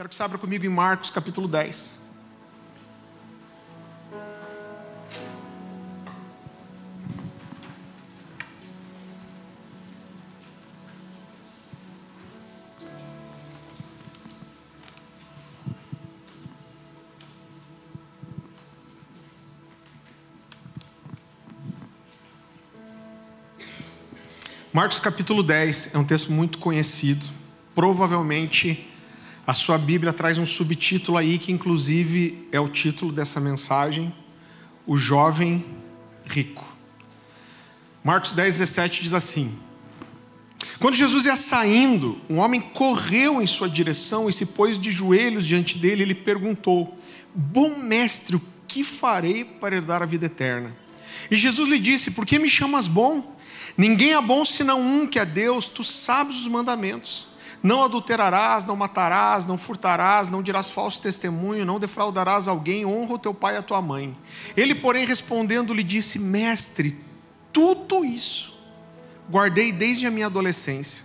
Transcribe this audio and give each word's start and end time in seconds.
Quero 0.00 0.08
que 0.08 0.14
você 0.14 0.22
abra 0.22 0.38
comigo 0.38 0.64
em 0.64 0.68
Marcos 0.70 1.10
capítulo 1.10 1.46
10. 1.46 2.00
Marcos 24.72 24.98
capítulo 24.98 25.42
10 25.42 25.94
é 25.94 25.98
um 25.98 26.04
texto 26.04 26.32
muito 26.32 26.56
conhecido. 26.56 27.26
Provavelmente 27.74 28.89
a 29.50 29.52
sua 29.52 29.76
Bíblia 29.76 30.12
traz 30.12 30.38
um 30.38 30.46
subtítulo 30.46 31.18
aí 31.18 31.36
que, 31.36 31.50
inclusive, 31.50 32.46
é 32.52 32.60
o 32.60 32.68
título 32.68 33.10
dessa 33.10 33.40
mensagem: 33.40 34.14
O 34.86 34.96
Jovem 34.96 35.64
Rico. 36.24 36.64
Marcos 38.04 38.32
10, 38.32 38.58
17 38.60 39.02
diz 39.02 39.12
assim: 39.12 39.52
Quando 40.78 40.94
Jesus 40.94 41.24
ia 41.24 41.34
saindo, 41.34 42.16
um 42.30 42.38
homem 42.38 42.60
correu 42.60 43.42
em 43.42 43.46
sua 43.46 43.68
direção 43.68 44.28
e 44.28 44.32
se 44.32 44.46
pôs 44.46 44.78
de 44.78 44.92
joelhos 44.92 45.44
diante 45.44 45.78
dele. 45.78 46.04
Ele 46.04 46.14
perguntou: 46.14 46.96
Bom 47.34 47.76
mestre, 47.76 48.36
o 48.36 48.42
que 48.68 48.84
farei 48.84 49.44
para 49.44 49.74
herdar 49.74 50.00
a 50.00 50.06
vida 50.06 50.26
eterna? 50.26 50.76
E 51.28 51.36
Jesus 51.36 51.68
lhe 51.68 51.80
disse: 51.80 52.12
Por 52.12 52.24
que 52.24 52.38
me 52.38 52.48
chamas 52.48 52.86
bom? 52.86 53.36
Ninguém 53.76 54.12
é 54.12 54.22
bom 54.22 54.44
senão 54.44 54.80
um 54.80 55.08
que 55.08 55.18
é 55.18 55.26
Deus, 55.26 55.66
tu 55.66 55.82
sabes 55.82 56.36
os 56.36 56.46
mandamentos. 56.46 57.29
Não 57.62 57.84
adulterarás, 57.84 58.64
não 58.64 58.74
matarás, 58.74 59.44
não 59.44 59.58
furtarás, 59.58 60.30
não 60.30 60.42
dirás 60.42 60.70
falso 60.70 61.02
testemunho, 61.02 61.64
não 61.64 61.78
defraudarás 61.78 62.48
alguém, 62.48 62.86
honra 62.86 63.14
o 63.14 63.18
teu 63.18 63.34
pai 63.34 63.54
e 63.54 63.58
a 63.58 63.62
tua 63.62 63.82
mãe. 63.82 64.16
Ele, 64.56 64.74
porém, 64.74 65.04
respondendo, 65.04 65.74
lhe 65.74 65.82
disse: 65.82 66.18
Mestre, 66.18 66.98
tudo 67.52 68.04
isso 68.04 68.58
guardei 69.30 69.72
desde 69.72 70.06
a 70.06 70.10
minha 70.10 70.26
adolescência. 70.26 71.04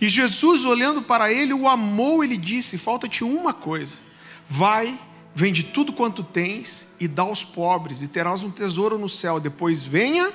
E 0.00 0.08
Jesus, 0.08 0.64
olhando 0.64 1.02
para 1.02 1.32
ele, 1.32 1.52
o 1.52 1.66
amou 1.66 2.22
e 2.22 2.28
lhe 2.28 2.36
disse: 2.36 2.78
Falta-te 2.78 3.24
uma 3.24 3.52
coisa. 3.52 3.98
Vai, 4.46 4.98
vende 5.34 5.64
tudo 5.64 5.92
quanto 5.92 6.22
tens 6.22 6.94
e 7.00 7.08
dá 7.08 7.22
aos 7.22 7.44
pobres, 7.44 8.02
e 8.02 8.08
terás 8.08 8.44
um 8.44 8.50
tesouro 8.50 8.98
no 8.98 9.08
céu. 9.08 9.40
Depois 9.40 9.82
venha 9.82 10.32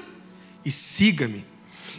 e 0.64 0.72
siga-me. 0.72 1.53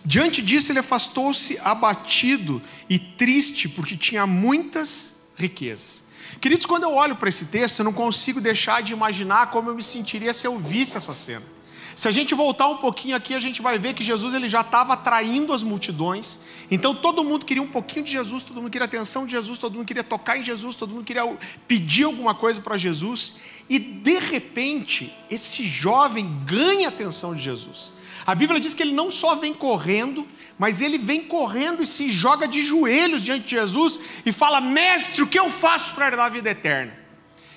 Diante 0.05 0.41
disso, 0.41 0.73
ele 0.73 0.79
afastou-se 0.79 1.59
abatido 1.63 2.63
e 2.89 2.99
triste, 2.99 3.69
porque 3.69 3.97
tinha 3.97 4.27
muitas 4.27 5.17
riquezas. 5.37 6.05
Queridos, 6.41 6.67
quando 6.67 6.85
eu 6.85 6.95
olho 6.95 7.17
para 7.17 7.29
esse 7.29 7.47
texto, 7.47 7.81
eu 7.81 7.85
não 7.85 7.93
consigo 7.93 8.41
deixar 8.41 8.83
de 8.83 8.93
imaginar 8.93 9.51
como 9.51 9.71
eu 9.71 9.75
me 9.75 9.83
sentiria 9.83 10.33
se 10.33 10.47
eu 10.47 10.59
visse 10.59 10.97
essa 10.97 11.15
cena. 11.15 11.54
Se 11.95 12.09
a 12.09 12.11
gente 12.11 12.35
voltar 12.35 12.69
um 12.69 12.79
pouquinho 12.79 13.15
aqui, 13.15 13.35
a 13.35 13.41
gente 13.41 13.63
vai 13.63 13.79
ver 13.79 13.95
que 13.95 14.03
Jesus 14.03 14.35
ele 14.35 14.49
já 14.49 14.63
estava 14.63 14.95
atraindo 14.95 15.53
as 15.53 15.63
multidões. 15.63 16.41
Então 16.71 16.95
todo 16.95 17.23
mundo 17.23 17.47
queria 17.47 17.63
um 17.63 17.69
pouquinho 17.69 18.05
de 18.05 18.11
Jesus, 18.11 18.43
todo 18.43 18.61
mundo 18.61 18.71
queria 18.71 18.87
atenção 18.87 19.25
de 19.25 19.33
Jesus, 19.33 19.59
todo 19.59 19.75
mundo 19.75 19.87
queria 19.87 20.03
tocar 20.03 20.37
em 20.37 20.43
Jesus, 20.43 20.75
todo 20.75 20.93
mundo 20.93 21.05
queria 21.05 21.25
pedir 21.69 22.05
alguma 22.05 22.35
coisa 22.35 22.61
para 22.61 22.77
Jesus. 22.77 23.37
E 23.69 23.79
de 23.79 24.19
repente, 24.19 25.15
esse 25.31 25.65
jovem 25.65 26.29
ganha 26.45 26.89
a 26.89 26.91
atenção 26.91 27.35
de 27.35 27.43
Jesus. 27.43 27.93
A 28.27 28.35
Bíblia 28.35 28.59
diz 28.59 28.75
que 28.75 28.83
ele 28.83 28.93
não 28.93 29.11
só 29.11 29.35
vem 29.35 29.55
correndo, 29.55 30.27
mas 30.59 30.81
ele 30.81 30.99
vem 30.99 31.23
correndo 31.23 31.83
e 31.83 31.87
se 31.87 32.09
joga 32.09 32.49
de 32.49 32.65
joelhos 32.65 33.23
diante 33.23 33.45
de 33.45 33.51
Jesus 33.51 34.01
e 34.25 34.33
fala: 34.33 34.61
Mestre, 34.61 35.23
o 35.23 35.27
que 35.27 35.39
eu 35.39 35.51
faço 35.51 35.95
para 35.95 36.07
herdar 36.09 36.27
a 36.27 36.31
vida 36.31 36.51
eterna? 36.51 36.97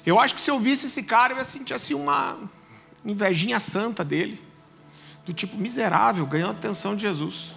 Eu 0.06 0.20
acho 0.20 0.36
que 0.36 0.42
se 0.42 0.52
eu 0.52 0.60
visse 0.60 0.88
esse 0.88 1.04
cara, 1.04 1.34
eu 1.34 1.38
ia 1.38 1.44
sentir 1.44 1.74
assim 1.74 1.94
uma 1.94 2.38
invejinha 3.12 3.60
santa 3.60 4.04
dele, 4.04 4.40
do 5.26 5.34
tipo 5.34 5.58
miserável, 5.58 6.26
ganhando 6.26 6.52
atenção 6.52 6.96
de 6.96 7.02
Jesus. 7.02 7.56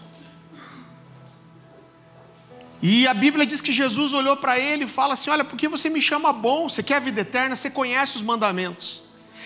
E 2.82 3.06
a 3.06 3.12
Bíblia 3.12 3.44
diz 3.44 3.60
que 3.60 3.72
Jesus 3.72 4.14
olhou 4.14 4.36
para 4.36 4.58
ele 4.58 4.84
e 4.84 4.88
fala 4.88 5.12
assim: 5.12 5.30
Olha, 5.30 5.44
por 5.44 5.58
que 5.58 5.68
você 5.68 5.90
me 5.90 6.00
chama 6.00 6.32
bom? 6.32 6.68
Você 6.68 6.82
quer 6.82 6.96
a 6.96 7.00
vida 7.00 7.20
eterna? 7.20 7.54
Você 7.54 7.68
conhece 7.68 8.16
os 8.16 8.22
mandamentos. 8.22 9.02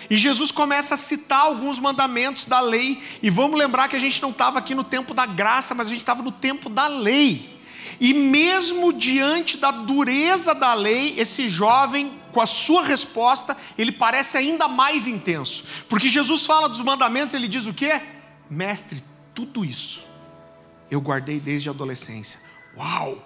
E 0.08 0.16
Jesus 0.16 0.50
começa 0.50 0.94
a 0.94 0.98
citar 0.98 1.40
alguns 1.40 1.78
mandamentos 1.78 2.46
da 2.46 2.60
lei. 2.60 3.02
E 3.22 3.30
vamos 3.30 3.58
lembrar 3.58 3.88
que 3.88 3.96
a 3.96 3.98
gente 3.98 4.20
não 4.22 4.30
estava 4.30 4.58
aqui 4.58 4.74
no 4.74 4.84
tempo 4.84 5.14
da 5.14 5.26
graça, 5.26 5.74
mas 5.74 5.88
a 5.88 5.90
gente 5.90 6.00
estava 6.00 6.22
no 6.22 6.30
tempo 6.30 6.68
da 6.68 6.86
lei. 6.86 7.58
E 8.00 8.12
mesmo 8.12 8.92
diante 8.92 9.56
da 9.56 9.70
dureza 9.70 10.54
da 10.54 10.74
lei, 10.74 11.14
esse 11.18 11.48
jovem, 11.48 12.12
com 12.34 12.40
a 12.40 12.46
sua 12.46 12.82
resposta, 12.82 13.56
ele 13.78 13.92
parece 13.92 14.36
ainda 14.36 14.66
mais 14.66 15.06
intenso. 15.06 15.64
Porque 15.88 16.08
Jesus 16.08 16.44
fala 16.44 16.68
dos 16.68 16.80
mandamentos, 16.80 17.34
ele 17.34 17.46
diz 17.46 17.64
o 17.66 17.72
quê? 17.72 18.02
Mestre, 18.50 19.02
tudo 19.32 19.64
isso 19.64 20.12
eu 20.90 21.00
guardei 21.00 21.40
desde 21.40 21.68
a 21.68 21.72
adolescência. 21.72 22.40
Uau! 22.76 23.22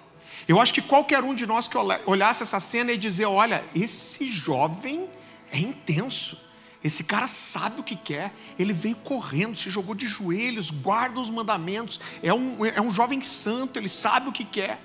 Eu 0.47 0.61
acho 0.61 0.73
que 0.73 0.81
qualquer 0.81 1.23
um 1.23 1.35
de 1.35 1.45
nós 1.45 1.67
que 1.67 1.77
olhasse 2.05 2.43
essa 2.43 2.59
cena 2.59 2.91
e 2.91 2.97
dizer: 2.97 3.25
olha, 3.25 3.63
esse 3.75 4.25
jovem 4.25 5.09
é 5.51 5.59
intenso. 5.59 6.47
Esse 6.81 7.03
cara 7.03 7.27
sabe 7.27 7.81
o 7.81 7.83
que 7.83 7.95
quer, 7.95 8.33
ele 8.57 8.71
veio 8.71 8.95
correndo, 8.95 9.53
se 9.57 9.69
jogou 9.69 9.93
de 9.93 10.07
joelhos, 10.07 10.71
guarda 10.71 11.19
os 11.19 11.29
mandamentos, 11.29 11.99
é 12.23 12.33
um, 12.33 12.65
é 12.65 12.79
um 12.79 12.89
jovem 12.89 13.21
santo, 13.21 13.77
ele 13.77 13.89
sabe 13.89 14.29
o 14.29 14.31
que 14.31 14.45
quer. 14.45 14.79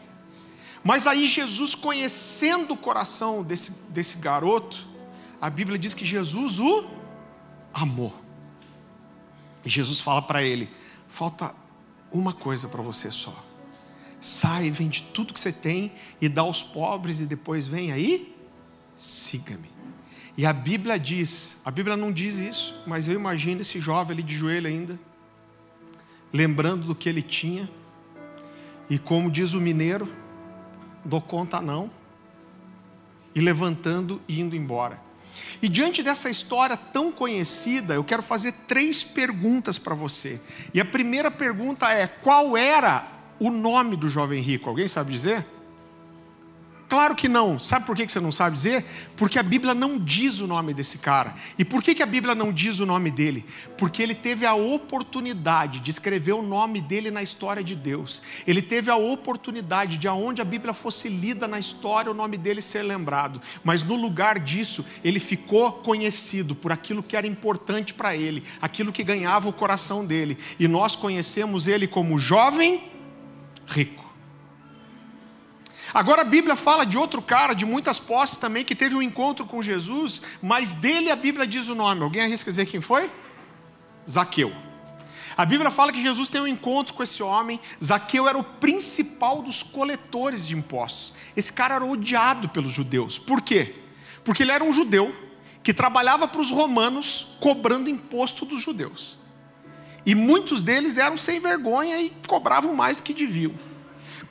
Mas 0.84 1.06
aí 1.06 1.26
Jesus, 1.26 1.74
conhecendo 1.74 2.74
o 2.74 2.76
coração 2.76 3.42
desse, 3.42 3.72
desse 3.88 4.18
garoto, 4.18 4.86
a 5.40 5.48
Bíblia 5.48 5.78
diz 5.78 5.94
que 5.94 6.04
Jesus 6.04 6.60
o 6.60 6.86
amou. 7.72 8.14
E 9.64 9.70
Jesus 9.70 9.98
fala 9.98 10.20
para 10.20 10.42
ele: 10.42 10.70
falta 11.08 11.54
uma 12.12 12.34
coisa 12.34 12.68
para 12.68 12.82
você 12.82 13.10
só. 13.10 13.34
Sai, 14.20 14.70
vende 14.70 15.02
tudo 15.02 15.32
que 15.32 15.40
você 15.40 15.52
tem 15.52 15.92
e 16.20 16.28
dá 16.28 16.42
aos 16.42 16.62
pobres, 16.62 17.20
e 17.20 17.26
depois 17.26 17.66
vem 17.66 17.90
aí, 17.90 18.34
siga-me. 18.96 19.70
E 20.36 20.44
a 20.46 20.52
Bíblia 20.52 20.98
diz, 20.98 21.60
a 21.64 21.70
Bíblia 21.70 21.96
não 21.96 22.10
diz 22.10 22.38
isso, 22.38 22.82
mas 22.86 23.06
eu 23.06 23.14
imagino 23.14 23.60
esse 23.60 23.78
jovem 23.80 24.14
ali 24.14 24.22
de 24.22 24.34
joelho 24.34 24.66
ainda, 24.66 24.98
lembrando 26.32 26.86
do 26.86 26.94
que 26.94 27.08
ele 27.08 27.22
tinha, 27.22 27.70
e 28.90 28.98
como 28.98 29.30
diz 29.30 29.52
o 29.52 29.60
mineiro, 29.60 30.08
dou 31.04 31.20
conta 31.20 31.60
não, 31.60 31.90
e 33.34 33.40
levantando 33.40 34.20
e 34.28 34.40
indo 34.40 34.56
embora. 34.56 35.00
E 35.60 35.68
diante 35.68 36.02
dessa 36.02 36.28
história 36.28 36.76
tão 36.76 37.10
conhecida, 37.10 37.94
eu 37.94 38.04
quero 38.04 38.22
fazer 38.22 38.52
três 38.66 39.02
perguntas 39.02 39.78
para 39.78 39.94
você. 39.94 40.40
E 40.72 40.80
a 40.80 40.84
primeira 40.84 41.30
pergunta 41.30 41.90
é: 41.90 42.06
qual 42.06 42.56
era 42.56 43.08
o 43.38 43.50
nome 43.50 43.96
do 43.96 44.08
jovem 44.08 44.40
rico? 44.40 44.68
Alguém 44.68 44.86
sabe 44.86 45.12
dizer? 45.12 45.44
Claro 46.88 47.14
que 47.14 47.28
não. 47.28 47.58
Sabe 47.58 47.86
por 47.86 47.96
que 47.96 48.06
você 48.06 48.20
não 48.20 48.30
sabe 48.30 48.56
dizer? 48.56 48.84
Porque 49.16 49.38
a 49.38 49.42
Bíblia 49.42 49.74
não 49.74 49.98
diz 49.98 50.40
o 50.40 50.46
nome 50.46 50.74
desse 50.74 50.98
cara. 50.98 51.34
E 51.58 51.64
por 51.64 51.82
que 51.82 52.02
a 52.02 52.06
Bíblia 52.06 52.34
não 52.34 52.52
diz 52.52 52.78
o 52.78 52.86
nome 52.86 53.10
dele? 53.10 53.44
Porque 53.78 54.02
ele 54.02 54.14
teve 54.14 54.44
a 54.44 54.54
oportunidade 54.54 55.80
de 55.80 55.90
escrever 55.90 56.32
o 56.32 56.42
nome 56.42 56.80
dele 56.80 57.10
na 57.10 57.22
história 57.22 57.64
de 57.64 57.74
Deus. 57.74 58.22
Ele 58.46 58.60
teve 58.60 58.90
a 58.90 58.96
oportunidade 58.96 59.96
de, 59.96 60.06
aonde 60.06 60.42
a 60.42 60.44
Bíblia 60.44 60.74
fosse 60.74 61.08
lida 61.08 61.48
na 61.48 61.58
história, 61.58 62.10
o 62.10 62.14
nome 62.14 62.36
dele 62.36 62.60
ser 62.60 62.82
lembrado. 62.82 63.40
Mas 63.62 63.82
no 63.82 63.96
lugar 63.96 64.38
disso, 64.38 64.84
ele 65.02 65.18
ficou 65.18 65.72
conhecido 65.72 66.54
por 66.54 66.70
aquilo 66.70 67.02
que 67.02 67.16
era 67.16 67.26
importante 67.26 67.94
para 67.94 68.14
ele, 68.14 68.44
aquilo 68.60 68.92
que 68.92 69.02
ganhava 69.02 69.48
o 69.48 69.52
coração 69.52 70.04
dele. 70.04 70.36
E 70.60 70.68
nós 70.68 70.94
conhecemos 70.94 71.66
ele 71.66 71.86
como 71.86 72.18
jovem 72.18 72.84
rico. 73.66 74.03
Agora 75.94 76.22
a 76.22 76.24
Bíblia 76.24 76.56
fala 76.56 76.84
de 76.84 76.98
outro 76.98 77.22
cara, 77.22 77.54
de 77.54 77.64
muitas 77.64 78.00
posses 78.00 78.36
também, 78.36 78.64
que 78.64 78.74
teve 78.74 78.96
um 78.96 79.02
encontro 79.02 79.46
com 79.46 79.62
Jesus, 79.62 80.20
mas 80.42 80.74
dele 80.74 81.08
a 81.08 81.14
Bíblia 81.14 81.46
diz 81.46 81.68
o 81.68 81.74
nome. 81.74 82.02
Alguém 82.02 82.22
arrisca 82.22 82.50
dizer 82.50 82.66
quem 82.66 82.80
foi? 82.80 83.08
Zaqueu. 84.10 84.52
A 85.36 85.44
Bíblia 85.44 85.70
fala 85.70 85.92
que 85.92 86.02
Jesus 86.02 86.28
tem 86.28 86.40
um 86.40 86.48
encontro 86.48 86.94
com 86.94 87.02
esse 87.02 87.22
homem. 87.22 87.60
Zaqueu 87.82 88.28
era 88.28 88.36
o 88.36 88.42
principal 88.42 89.40
dos 89.40 89.62
coletores 89.62 90.46
de 90.46 90.56
impostos. 90.56 91.14
Esse 91.36 91.52
cara 91.52 91.76
era 91.76 91.84
odiado 91.84 92.48
pelos 92.48 92.72
judeus. 92.72 93.16
Por 93.16 93.40
quê? 93.40 93.76
Porque 94.24 94.42
ele 94.42 94.52
era 94.52 94.64
um 94.64 94.72
judeu 94.72 95.14
que 95.62 95.72
trabalhava 95.72 96.26
para 96.26 96.40
os 96.40 96.50
romanos 96.50 97.36
cobrando 97.40 97.88
imposto 97.88 98.44
dos 98.44 98.60
judeus. 98.60 99.16
E 100.04 100.14
muitos 100.14 100.62
deles 100.62 100.98
eram 100.98 101.16
sem 101.16 101.38
vergonha 101.38 102.00
e 102.00 102.12
cobravam 102.26 102.74
mais 102.74 102.98
do 102.98 103.04
que 103.04 103.14
deviam. 103.14 103.54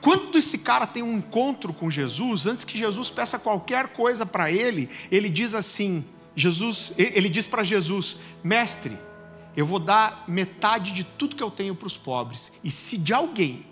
Quando 0.04 0.36
esse 0.36 0.58
cara 0.58 0.86
tem 0.86 1.02
um 1.02 1.16
encontro 1.16 1.72
com 1.72 1.88
Jesus, 1.88 2.44
antes 2.44 2.62
que 2.62 2.76
Jesus 2.76 3.08
peça 3.08 3.38
qualquer 3.38 3.88
coisa 3.88 4.26
para 4.26 4.52
ele, 4.52 4.90
ele 5.10 5.30
diz 5.30 5.54
assim: 5.54 6.04
Jesus, 6.36 6.92
ele 6.98 7.26
diz 7.26 7.46
para 7.46 7.64
Jesus, 7.64 8.18
mestre, 8.42 8.98
eu 9.56 9.64
vou 9.64 9.78
dar 9.78 10.22
metade 10.28 10.92
de 10.92 11.04
tudo 11.04 11.34
que 11.34 11.42
eu 11.42 11.50
tenho 11.50 11.74
para 11.74 11.86
os 11.86 11.96
pobres, 11.96 12.52
e 12.62 12.70
se 12.70 12.98
de 12.98 13.14
alguém 13.14 13.64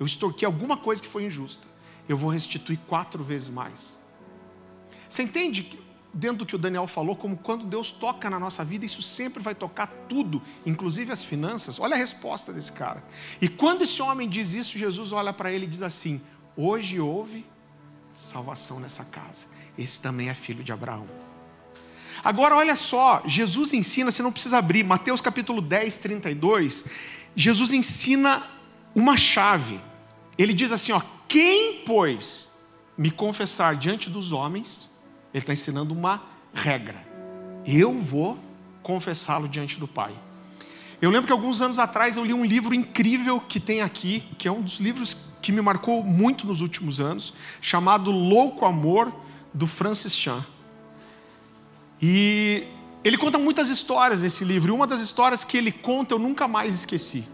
eu 0.00 0.04
extorquei 0.04 0.44
alguma 0.44 0.76
coisa 0.76 1.00
que 1.00 1.06
foi 1.06 1.24
injusta, 1.24 1.68
eu 2.08 2.16
vou 2.16 2.30
restituir 2.30 2.80
quatro 2.88 3.22
vezes 3.22 3.48
mais. 3.48 4.02
Você 5.08 5.22
entende 5.22 5.78
dentro 6.16 6.38
do 6.38 6.46
que 6.46 6.54
o 6.54 6.58
Daniel 6.58 6.86
falou, 6.86 7.14
como 7.14 7.36
quando 7.36 7.64
Deus 7.64 7.90
toca 7.90 8.30
na 8.30 8.40
nossa 8.40 8.64
vida, 8.64 8.84
isso 8.86 9.02
sempre 9.02 9.42
vai 9.42 9.54
tocar 9.54 9.86
tudo, 10.08 10.42
inclusive 10.64 11.12
as 11.12 11.22
finanças. 11.22 11.78
Olha 11.78 11.94
a 11.94 11.98
resposta 11.98 12.52
desse 12.52 12.72
cara. 12.72 13.04
E 13.40 13.48
quando 13.48 13.82
esse 13.82 14.00
homem 14.00 14.28
diz 14.28 14.54
isso, 14.54 14.78
Jesus 14.78 15.12
olha 15.12 15.32
para 15.32 15.52
ele 15.52 15.66
e 15.66 15.68
diz 15.68 15.82
assim: 15.82 16.20
Hoje 16.56 16.98
houve 16.98 17.44
salvação 18.14 18.80
nessa 18.80 19.04
casa. 19.04 19.46
Esse 19.78 20.00
também 20.00 20.30
é 20.30 20.34
filho 20.34 20.64
de 20.64 20.72
Abraão. 20.72 21.06
Agora, 22.24 22.56
olha 22.56 22.74
só, 22.74 23.22
Jesus 23.26 23.74
ensina, 23.74 24.10
você 24.10 24.22
não 24.22 24.32
precisa 24.32 24.56
abrir, 24.58 24.82
Mateus 24.82 25.20
capítulo 25.20 25.60
10, 25.60 25.98
32. 25.98 26.84
Jesus 27.34 27.72
ensina 27.74 28.42
uma 28.94 29.18
chave. 29.18 29.78
Ele 30.38 30.54
diz 30.54 30.72
assim: 30.72 30.92
ó, 30.92 31.02
quem, 31.28 31.82
pois, 31.84 32.50
me 32.96 33.10
confessar 33.10 33.76
diante 33.76 34.08
dos 34.08 34.32
homens, 34.32 34.95
ele 35.36 35.42
está 35.42 35.52
ensinando 35.52 35.92
uma 35.92 36.22
regra. 36.54 37.06
Eu 37.66 37.92
vou 38.00 38.38
confessá-lo 38.82 39.46
diante 39.46 39.78
do 39.78 39.86
Pai. 39.86 40.18
Eu 40.98 41.10
lembro 41.10 41.26
que 41.26 41.32
alguns 41.32 41.60
anos 41.60 41.78
atrás 41.78 42.16
eu 42.16 42.24
li 42.24 42.32
um 42.32 42.42
livro 42.42 42.74
incrível 42.74 43.38
que 43.38 43.60
tem 43.60 43.82
aqui, 43.82 44.24
que 44.38 44.48
é 44.48 44.50
um 44.50 44.62
dos 44.62 44.80
livros 44.80 45.14
que 45.42 45.52
me 45.52 45.60
marcou 45.60 46.02
muito 46.02 46.46
nos 46.46 46.62
últimos 46.62 47.00
anos, 47.02 47.34
chamado 47.60 48.10
Louco 48.10 48.64
Amor, 48.64 49.14
do 49.52 49.66
Francis 49.66 50.16
Chan. 50.16 50.42
E 52.00 52.64
ele 53.04 53.18
conta 53.18 53.38
muitas 53.38 53.68
histórias 53.68 54.22
nesse 54.22 54.42
livro, 54.42 54.72
e 54.72 54.74
uma 54.74 54.86
das 54.86 55.00
histórias 55.00 55.44
que 55.44 55.58
ele 55.58 55.70
conta 55.70 56.14
eu 56.14 56.18
nunca 56.18 56.48
mais 56.48 56.74
esqueci. 56.74 57.28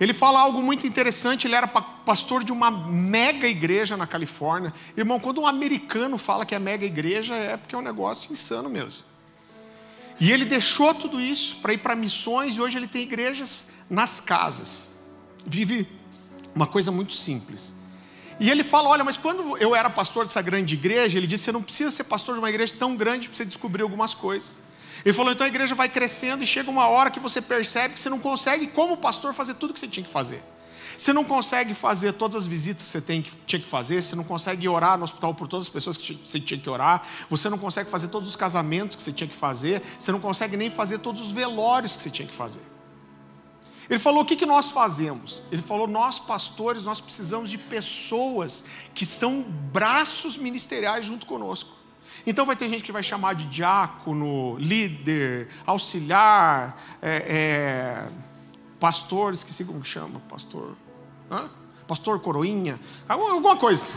Ele 0.00 0.14
fala 0.14 0.40
algo 0.40 0.62
muito 0.62 0.86
interessante. 0.86 1.46
Ele 1.46 1.54
era 1.54 1.68
pastor 1.68 2.42
de 2.42 2.50
uma 2.50 2.70
mega 2.70 3.46
igreja 3.46 3.98
na 3.98 4.06
Califórnia. 4.06 4.72
Irmão, 4.96 5.20
quando 5.20 5.42
um 5.42 5.46
americano 5.46 6.16
fala 6.16 6.46
que 6.46 6.54
é 6.54 6.58
mega 6.58 6.86
igreja, 6.86 7.36
é 7.36 7.58
porque 7.58 7.74
é 7.74 7.78
um 7.78 7.82
negócio 7.82 8.32
insano 8.32 8.70
mesmo. 8.70 9.04
E 10.18 10.32
ele 10.32 10.46
deixou 10.46 10.94
tudo 10.94 11.20
isso 11.20 11.56
para 11.56 11.74
ir 11.74 11.78
para 11.78 11.94
missões 11.94 12.56
e 12.56 12.60
hoje 12.60 12.78
ele 12.78 12.88
tem 12.88 13.02
igrejas 13.02 13.68
nas 13.88 14.20
casas. 14.20 14.86
Vive 15.46 15.86
uma 16.54 16.66
coisa 16.66 16.90
muito 16.90 17.12
simples. 17.12 17.74
E 18.38 18.50
ele 18.50 18.64
fala: 18.64 18.88
Olha, 18.88 19.04
mas 19.04 19.18
quando 19.18 19.56
eu 19.58 19.74
era 19.76 19.90
pastor 19.90 20.24
dessa 20.24 20.40
grande 20.40 20.74
igreja, 20.74 21.18
ele 21.18 21.26
disse: 21.26 21.44
Você 21.44 21.52
não 21.52 21.62
precisa 21.62 21.90
ser 21.90 22.04
pastor 22.04 22.34
de 22.34 22.38
uma 22.38 22.48
igreja 22.48 22.74
tão 22.78 22.96
grande 22.96 23.28
para 23.28 23.36
você 23.36 23.44
descobrir 23.44 23.82
algumas 23.82 24.14
coisas. 24.14 24.58
Ele 25.04 25.14
falou: 25.14 25.32
então 25.32 25.44
a 25.44 25.48
igreja 25.48 25.74
vai 25.74 25.88
crescendo 25.88 26.42
e 26.42 26.46
chega 26.46 26.70
uma 26.70 26.88
hora 26.88 27.10
que 27.10 27.20
você 27.20 27.40
percebe 27.40 27.94
que 27.94 28.00
você 28.00 28.08
não 28.08 28.18
consegue, 28.18 28.66
como 28.66 28.96
pastor, 28.96 29.34
fazer 29.34 29.54
tudo 29.54 29.72
que 29.72 29.80
você 29.80 29.88
tinha 29.88 30.04
que 30.04 30.10
fazer. 30.10 30.42
Você 30.96 31.14
não 31.14 31.24
consegue 31.24 31.72
fazer 31.72 32.12
todas 32.12 32.36
as 32.36 32.46
visitas 32.46 32.84
que 32.84 32.90
você 32.90 33.00
tem, 33.00 33.22
que, 33.22 33.30
tinha 33.46 33.60
que 33.60 33.68
fazer, 33.68 34.02
você 34.02 34.14
não 34.14 34.24
consegue 34.24 34.68
orar 34.68 34.98
no 34.98 35.04
hospital 35.04 35.34
por 35.34 35.48
todas 35.48 35.64
as 35.64 35.70
pessoas 35.70 35.96
que 35.96 36.14
você 36.14 36.38
tinha 36.38 36.60
que 36.60 36.68
orar, 36.68 37.02
você 37.30 37.48
não 37.48 37.56
consegue 37.56 37.88
fazer 37.88 38.08
todos 38.08 38.28
os 38.28 38.36
casamentos 38.36 38.96
que 38.96 39.02
você 39.02 39.12
tinha 39.12 39.26
que 39.26 39.34
fazer, 39.34 39.82
você 39.98 40.12
não 40.12 40.20
consegue 40.20 40.58
nem 40.58 40.68
fazer 40.68 40.98
todos 40.98 41.22
os 41.22 41.32
velórios 41.32 41.96
que 41.96 42.02
você 42.02 42.10
tinha 42.10 42.28
que 42.28 42.34
fazer. 42.34 42.60
Ele 43.88 43.98
falou: 43.98 44.22
o 44.22 44.24
que, 44.24 44.36
que 44.36 44.46
nós 44.46 44.70
fazemos? 44.70 45.42
Ele 45.50 45.62
falou: 45.62 45.88
nós, 45.88 46.18
pastores, 46.20 46.84
nós 46.84 47.00
precisamos 47.00 47.50
de 47.50 47.58
pessoas 47.58 48.64
que 48.94 49.04
são 49.04 49.42
braços 49.42 50.36
ministeriais 50.36 51.06
junto 51.06 51.26
conosco. 51.26 51.79
Então 52.26 52.44
vai 52.44 52.56
ter 52.56 52.68
gente 52.68 52.84
que 52.84 52.92
vai 52.92 53.02
chamar 53.02 53.34
de 53.34 53.46
diácono, 53.46 54.56
líder, 54.58 55.48
auxiliar, 55.66 56.80
é, 57.00 57.16
é, 57.16 58.08
pastor, 58.78 59.32
esqueci 59.32 59.64
como 59.64 59.80
que 59.80 59.88
chama, 59.88 60.20
pastor, 60.28 60.76
hã? 61.30 61.48
pastor 61.86 62.20
coroinha, 62.20 62.78
alguma 63.08 63.56
coisa. 63.56 63.94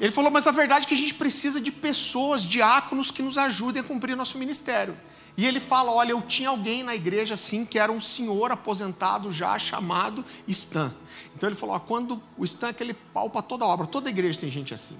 Ele 0.00 0.12
falou, 0.12 0.30
mas 0.30 0.46
a 0.46 0.52
verdade 0.52 0.86
é 0.86 0.88
que 0.88 0.94
a 0.94 0.98
gente 0.98 1.14
precisa 1.14 1.60
de 1.60 1.72
pessoas, 1.72 2.42
diáconos, 2.42 3.10
que 3.10 3.22
nos 3.22 3.36
ajudem 3.36 3.82
a 3.82 3.84
cumprir 3.84 4.16
nosso 4.16 4.38
ministério. 4.38 4.96
E 5.38 5.46
ele 5.46 5.60
fala: 5.60 5.92
Olha, 5.92 6.10
eu 6.10 6.20
tinha 6.20 6.48
alguém 6.48 6.82
na 6.82 6.96
igreja 6.96 7.34
assim, 7.34 7.64
que 7.64 7.78
era 7.78 7.92
um 7.92 8.00
senhor 8.00 8.50
aposentado 8.50 9.30
já, 9.30 9.56
chamado 9.56 10.24
Stan. 10.48 10.92
Então 11.38 11.48
ele 11.48 11.54
falou: 11.54 11.76
ó, 11.76 11.78
quando 11.78 12.20
o 12.36 12.44
Stan 12.44 12.66
é 12.66 12.70
aquele 12.70 12.92
pau 12.92 13.30
para 13.30 13.42
toda 13.42 13.64
obra, 13.64 13.86
toda 13.86 14.10
igreja 14.10 14.40
tem 14.40 14.50
gente 14.50 14.74
assim. 14.74 14.98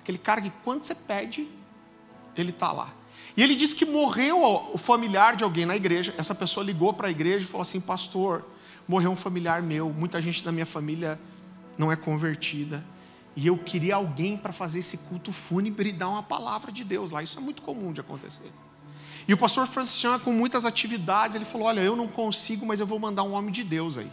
Aquele 0.00 0.18
cara 0.18 0.40
que 0.40 0.50
quando 0.64 0.82
você 0.82 0.96
pede, 0.96 1.48
ele 2.36 2.50
está 2.50 2.72
lá. 2.72 2.92
E 3.36 3.42
ele 3.42 3.54
disse 3.54 3.72
que 3.72 3.86
morreu 3.86 4.42
o 4.42 4.76
familiar 4.76 5.36
de 5.36 5.44
alguém 5.44 5.64
na 5.64 5.76
igreja. 5.76 6.12
Essa 6.18 6.34
pessoa 6.34 6.66
ligou 6.66 6.92
para 6.92 7.06
a 7.06 7.10
igreja 7.10 7.44
e 7.44 7.48
falou 7.48 7.62
assim: 7.62 7.80
Pastor, 7.80 8.44
morreu 8.88 9.12
um 9.12 9.16
familiar 9.16 9.62
meu. 9.62 9.88
Muita 9.90 10.20
gente 10.20 10.42
da 10.42 10.50
minha 10.50 10.66
família 10.66 11.20
não 11.78 11.92
é 11.92 11.94
convertida. 11.94 12.84
E 13.36 13.46
eu 13.46 13.56
queria 13.56 13.94
alguém 13.94 14.36
para 14.36 14.52
fazer 14.52 14.80
esse 14.80 14.96
culto 14.96 15.32
fúnebre 15.32 15.90
e 15.90 15.92
dar 15.92 16.08
uma 16.08 16.22
palavra 16.22 16.72
de 16.72 16.82
Deus 16.82 17.12
lá. 17.12 17.22
Isso 17.22 17.38
é 17.38 17.40
muito 17.40 17.62
comum 17.62 17.92
de 17.92 18.00
acontecer. 18.00 18.50
E 19.28 19.32
o 19.32 19.38
pastor 19.38 19.68
Francisco, 19.68 20.18
com 20.18 20.32
muitas 20.32 20.66
atividades, 20.66 21.36
ele 21.36 21.44
falou: 21.44 21.68
Olha, 21.68 21.80
eu 21.80 21.94
não 21.94 22.08
consigo, 22.08 22.66
mas 22.66 22.80
eu 22.80 22.86
vou 22.86 22.98
mandar 22.98 23.22
um 23.22 23.34
homem 23.34 23.52
de 23.52 23.62
Deus 23.62 23.98
aí. 23.98 24.10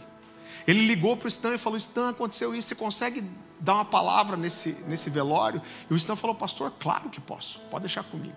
Ele 0.66 0.86
ligou 0.86 1.16
para 1.16 1.26
o 1.26 1.28
Stan 1.28 1.54
e 1.54 1.58
falou: 1.58 1.76
Stan, 1.76 2.10
aconteceu 2.10 2.54
isso, 2.54 2.68
você 2.68 2.74
consegue 2.74 3.24
dar 3.60 3.74
uma 3.74 3.84
palavra 3.84 4.36
nesse, 4.36 4.72
nesse 4.86 5.10
velório? 5.10 5.60
E 5.90 5.92
o 5.92 5.96
Stan 5.96 6.16
falou: 6.16 6.34
Pastor, 6.34 6.72
claro 6.78 7.10
que 7.10 7.20
posso, 7.20 7.58
pode 7.70 7.82
deixar 7.82 8.02
comigo. 8.04 8.36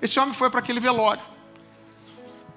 Esse 0.00 0.18
homem 0.20 0.34
foi 0.34 0.50
para 0.50 0.60
aquele 0.60 0.80
velório. 0.80 1.22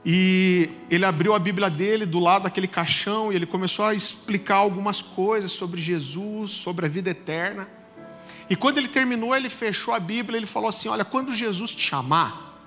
E 0.03 0.69
ele 0.89 1.05
abriu 1.05 1.35
a 1.35 1.39
Bíblia 1.39 1.69
dele 1.69 2.05
do 2.07 2.19
lado 2.19 2.43
daquele 2.43 2.67
caixão 2.67 3.31
e 3.31 3.35
ele 3.35 3.45
começou 3.45 3.85
a 3.85 3.93
explicar 3.93 4.55
algumas 4.55 4.99
coisas 5.01 5.51
sobre 5.51 5.79
Jesus, 5.79 6.51
sobre 6.51 6.87
a 6.87 6.89
vida 6.89 7.11
eterna. 7.11 7.67
E 8.49 8.55
quando 8.55 8.79
ele 8.79 8.87
terminou, 8.87 9.35
ele 9.35 9.49
fechou 9.49 9.93
a 9.93 9.99
Bíblia 9.99 10.37
e 10.37 10.39
ele 10.39 10.47
falou 10.47 10.69
assim: 10.69 10.89
Olha, 10.89 11.05
quando 11.05 11.33
Jesus 11.33 11.73
te 11.73 11.87
chamar, 11.87 12.65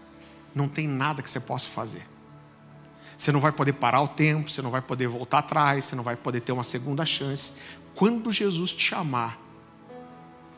não 0.54 0.68
tem 0.68 0.86
nada 0.86 1.22
que 1.22 1.30
você 1.30 1.40
possa 1.40 1.68
fazer. 1.68 2.13
Você 3.16 3.30
não 3.32 3.40
vai 3.40 3.52
poder 3.52 3.74
parar 3.74 4.02
o 4.02 4.08
tempo, 4.08 4.50
você 4.50 4.60
não 4.60 4.70
vai 4.70 4.82
poder 4.82 5.06
voltar 5.06 5.38
atrás, 5.38 5.84
você 5.84 5.96
não 5.96 6.02
vai 6.02 6.16
poder 6.16 6.40
ter 6.40 6.52
uma 6.52 6.64
segunda 6.64 7.04
chance. 7.04 7.52
Quando 7.94 8.32
Jesus 8.32 8.72
te 8.72 8.82
chamar, 8.82 9.38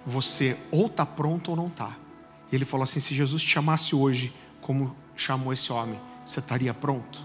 você 0.04 0.56
ou 0.70 0.86
está 0.86 1.04
pronto 1.04 1.50
ou 1.50 1.56
não 1.56 1.66
está. 1.66 1.96
E 2.50 2.54
ele 2.54 2.64
falou 2.64 2.84
assim: 2.84 3.00
se 3.00 3.14
Jesus 3.14 3.42
te 3.42 3.48
chamasse 3.48 3.94
hoje, 3.94 4.32
como 4.60 4.96
chamou 5.14 5.52
esse 5.52 5.72
homem, 5.72 6.00
você 6.24 6.40
estaria 6.40 6.72
pronto? 6.72 7.20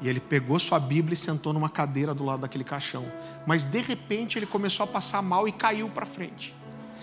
E 0.00 0.08
ele 0.08 0.20
pegou 0.20 0.58
sua 0.58 0.80
Bíblia 0.80 1.12
e 1.12 1.16
sentou 1.16 1.52
numa 1.52 1.68
cadeira 1.68 2.14
do 2.14 2.24
lado 2.24 2.40
daquele 2.40 2.64
caixão. 2.64 3.04
Mas 3.46 3.64
de 3.64 3.80
repente 3.80 4.38
ele 4.38 4.46
começou 4.46 4.84
a 4.84 4.86
passar 4.86 5.20
mal 5.20 5.46
e 5.46 5.52
caiu 5.52 5.90
para 5.90 6.06
frente. 6.06 6.54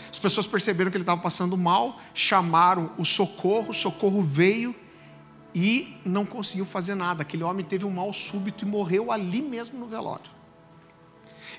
As 0.10 0.18
pessoas 0.18 0.48
perceberam 0.48 0.90
que 0.90 0.98
ele 0.98 1.04
estava 1.04 1.22
passando 1.22 1.56
mal, 1.56 2.00
chamaram 2.14 2.92
o 2.98 3.06
socorro, 3.06 3.70
o 3.70 3.74
socorro 3.74 4.24
veio 4.24 4.76
e 5.54 5.98
não 6.06 6.26
conseguiu 6.26 6.66
fazer 6.66 6.96
nada. 6.96 7.22
Aquele 7.22 7.44
homem 7.44 7.66
teve 7.66 7.86
um 7.86 7.90
mal 7.90 8.12
súbito 8.14 8.64
e 8.64 8.68
morreu 8.68 9.12
ali 9.12 9.42
mesmo 9.42 9.80
no 9.80 9.88
velório. 9.88 10.38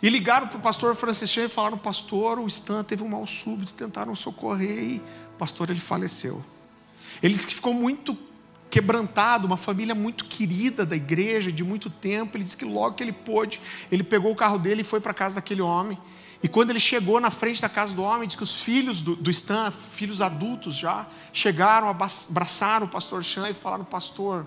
E 0.02 0.09
ligaram 0.09 0.47
para 0.47 0.59
o 0.59 0.61
pastor 0.61 0.95
Francisco 0.95 1.40
e 1.40 1.49
falaram: 1.49 1.76
Pastor, 1.76 2.38
o 2.38 2.47
Stan 2.47 2.85
teve 2.85 3.02
um 3.02 3.09
mal 3.09 3.26
súbito, 3.26 3.73
tentaram 3.73 4.14
socorrer 4.14 4.78
e 4.78 5.02
o 5.35 5.38
pastor 5.38 5.71
ele 5.71 5.80
faleceu. 5.80 6.45
Ele 7.23 7.35
disse 7.35 7.47
que 7.47 7.54
ficou 7.54 7.75
muito 7.75 8.16
quebrantado, 8.71 9.47
uma 9.47 9.57
família 9.57 9.95
muito 9.95 10.26
querida 10.26 10.85
da 10.85 10.95
igreja, 10.95 11.50
de 11.50 11.64
muito 11.64 11.90
tempo. 11.90 12.37
Ele 12.37 12.45
disse 12.45 12.57
que 12.57 12.64
logo 12.64 12.95
que 12.95 13.02
ele 13.02 13.12
pôde, 13.12 13.61
ele 13.90 14.04
pegou 14.04 14.30
o 14.30 14.37
carro 14.37 14.59
dele 14.59 14.83
e 14.83 14.85
foi 14.85 15.00
para 15.00 15.12
casa 15.12 15.37
daquele 15.37 15.62
homem. 15.62 15.99
E 16.42 16.47
quando 16.49 16.71
ele 16.71 16.78
chegou 16.78 17.18
na 17.18 17.30
frente 17.30 17.61
da 17.61 17.68
casa 17.68 17.95
do 17.95 18.02
homem, 18.02 18.26
diz 18.26 18.37
que 18.37 18.42
os 18.42 18.62
filhos 18.62 19.02
do, 19.02 19.16
do 19.16 19.30
Stan, 19.30 19.71
filhos 19.71 20.23
adultos 20.23 20.76
já, 20.76 21.07
chegaram, 21.33 21.88
abraçaram 21.88 22.87
o 22.87 22.88
pastor 22.88 23.25
Chan 23.25 23.49
e 23.49 23.54
falaram: 23.54 23.85
Pastor, 23.85 24.47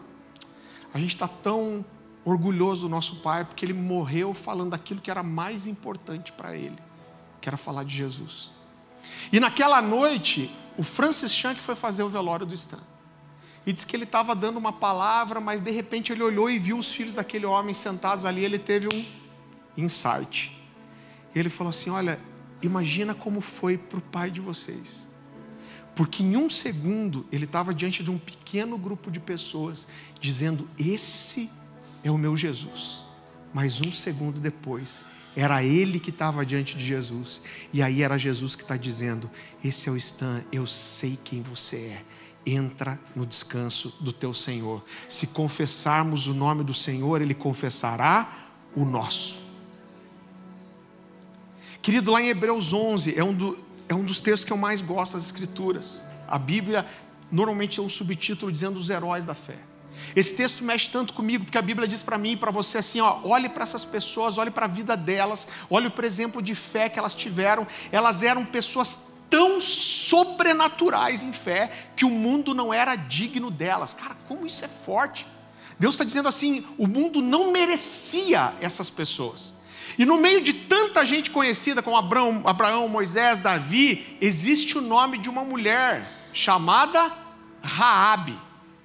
a 0.94 1.00
gente 1.00 1.16
está 1.16 1.28
tão 1.28 1.84
orgulhoso 2.24 2.84
do 2.84 2.90
nosso 2.90 3.18
pai, 3.18 3.44
porque 3.44 3.66
ele 3.66 3.74
morreu 3.74 4.34
falando 4.34 4.72
daquilo 4.72 5.02
que 5.02 5.12
era 5.12 5.22
mais 5.22 5.68
importante 5.68 6.32
para 6.32 6.56
ele, 6.56 6.78
que 7.42 7.50
era 7.50 7.58
falar 7.58 7.84
de 7.84 7.96
Jesus. 7.96 8.52
E 9.32 9.40
naquela 9.40 9.82
noite, 9.82 10.54
o 10.78 10.84
Francis 10.84 11.34
Chan 11.34 11.56
que 11.56 11.62
foi 11.62 11.76
fazer 11.76 12.04
o 12.04 12.10
velório 12.10 12.46
do 12.46 12.54
Stan. 12.54 12.80
E 13.66 13.74
disse 13.74 13.86
que 13.86 13.96
ele 13.96 14.06
estava 14.06 14.34
dando 14.34 14.58
uma 14.58 14.74
palavra, 14.74 15.40
mas 15.40 15.62
de 15.62 15.72
repente 15.72 16.12
ele 16.12 16.24
olhou 16.24 16.50
e 16.50 16.58
viu 16.58 16.78
os 16.78 16.92
filhos 16.92 17.16
daquele 17.16 17.46
homem 17.46 17.74
sentados 17.74 18.24
ali, 18.24 18.44
ele 18.44 18.58
teve 18.58 18.88
um 18.88 19.06
insight. 19.78 20.61
E 21.34 21.40
ele 21.40 21.50
falou 21.50 21.70
assim: 21.70 21.90
Olha, 21.90 22.20
imagina 22.62 23.14
como 23.14 23.42
foi 23.42 23.78
para 23.78 24.00
o 24.00 24.02
pai 24.02 24.30
de 24.32 24.42
vocês. 24.42 25.10
Porque 25.96 26.24
em 26.24 26.38
um 26.38 26.50
segundo 26.50 27.26
ele 27.32 27.46
estava 27.46 27.74
diante 27.74 28.04
de 28.04 28.10
um 28.10 28.18
pequeno 28.18 28.78
grupo 28.78 29.12
de 29.12 29.20
pessoas, 29.20 29.88
dizendo: 30.20 30.68
Esse 30.78 31.50
é 32.04 32.12
o 32.12 32.18
meu 32.18 32.36
Jesus. 32.38 33.04
Mas 33.54 33.82
um 33.82 33.92
segundo 33.92 34.40
depois, 34.40 35.04
era 35.36 35.64
ele 35.64 36.00
que 36.00 36.10
estava 36.10 36.46
diante 36.46 36.78
de 36.78 36.86
Jesus. 36.86 37.42
E 37.74 37.82
aí 37.82 38.02
era 38.02 38.18
Jesus 38.18 38.56
que 38.56 38.64
está 38.64 38.78
dizendo: 38.78 39.30
Esse 39.64 39.90
é 39.90 39.92
o 39.92 39.98
Stan, 39.98 40.44
eu 40.52 40.66
sei 40.66 41.18
quem 41.24 41.42
você 41.42 41.78
é. 41.78 42.04
Entra 42.44 43.00
no 43.16 43.26
descanso 43.26 43.94
do 44.02 44.12
teu 44.12 44.34
Senhor. 44.34 44.84
Se 45.08 45.28
confessarmos 45.28 46.26
o 46.26 46.34
nome 46.34 46.64
do 46.64 46.74
Senhor, 46.74 47.22
Ele 47.22 47.36
confessará 47.36 48.50
o 48.76 48.84
nosso. 48.84 49.41
Querido, 51.82 52.12
lá 52.12 52.22
em 52.22 52.28
Hebreus 52.28 52.74
11, 52.74 53.18
é, 53.18 53.24
um 53.24 53.34
do, 53.34 53.66
é 53.90 53.96
um 53.96 54.04
dos 54.04 54.20
textos 54.20 54.46
que 54.46 54.54
eu 54.54 54.58
mais 54.58 54.82
gosto 54.82 55.14
das 55.14 55.26
Escrituras. 55.26 56.06
A 56.28 56.38
Bíblia 56.38 56.86
normalmente 57.32 57.80
é 57.80 57.84
um 57.84 57.90
subtítulo 57.90 58.52
dizendo 58.52 58.78
os 58.78 58.90
heróis 58.90 59.26
da 59.26 59.34
fé. 59.34 59.58
Esse 60.16 60.36
texto 60.36 60.64
mexe 60.64 60.90
tanto 60.90 61.14
comigo, 61.14 61.44
porque 61.44 61.58
a 61.58 61.62
Bíblia 61.62 61.88
diz 61.88 62.02
para 62.02 62.18
mim 62.18 62.32
e 62.32 62.38
para 62.38 62.52
você 62.52 62.78
assim: 62.78 63.00
ó, 63.02 63.20
olhe 63.24 63.50
para 63.50 63.64
essas 63.64 63.84
pessoas, 63.84 64.38
olhe 64.38 64.52
para 64.52 64.66
a 64.66 64.70
vida 64.70 64.96
delas, 64.96 65.48
olhe 65.70 65.90
para 65.90 66.04
o 66.04 66.06
exemplo 66.06 66.42
de 66.42 66.54
fé 66.54 66.88
que 66.88 67.00
elas 67.00 67.14
tiveram. 67.14 67.66
Elas 67.92 68.22
eram 68.22 68.46
pessoas 68.46 69.14
tão 69.30 69.60
sobrenaturais 69.62 71.24
em 71.24 71.34
fé 71.34 71.72
que 71.96 72.06
o 72.06 72.10
mundo 72.10 72.54
não 72.54 72.74
era 72.74 72.96
digno 72.96 73.50
delas. 73.50 73.94
Cara, 73.94 74.16
como 74.28 74.46
isso 74.46 74.64
é 74.66 74.68
forte. 74.68 75.26
Deus 75.80 75.96
está 75.96 76.04
dizendo 76.04 76.28
assim: 76.28 76.66
o 76.78 76.86
mundo 76.86 77.22
não 77.22 77.52
merecia 77.52 78.54
essas 78.62 78.90
pessoas. 78.90 79.56
E 79.98 80.06
no 80.06 80.18
meio 80.18 80.42
de 80.42 80.54
tanta 80.54 81.06
gente 81.06 81.30
conhecida 81.30 81.82
como 81.82 81.98
Abraão, 81.98 82.42
Abraão, 82.46 82.88
Moisés, 82.88 83.40
Davi, 83.40 84.18
existe 84.22 84.78
o 84.78 84.82
nome 84.82 85.18
de 85.18 85.30
uma 85.30 85.44
mulher 85.44 86.30
chamada 86.34 87.12
Raabe. 87.62 88.38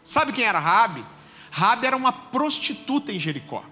Sabe 0.02 0.32
quem 0.32 0.44
era 0.44 0.58
Raabe? 0.58 1.04
Raabe 1.50 1.86
era 1.86 1.96
uma 1.96 2.12
prostituta 2.12 3.12
em 3.12 3.18
Jericó. 3.18 3.64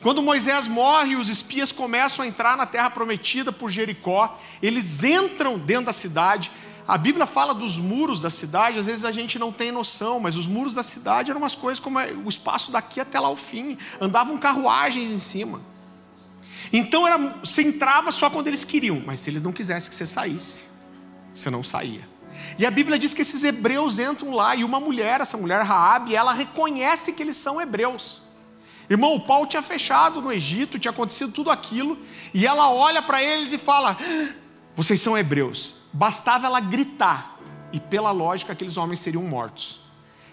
Quando 0.00 0.22
Moisés 0.22 0.66
morre, 0.66 1.16
os 1.16 1.28
espias 1.28 1.72
começam 1.72 2.24
a 2.24 2.28
entrar 2.28 2.56
na 2.56 2.64
terra 2.64 2.90
prometida 2.90 3.52
por 3.52 3.70
Jericó. 3.70 4.38
Eles 4.62 5.04
entram 5.04 5.58
dentro 5.58 5.86
da 5.86 5.92
cidade. 5.92 6.50
A 6.88 6.96
Bíblia 6.96 7.26
fala 7.26 7.54
dos 7.54 7.78
muros 7.78 8.22
da 8.22 8.30
cidade, 8.30 8.78
às 8.78 8.86
vezes 8.86 9.04
a 9.04 9.12
gente 9.12 9.38
não 9.38 9.52
tem 9.52 9.70
noção, 9.70 10.18
mas 10.18 10.36
os 10.36 10.46
muros 10.46 10.74
da 10.74 10.82
cidade 10.82 11.30
eram 11.30 11.40
umas 11.40 11.54
coisas 11.54 11.78
como 11.78 11.98
o 12.24 12.28
espaço 12.28 12.72
daqui 12.72 12.98
até 12.98 13.20
lá 13.20 13.28
ao 13.28 13.36
fim. 13.36 13.76
Andavam 14.00 14.36
carruagens 14.38 15.10
em 15.10 15.18
cima. 15.18 15.60
Então 16.72 17.06
era, 17.06 17.18
você 17.18 17.62
entrava 17.62 18.12
só 18.12 18.30
quando 18.30 18.46
eles 18.46 18.64
queriam, 18.64 19.02
mas 19.04 19.20
se 19.20 19.30
eles 19.30 19.42
não 19.42 19.52
quisessem 19.52 19.90
que 19.90 19.96
você 19.96 20.06
saísse, 20.06 20.68
você 21.32 21.50
não 21.50 21.62
saía. 21.62 22.08
E 22.58 22.64
a 22.64 22.70
Bíblia 22.70 22.98
diz 22.98 23.12
que 23.12 23.22
esses 23.22 23.42
hebreus 23.42 23.98
entram 23.98 24.32
lá 24.32 24.54
e 24.54 24.64
uma 24.64 24.78
mulher, 24.78 25.20
essa 25.20 25.36
mulher 25.36 25.62
Raabe, 25.62 26.14
ela 26.14 26.32
reconhece 26.32 27.12
que 27.12 27.22
eles 27.22 27.36
são 27.36 27.60
hebreus. 27.60 28.22
Irmão, 28.88 29.14
o 29.14 29.20
pau 29.20 29.46
tinha 29.46 29.62
fechado 29.62 30.20
no 30.20 30.32
Egito, 30.32 30.78
tinha 30.78 30.90
acontecido 30.90 31.32
tudo 31.32 31.50
aquilo, 31.50 31.98
e 32.34 32.46
ela 32.46 32.70
olha 32.70 33.00
para 33.00 33.22
eles 33.22 33.52
e 33.52 33.58
fala: 33.58 33.96
ah, 33.98 34.34
"Vocês 34.74 35.00
são 35.00 35.16
hebreus". 35.16 35.76
Bastava 35.92 36.46
ela 36.46 36.60
gritar, 36.60 37.38
e 37.72 37.78
pela 37.78 38.10
lógica 38.10 38.52
aqueles 38.52 38.76
homens 38.76 38.98
seriam 38.98 39.22
mortos. 39.22 39.80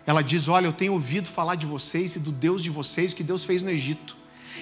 Ela 0.08 0.24
diz: 0.24 0.48
"Olha, 0.48 0.65
eu 0.65 0.74
tenho 0.74 0.94
ouvido 0.94 1.27
falar 1.27 1.53
de 1.56 1.67
vocês 1.67 2.15
e 2.15 2.20
do 2.20 2.32
Deus 2.32 2.63
de 2.63 2.72
vocês, 2.72 3.12
o 3.12 3.15
que 3.15 3.24
Deus 3.24 3.46
fez 3.46 3.62
no 3.62 3.70
Egito. 3.70 4.17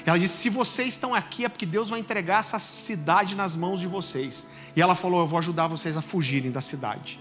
Ela 0.05 0.17
disse: 0.17 0.37
Se 0.37 0.49
vocês 0.49 0.89
estão 0.89 1.13
aqui, 1.13 1.45
é 1.45 1.49
porque 1.49 1.65
Deus 1.65 1.89
vai 1.89 1.99
entregar 1.99 2.39
essa 2.39 2.59
cidade 2.59 3.35
nas 3.35 3.55
mãos 3.55 3.79
de 3.79 3.87
vocês. 3.87 4.47
E 4.75 4.81
ela 4.81 4.95
falou: 4.95 5.21
Eu 5.21 5.27
vou 5.27 5.39
ajudar 5.39 5.67
vocês 5.67 5.95
a 5.95 6.01
fugirem 6.01 6.51
da 6.51 6.61
cidade, 6.61 7.19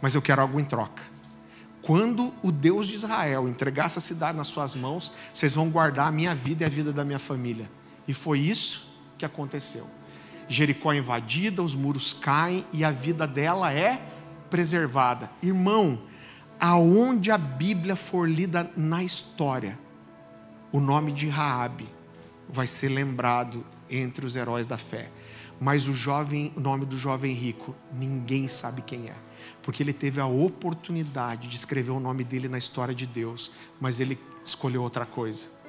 mas 0.00 0.14
eu 0.14 0.22
quero 0.22 0.42
algo 0.42 0.58
em 0.58 0.64
troca. 0.64 1.02
Quando 1.82 2.34
o 2.42 2.52
Deus 2.52 2.86
de 2.86 2.94
Israel 2.94 3.48
entregar 3.48 3.86
essa 3.86 4.00
cidade 4.00 4.36
nas 4.36 4.48
suas 4.48 4.74
mãos, 4.74 5.12
vocês 5.32 5.54
vão 5.54 5.70
guardar 5.70 6.08
a 6.08 6.10
minha 6.10 6.34
vida 6.34 6.64
e 6.64 6.66
a 6.66 6.68
vida 6.68 6.92
da 6.92 7.04
minha 7.04 7.18
família. 7.18 7.70
E 8.06 8.12
foi 8.12 8.38
isso 8.40 8.88
que 9.16 9.24
aconteceu. 9.24 9.86
Jericó 10.46 10.92
é 10.92 10.98
invadida, 10.98 11.62
os 11.62 11.74
muros 11.74 12.12
caem 12.12 12.66
e 12.72 12.84
a 12.84 12.90
vida 12.90 13.26
dela 13.26 13.72
é 13.72 14.02
preservada. 14.50 15.30
Irmão, 15.42 16.02
aonde 16.58 17.30
a 17.30 17.38
Bíblia 17.38 17.96
for 17.96 18.28
lida 18.28 18.70
na 18.76 19.02
história, 19.02 19.78
o 20.70 20.80
nome 20.80 21.12
de 21.12 21.28
Raabe 21.28 21.88
vai 22.52 22.66
ser 22.66 22.88
lembrado 22.88 23.64
entre 23.88 24.26
os 24.26 24.36
heróis 24.36 24.66
da 24.66 24.78
fé. 24.78 25.10
Mas 25.60 25.86
o 25.86 25.92
jovem, 25.92 26.52
o 26.56 26.60
nome 26.60 26.86
do 26.86 26.96
jovem 26.96 27.34
rico, 27.34 27.74
ninguém 27.92 28.48
sabe 28.48 28.80
quem 28.80 29.08
é, 29.08 29.14
porque 29.62 29.82
ele 29.82 29.92
teve 29.92 30.18
a 30.20 30.26
oportunidade 30.26 31.48
de 31.48 31.56
escrever 31.56 31.90
o 31.90 32.00
nome 32.00 32.24
dele 32.24 32.48
na 32.48 32.56
história 32.56 32.94
de 32.94 33.06
Deus, 33.06 33.52
mas 33.78 34.00
ele 34.00 34.18
escolheu 34.42 34.82
outra 34.82 35.04
coisa. 35.04 35.60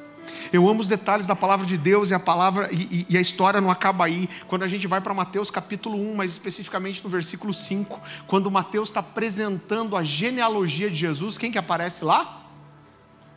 Eu 0.54 0.70
amo 0.70 0.80
os 0.80 0.88
detalhes 0.88 1.26
da 1.26 1.36
palavra 1.36 1.66
de 1.66 1.78
Deus 1.78 2.12
e 2.12 2.14
a 2.14 2.20
palavra 2.20 2.70
e, 2.72 3.06
e 3.10 3.18
a 3.18 3.22
história 3.22 3.60
não 3.60 3.72
acaba 3.72 4.06
aí. 4.06 4.30
Quando 4.48 4.64
a 4.64 4.68
gente 4.68 4.88
vai 4.88 5.02
para 5.02 5.14
Mateus 5.14 5.50
capítulo 5.50 5.98
1, 5.98 6.16
mas 6.16 6.32
especificamente 6.32 7.04
no 7.04 7.10
versículo 7.10 7.54
5, 7.54 8.00
quando 8.28 8.52
Mateus 8.52 8.90
está 8.90 9.00
apresentando 9.00 9.98
a 9.98 10.04
genealogia 10.04 10.90
de 10.90 10.96
Jesus, 10.96 11.38
quem 11.38 11.52
que 11.52 11.58
aparece 11.58 12.06
lá? 12.06 12.46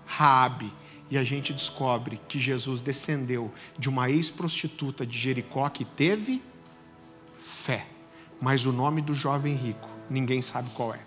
Raabe 0.05 0.71
e 1.11 1.18
a 1.18 1.23
gente 1.23 1.52
descobre 1.52 2.20
que 2.28 2.40
Jesus 2.40 2.80
descendeu 2.80 3.52
de 3.78 3.88
uma 3.88 4.11
ex-prostituta 4.11 5.06
de 5.06 5.18
Jericó 5.18 5.68
que 5.68 5.84
teve 5.84 6.42
fé, 7.38 7.87
mas 8.40 8.66
o 8.66 8.73
nome 8.73 9.00
do 9.00 9.14
jovem 9.14 9.54
rico 9.54 9.88
ninguém 10.08 10.42
sabe 10.42 10.70
qual 10.70 10.94
é. 10.94 11.00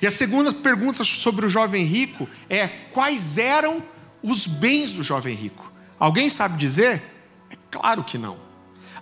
E 0.00 0.06
a 0.06 0.10
segunda 0.10 0.52
pergunta 0.52 1.04
sobre 1.04 1.46
o 1.46 1.48
jovem 1.48 1.84
rico 1.84 2.28
é: 2.48 2.68
quais 2.68 3.38
eram 3.38 3.82
os 4.22 4.46
bens 4.46 4.92
do 4.94 5.02
jovem 5.02 5.34
rico? 5.34 5.72
Alguém 5.98 6.28
sabe 6.28 6.56
dizer? 6.56 7.02
É 7.50 7.56
claro 7.70 8.02
que 8.04 8.18
não. 8.18 8.38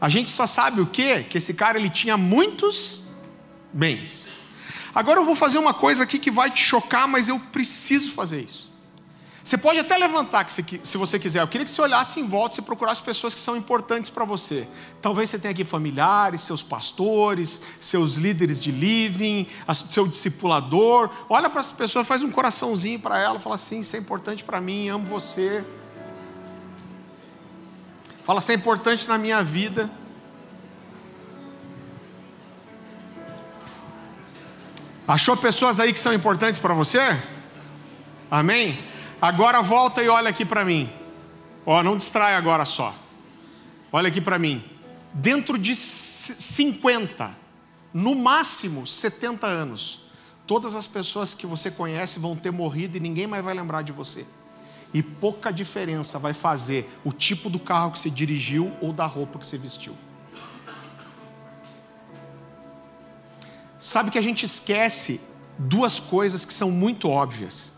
A 0.01 0.09
gente 0.09 0.29
só 0.31 0.47
sabe 0.47 0.81
o 0.81 0.87
quê? 0.87 1.25
Que 1.29 1.39
esse 1.39 1.55
cara 1.55 1.79
ele 1.79 1.89
tinha 1.89 2.17
muitos 2.17 3.03
bens. 3.73 4.31
Agora 4.95 5.21
eu 5.21 5.25
vou 5.25 5.35
fazer 5.35 5.59
uma 5.59 5.75
coisa 5.75 6.05
aqui 6.05 6.19
que 6.19 6.31
vai 6.31 6.51
te 6.51 6.63
chocar, 6.63 7.09
mas 7.09 7.29
eu 7.29 7.39
preciso 7.39 8.13
fazer 8.13 8.43
isso. 8.43 8.74
Você 9.45 9.59
pode 9.59 9.79
até 9.79 9.99
levantar 9.99 10.49
se 10.49 10.97
você 10.97 11.19
quiser. 11.19 11.43
Eu 11.43 11.47
queria 11.47 11.67
que 11.67 11.71
você 11.71 11.83
olhasse 11.83 12.19
em 12.19 12.27
volta 12.27 12.61
e 12.61 12.63
procurasse 12.63 13.03
pessoas 13.03 13.35
que 13.35 13.41
são 13.41 13.55
importantes 13.55 14.09
para 14.09 14.25
você. 14.25 14.67
Talvez 15.03 15.29
você 15.29 15.39
tenha 15.39 15.53
aqui 15.53 15.65
familiares, 15.65 16.41
seus 16.41 16.63
pastores, 16.63 17.61
seus 17.79 18.15
líderes 18.15 18.59
de 18.59 18.73
living, 18.73 19.47
seu 19.91 20.09
discipulador. 20.09 21.11
Olha 21.29 21.51
para 21.51 21.61
essa 21.61 21.75
pessoa, 21.75 22.03
faz 22.03 22.23
um 22.23 22.31
coraçãozinho 22.31 22.99
para 22.99 23.19
ela, 23.19 23.39
fala 23.39 23.57
assim: 23.57 23.81
Isso 23.81 23.95
é 23.95 23.99
importante 23.99 24.43
para 24.43 24.63
mim, 24.63 24.89
amo 24.89 25.05
você. 25.05 25.63
Fala, 28.23 28.39
isso 28.39 28.51
é 28.51 28.55
importante 28.55 29.07
na 29.07 29.19
minha 29.19 29.45
vida. 29.45 29.91
Achou 35.07 35.37
pessoas 35.37 35.79
aí 35.79 35.93
que 35.93 35.99
são 35.99 36.15
importantes 36.15 36.59
para 36.59 36.73
você? 36.73 37.21
Amém? 38.31 38.94
Agora 39.25 39.63
volta 39.63 40.03
e 40.03 40.09
olha 40.11 40.29
aqui 40.29 40.45
para 40.45 40.67
mim. 40.67 40.91
Ó, 41.65 41.83
não 41.83 41.97
distrai 41.97 42.35
agora 42.35 42.67
só. 42.67 42.95
Olha 43.91 44.09
aqui 44.09 44.21
para 44.21 44.39
mim. 44.39 44.63
Dentro 45.15 45.57
de 45.57 45.75
50, 45.75 47.35
no 47.95 48.15
máximo 48.15 48.87
70 48.87 49.47
anos, 49.47 50.03
todas 50.47 50.75
as 50.75 50.87
pessoas 50.87 51.33
que 51.33 51.47
você 51.47 51.71
conhece 51.71 52.19
vão 52.19 52.37
ter 52.37 52.51
morrido 52.51 52.99
e 52.99 53.01
ninguém 53.01 53.27
mais 53.27 53.43
vai 53.43 53.55
lembrar 53.55 53.81
de 53.81 53.93
você. 53.93 54.27
E 54.93 55.03
pouca 55.03 55.51
diferença 55.51 56.19
vai 56.19 56.35
fazer 56.35 56.95
o 57.03 57.11
tipo 57.11 57.49
do 57.49 57.59
carro 57.59 57.93
que 57.93 58.01
você 58.01 58.11
dirigiu 58.11 58.77
ou 58.79 58.93
da 58.93 59.07
roupa 59.07 59.39
que 59.39 59.47
você 59.47 59.57
vestiu. 59.57 59.97
Sabe 63.79 64.11
que 64.11 64.19
a 64.19 64.23
gente 64.23 64.45
esquece 64.45 65.19
duas 65.59 65.99
coisas 65.99 66.45
que 66.45 66.53
são 66.53 66.71
muito 66.71 67.09
óbvias. 67.09 67.74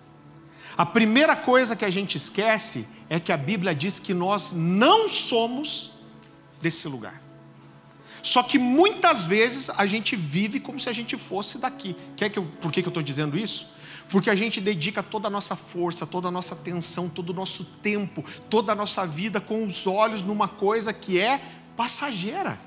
A 0.76 0.84
primeira 0.84 1.34
coisa 1.34 1.74
que 1.74 1.84
a 1.84 1.90
gente 1.90 2.16
esquece 2.16 2.86
é 3.08 3.18
que 3.18 3.32
a 3.32 3.36
Bíblia 3.36 3.74
diz 3.74 3.98
que 3.98 4.12
nós 4.12 4.52
não 4.52 5.08
somos 5.08 5.92
desse 6.60 6.86
lugar. 6.86 7.22
Só 8.22 8.42
que 8.42 8.58
muitas 8.58 9.24
vezes 9.24 9.70
a 9.70 9.86
gente 9.86 10.16
vive 10.16 10.58
como 10.60 10.80
se 10.80 10.88
a 10.88 10.92
gente 10.92 11.16
fosse 11.16 11.58
daqui. 11.58 11.96
Quer 12.16 12.28
que 12.28 12.38
eu, 12.38 12.44
por 12.60 12.72
que, 12.72 12.82
que 12.82 12.88
eu 12.88 12.90
estou 12.90 13.02
dizendo 13.02 13.38
isso? 13.38 13.68
Porque 14.08 14.28
a 14.28 14.34
gente 14.34 14.60
dedica 14.60 15.02
toda 15.02 15.28
a 15.28 15.30
nossa 15.30 15.56
força, 15.56 16.06
toda 16.06 16.28
a 16.28 16.30
nossa 16.30 16.54
atenção, 16.54 17.08
todo 17.08 17.30
o 17.30 17.32
nosso 17.32 17.64
tempo, 17.82 18.24
toda 18.50 18.72
a 18.72 18.74
nossa 18.74 19.06
vida 19.06 19.40
com 19.40 19.64
os 19.64 19.86
olhos 19.86 20.24
numa 20.24 20.48
coisa 20.48 20.92
que 20.92 21.18
é 21.20 21.40
passageira. 21.76 22.58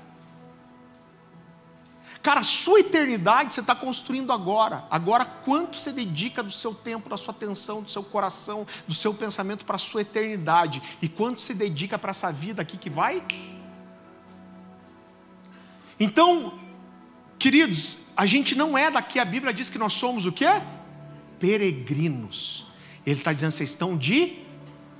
Cara, 2.22 2.40
a 2.40 2.44
sua 2.44 2.80
eternidade 2.80 3.54
você 3.54 3.60
está 3.60 3.74
construindo 3.74 4.30
agora. 4.30 4.84
Agora, 4.90 5.24
quanto 5.24 5.78
você 5.78 5.90
dedica 5.90 6.42
do 6.42 6.50
seu 6.50 6.74
tempo, 6.74 7.08
da 7.08 7.16
sua 7.16 7.32
atenção, 7.32 7.82
do 7.82 7.90
seu 7.90 8.02
coração, 8.02 8.66
do 8.86 8.94
seu 8.94 9.14
pensamento 9.14 9.64
para 9.64 9.76
a 9.76 9.78
sua 9.78 10.02
eternidade? 10.02 10.82
E 11.00 11.08
quanto 11.08 11.40
você 11.40 11.54
dedica 11.54 11.98
para 11.98 12.10
essa 12.10 12.30
vida 12.30 12.60
aqui 12.60 12.76
que 12.76 12.90
vai? 12.90 13.24
Então, 15.98 16.58
queridos, 17.38 17.98
a 18.14 18.26
gente 18.26 18.54
não 18.54 18.76
é 18.76 18.90
daqui. 18.90 19.18
A 19.18 19.24
Bíblia 19.24 19.52
diz 19.52 19.70
que 19.70 19.78
nós 19.78 19.94
somos 19.94 20.26
o 20.26 20.32
quê? 20.32 20.48
Peregrinos. 21.38 22.66
Ele 23.06 23.18
está 23.18 23.32
dizendo, 23.32 23.52
vocês 23.52 23.70
estão 23.70 23.96
de 23.96 24.40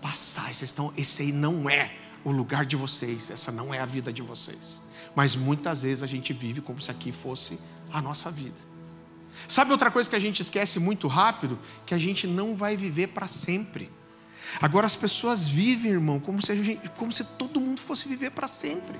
passagem. 0.00 0.54
Vocês 0.54 0.70
estão, 0.70 0.90
esse 0.96 1.20
aí 1.22 1.32
não 1.32 1.68
é 1.68 1.94
o 2.24 2.30
lugar 2.30 2.64
de 2.64 2.76
vocês. 2.76 3.30
Essa 3.30 3.50
não 3.50 3.72
é 3.72 3.78
a 3.78 3.86
vida 3.86 4.12
de 4.12 4.22
vocês 4.22 4.82
mas 5.14 5.36
muitas 5.36 5.82
vezes 5.82 6.02
a 6.02 6.06
gente 6.06 6.32
vive 6.32 6.60
como 6.60 6.80
se 6.80 6.90
aqui 6.90 7.12
fosse 7.12 7.60
a 7.92 8.00
nossa 8.00 8.30
vida. 8.30 8.56
Sabe 9.48 9.72
outra 9.72 9.90
coisa 9.90 10.08
que 10.08 10.16
a 10.16 10.20
gente 10.20 10.40
esquece 10.40 10.78
muito 10.78 11.08
rápido? 11.08 11.58
Que 11.86 11.94
a 11.94 11.98
gente 11.98 12.26
não 12.26 12.54
vai 12.54 12.76
viver 12.76 13.08
para 13.08 13.26
sempre. 13.26 13.90
Agora 14.60 14.86
as 14.86 14.96
pessoas 14.96 15.46
vivem, 15.46 15.92
irmão, 15.92 16.20
como 16.20 16.42
se, 16.42 16.54
gente, 16.62 16.88
como 16.90 17.10
se 17.10 17.24
todo 17.24 17.60
mundo 17.60 17.80
fosse 17.80 18.08
viver 18.08 18.30
para 18.30 18.46
sempre. 18.46 18.98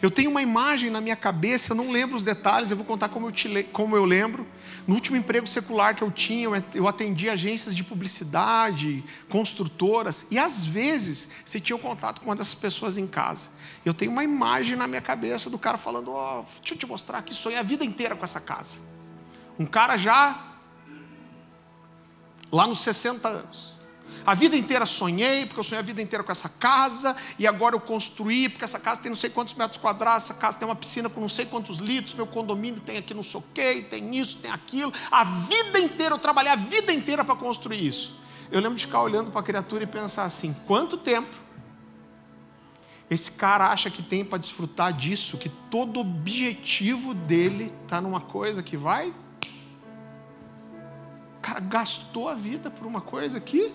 Eu 0.00 0.10
tenho 0.10 0.30
uma 0.30 0.42
imagem 0.42 0.90
na 0.90 1.00
minha 1.00 1.16
cabeça, 1.16 1.72
eu 1.72 1.76
não 1.76 1.90
lembro 1.90 2.16
os 2.16 2.22
detalhes, 2.22 2.70
eu 2.70 2.76
vou 2.76 2.86
contar 2.86 3.08
como 3.08 3.26
eu, 3.26 3.32
te, 3.32 3.62
como 3.72 3.96
eu 3.96 4.04
lembro. 4.04 4.46
No 4.86 4.94
último 4.94 5.16
emprego 5.16 5.46
secular 5.46 5.94
que 5.94 6.02
eu 6.02 6.10
tinha, 6.10 6.48
eu 6.74 6.86
atendia 6.86 7.32
agências 7.32 7.74
de 7.74 7.82
publicidade, 7.82 9.04
construtoras, 9.28 10.26
e 10.30 10.38
às 10.38 10.64
vezes 10.64 11.30
você 11.44 11.58
tinha 11.58 11.76
um 11.76 11.80
contato 11.80 12.20
com 12.20 12.28
uma 12.28 12.36
dessas 12.36 12.54
pessoas 12.54 12.96
em 12.96 13.06
casa. 13.06 13.50
Eu 13.84 13.92
tenho 13.92 14.12
uma 14.12 14.22
imagem 14.22 14.76
na 14.76 14.86
minha 14.86 15.00
cabeça 15.00 15.50
do 15.50 15.58
cara 15.58 15.76
falando: 15.76 16.12
oh, 16.12 16.44
deixa 16.60 16.74
eu 16.74 16.78
te 16.78 16.86
mostrar 16.86 17.22
que 17.22 17.34
sonhei 17.34 17.58
a 17.58 17.62
vida 17.62 17.84
inteira 17.84 18.14
com 18.14 18.24
essa 18.24 18.40
casa. 18.40 18.78
Um 19.58 19.66
cara 19.66 19.96
já 19.96 20.54
lá 22.52 22.66
nos 22.66 22.80
60 22.80 23.28
anos. 23.28 23.75
A 24.26 24.34
vida 24.34 24.56
inteira 24.56 24.84
sonhei, 24.84 25.46
porque 25.46 25.60
eu 25.60 25.64
sonhei 25.64 25.78
a 25.78 25.86
vida 25.86 26.02
inteira 26.02 26.24
com 26.24 26.32
essa 26.32 26.48
casa, 26.48 27.14
e 27.38 27.46
agora 27.46 27.76
eu 27.76 27.80
construí, 27.80 28.48
porque 28.48 28.64
essa 28.64 28.80
casa 28.80 29.00
tem 29.00 29.08
não 29.08 29.16
sei 29.16 29.30
quantos 29.30 29.54
metros 29.54 29.78
quadrados, 29.78 30.24
essa 30.24 30.34
casa 30.34 30.58
tem 30.58 30.66
uma 30.66 30.74
piscina 30.74 31.08
com 31.08 31.20
não 31.20 31.28
sei 31.28 31.46
quantos 31.46 31.78
litros, 31.78 32.12
meu 32.12 32.26
condomínio 32.26 32.80
tem 32.80 32.96
aqui 32.96 33.14
não 33.14 33.22
sei 33.22 33.38
o 33.38 33.44
quê, 33.54 33.86
tem 33.88 34.16
isso, 34.16 34.38
tem 34.38 34.50
aquilo. 34.50 34.92
A 35.12 35.22
vida 35.22 35.78
inteira, 35.78 36.14
eu 36.14 36.18
trabalhei 36.18 36.50
a 36.50 36.56
vida 36.56 36.92
inteira 36.92 37.24
para 37.24 37.36
construir 37.36 37.86
isso. 37.86 38.18
Eu 38.50 38.60
lembro 38.60 38.76
de 38.76 38.84
ficar 38.84 39.00
olhando 39.00 39.30
para 39.30 39.40
a 39.40 39.44
criatura 39.44 39.84
e 39.84 39.86
pensar 39.86 40.24
assim: 40.24 40.54
quanto 40.66 40.96
tempo 40.96 41.46
esse 43.08 43.30
cara 43.30 43.68
acha 43.68 43.88
que 43.88 44.02
tem 44.02 44.24
para 44.24 44.38
desfrutar 44.38 44.92
disso, 44.92 45.38
que 45.38 45.48
todo 45.48 46.00
objetivo 46.00 47.14
dele 47.14 47.72
está 47.84 48.00
numa 48.00 48.20
coisa 48.20 48.62
que 48.62 48.76
vai. 48.76 49.14
O 51.38 51.40
cara 51.40 51.60
gastou 51.60 52.28
a 52.28 52.34
vida 52.34 52.68
por 52.68 52.86
uma 52.86 53.00
coisa 53.00 53.38
que 53.38 53.72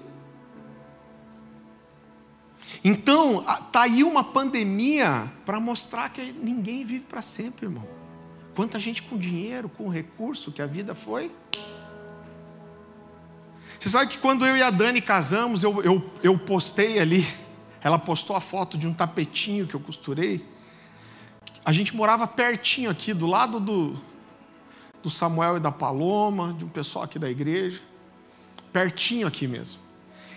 então, 2.83 3.41
está 3.41 3.83
aí 3.83 4.03
uma 4.03 4.23
pandemia 4.23 5.31
para 5.45 5.59
mostrar 5.59 6.09
que 6.09 6.31
ninguém 6.31 6.85
vive 6.85 7.05
para 7.05 7.21
sempre, 7.21 7.65
irmão. 7.65 7.87
Quanta 8.55 8.79
gente 8.79 9.03
com 9.03 9.17
dinheiro, 9.17 9.69
com 9.69 9.89
recurso, 9.89 10.51
que 10.51 10.61
a 10.61 10.65
vida 10.65 10.95
foi. 10.95 11.31
Você 13.79 13.89
sabe 13.89 14.11
que 14.11 14.17
quando 14.17 14.45
eu 14.45 14.55
e 14.55 14.61
a 14.61 14.69
Dani 14.69 15.01
casamos, 15.01 15.63
eu, 15.63 15.81
eu, 15.83 16.11
eu 16.21 16.37
postei 16.37 16.99
ali, 16.99 17.25
ela 17.81 17.97
postou 17.97 18.35
a 18.35 18.41
foto 18.41 18.77
de 18.77 18.87
um 18.87 18.93
tapetinho 18.93 19.67
que 19.67 19.75
eu 19.75 19.79
costurei. 19.79 20.45
A 21.63 21.71
gente 21.73 21.95
morava 21.95 22.27
pertinho 22.27 22.89
aqui, 22.89 23.13
do 23.13 23.25
lado 23.25 23.59
do, 23.59 23.93
do 25.01 25.09
Samuel 25.09 25.57
e 25.57 25.59
da 25.59 25.71
Paloma, 25.71 26.53
de 26.53 26.65
um 26.65 26.69
pessoal 26.69 27.05
aqui 27.05 27.17
da 27.17 27.29
igreja. 27.29 27.81
Pertinho 28.71 29.27
aqui 29.27 29.47
mesmo. 29.47 29.81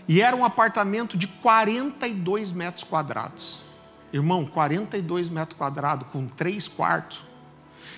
E 0.07 0.21
era 0.21 0.37
um 0.37 0.45
apartamento 0.45 1.17
de 1.17 1.27
42 1.27 2.53
metros 2.53 2.85
quadrados. 2.85 3.65
Irmão, 4.13 4.47
42 4.47 5.29
metros 5.29 5.59
quadrados, 5.59 6.07
com 6.09 6.27
três 6.27 6.69
quartos. 6.69 7.25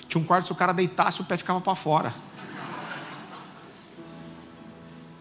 Tinha 0.09 0.23
um 0.23 0.25
quarto, 0.25 0.47
se 0.47 0.53
o 0.53 0.55
cara 0.55 0.73
deitasse, 0.73 1.21
o 1.21 1.25
pé 1.25 1.37
ficava 1.37 1.61
para 1.61 1.75
fora. 1.75 2.15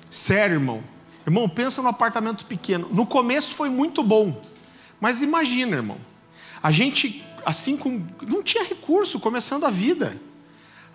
Sério, 0.10 0.56
irmão. 0.56 0.84
Irmão, 1.26 1.50
pensa 1.50 1.82
no 1.82 1.90
apartamento 1.90 2.46
pequeno. 2.46 2.88
No 2.92 3.06
começo 3.06 3.56
foi 3.56 3.70
muito 3.70 4.04
bom. 4.04 4.42
Mas 5.02 5.22
imagina, 5.22 5.76
irmão. 5.76 5.98
A 6.62 6.72
gente, 6.72 7.26
assim 7.46 7.76
como. 7.76 8.06
Não 8.22 8.42
tinha 8.42 8.64
recurso 8.64 9.20
começando 9.20 9.66
a 9.66 9.70
vida. 9.70 10.22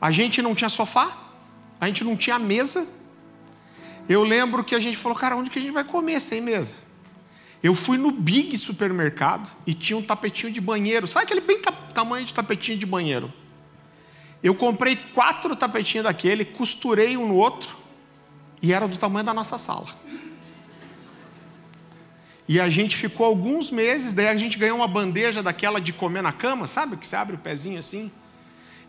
A 0.00 0.10
gente 0.10 0.40
não 0.40 0.54
tinha 0.54 0.70
sofá. 0.70 1.18
A 1.80 1.86
gente 1.86 2.04
não 2.04 2.16
tinha 2.16 2.38
mesa 2.38 2.86
eu 4.10 4.24
lembro 4.24 4.64
que 4.64 4.74
a 4.74 4.80
gente 4.80 4.96
falou, 4.96 5.16
cara, 5.16 5.36
onde 5.36 5.48
que 5.48 5.58
a 5.60 5.62
gente 5.62 5.70
vai 5.70 5.84
comer 5.84 6.20
sem 6.20 6.40
mesa? 6.40 6.78
Eu 7.62 7.76
fui 7.76 7.96
no 7.96 8.10
Big 8.10 8.58
supermercado 8.58 9.54
e 9.64 9.72
tinha 9.72 9.96
um 9.96 10.02
tapetinho 10.02 10.52
de 10.52 10.60
banheiro. 10.60 11.06
Sabe 11.06 11.26
aquele 11.26 11.40
bem 11.40 11.60
tamanho 11.94 12.26
de 12.26 12.34
tapetinho 12.34 12.76
de 12.76 12.84
banheiro? 12.84 13.32
Eu 14.42 14.52
comprei 14.52 14.96
quatro 14.96 15.54
tapetinhos 15.54 16.04
daquele, 16.04 16.44
costurei 16.44 17.16
um 17.16 17.28
no 17.28 17.36
outro 17.36 17.76
e 18.60 18.72
era 18.72 18.88
do 18.88 18.96
tamanho 18.96 19.24
da 19.24 19.32
nossa 19.32 19.56
sala. 19.56 19.86
E 22.48 22.58
a 22.58 22.68
gente 22.68 22.96
ficou 22.96 23.26
alguns 23.26 23.70
meses, 23.70 24.12
daí 24.12 24.26
a 24.26 24.36
gente 24.36 24.58
ganhou 24.58 24.78
uma 24.78 24.88
bandeja 24.88 25.40
daquela 25.40 25.80
de 25.80 25.92
comer 25.92 26.20
na 26.20 26.32
cama, 26.32 26.66
sabe? 26.66 26.96
Que 26.96 27.06
você 27.06 27.14
abre 27.14 27.36
o 27.36 27.38
pezinho 27.38 27.78
assim. 27.78 28.10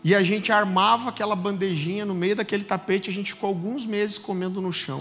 E 0.04 0.14
a 0.14 0.22
gente 0.22 0.50
armava 0.50 1.10
aquela 1.10 1.36
bandejinha 1.36 2.04
no 2.04 2.14
meio 2.14 2.34
daquele 2.34 2.64
tapete, 2.64 3.08
a 3.08 3.12
gente 3.12 3.32
ficou 3.32 3.48
alguns 3.48 3.86
meses 3.86 4.18
comendo 4.18 4.60
no 4.60 4.72
chão. 4.72 4.98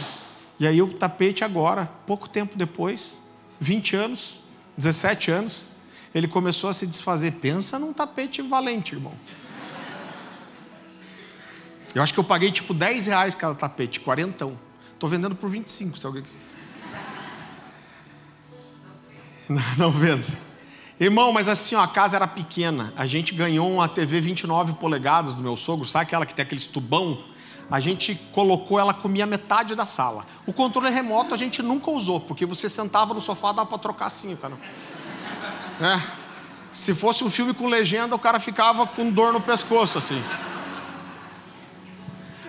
E 0.59 0.67
aí 0.67 0.81
o 0.81 0.87
tapete 0.93 1.43
agora, 1.43 1.89
pouco 2.05 2.29
tempo 2.29 2.55
depois, 2.55 3.17
20 3.59 3.95
anos, 3.95 4.39
17 4.77 5.31
anos, 5.31 5.67
ele 6.13 6.27
começou 6.27 6.69
a 6.69 6.73
se 6.73 6.85
desfazer. 6.85 7.31
Pensa 7.33 7.79
num 7.79 7.91
tapete 7.91 8.41
valente, 8.41 8.93
irmão. 8.93 9.15
Eu 11.95 12.01
acho 12.01 12.13
que 12.13 12.19
eu 12.19 12.23
paguei 12.23 12.51
tipo 12.51 12.73
10 12.73 13.07
reais 13.07 13.35
cada 13.35 13.55
tapete, 13.55 13.99
40. 13.99 14.51
Estou 14.93 15.09
vendendo 15.09 15.35
por 15.35 15.49
25, 15.49 15.97
se 15.97 16.05
alguém 16.05 16.21
quiser. 16.21 16.41
Não, 19.49 19.61
não 19.77 19.91
vendo. 19.91 20.25
Irmão, 21.01 21.33
mas 21.33 21.49
assim, 21.49 21.73
ó, 21.73 21.81
a 21.81 21.87
casa 21.87 22.15
era 22.15 22.27
pequena. 22.27 22.93
A 22.95 23.07
gente 23.07 23.33
ganhou 23.33 23.71
uma 23.71 23.89
TV 23.89 24.21
29 24.21 24.73
polegadas 24.73 25.33
do 25.33 25.41
meu 25.41 25.57
sogro, 25.57 25.83
sabe 25.83 26.03
aquela 26.03 26.27
que 26.27 26.35
tem 26.35 26.43
aquele 26.43 26.61
tubão? 26.61 27.23
A 27.71 27.79
gente 27.79 28.13
colocou, 28.31 28.79
ela 28.79 28.93
comia 28.93 29.25
metade 29.25 29.73
da 29.73 29.83
sala. 29.83 30.27
O 30.45 30.53
controle 30.53 30.91
remoto 30.91 31.33
a 31.33 31.37
gente 31.37 31.63
nunca 31.63 31.89
usou, 31.89 32.19
porque 32.19 32.45
você 32.45 32.69
sentava 32.69 33.15
no 33.15 33.19
sofá, 33.19 33.51
dava 33.51 33.67
para 33.67 33.79
trocar 33.79 34.05
assim, 34.05 34.35
cara. 34.35 34.53
É. 35.81 35.99
Se 36.71 36.93
fosse 36.93 37.23
um 37.23 37.31
filme 37.31 37.51
com 37.55 37.67
legenda, 37.67 38.15
o 38.15 38.19
cara 38.19 38.39
ficava 38.39 38.85
com 38.85 39.09
dor 39.09 39.33
no 39.33 39.41
pescoço, 39.41 39.97
assim. 39.97 40.23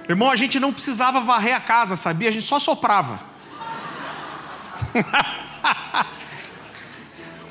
Irmão, 0.07 0.31
a 0.31 0.37
gente 0.37 0.61
não 0.61 0.75
precisava 0.75 1.23
varrer 1.23 1.57
a 1.57 1.61
casa, 1.61 1.97
sabia? 1.97 2.29
A 2.29 2.33
gente 2.33 2.45
só 2.45 2.59
soprava. 2.59 3.19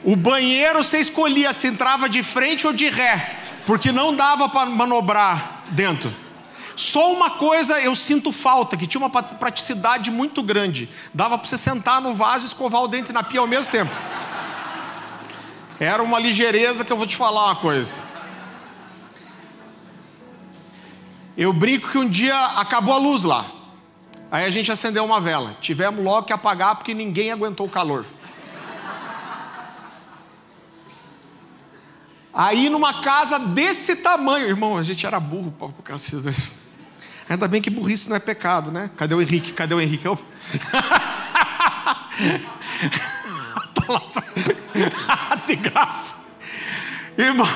O 0.04 0.16
banheiro 0.16 0.84
você 0.84 1.00
escolhia 1.00 1.54
se 1.54 1.68
entrava 1.68 2.10
de 2.10 2.24
frente 2.24 2.66
ou 2.66 2.74
de 2.74 2.90
ré, 2.90 3.38
porque 3.66 3.92
não 3.92 4.16
dava 4.16 4.50
para 4.50 4.66
manobrar 4.66 5.64
dentro. 5.70 6.14
Só 6.76 7.12
uma 7.14 7.30
coisa 7.32 7.80
eu 7.80 7.96
sinto 7.96 8.32
falta, 8.32 8.76
que 8.76 8.88
tinha 8.88 9.00
uma 9.00 9.10
praticidade 9.10 10.10
muito 10.10 10.42
grande. 10.42 10.90
Dava 11.14 11.38
para 11.38 11.48
você 11.48 11.58
sentar 11.58 12.02
no 12.02 12.16
vaso 12.16 12.46
e 12.46 12.48
escovar 12.48 12.82
o 12.82 12.88
dente 12.88 13.14
na 13.14 13.22
pia 13.22 13.40
ao 13.40 13.48
mesmo 13.48 13.72
tempo. 13.72 13.92
Era 15.80 16.02
uma 16.02 16.20
ligeireza 16.20 16.84
que 16.84 16.92
eu 16.92 16.98
vou 16.98 17.06
te 17.06 17.16
falar 17.16 17.46
uma 17.46 17.56
coisa. 17.56 17.98
Eu 21.38 21.54
brinco 21.54 21.90
que 21.90 21.98
um 21.98 22.08
dia 22.08 22.38
acabou 22.56 22.94
a 22.94 22.98
luz 22.98 23.24
lá. 23.24 23.46
Aí 24.32 24.46
a 24.46 24.50
gente 24.50 24.72
acendeu 24.72 25.04
uma 25.04 25.20
vela. 25.20 25.56
Tivemos 25.60 26.04
logo 26.04 26.28
que 26.28 26.34
apagar 26.34 26.76
porque 26.76 26.94
ninguém 26.94 27.32
aguentou 27.32 27.68
o 27.68 27.70
calor. 27.70 28.06
Aí 32.34 32.70
numa 32.70 33.02
casa 33.02 33.38
desse 33.38 33.98
tamanho, 33.98 34.48
irmão, 34.48 34.78
a 34.78 34.84
gente 34.84 35.06
era 35.06 35.20
burro 35.20 35.52
para 35.52 35.98
Ainda 37.30 37.48
bem 37.48 37.62
que 37.62 37.70
burrice 37.70 38.10
não 38.10 38.16
é 38.16 38.20
pecado, 38.20 38.72
né? 38.72 38.90
Cadê 38.96 39.14
o 39.14 39.22
Henrique? 39.22 39.54
Cadê 39.54 39.74
o 39.74 39.82
Henrique? 39.82 40.06
Eu... 40.06 40.18
De 45.48 45.56
graça. 45.56 46.16
Irmão, 47.18 47.48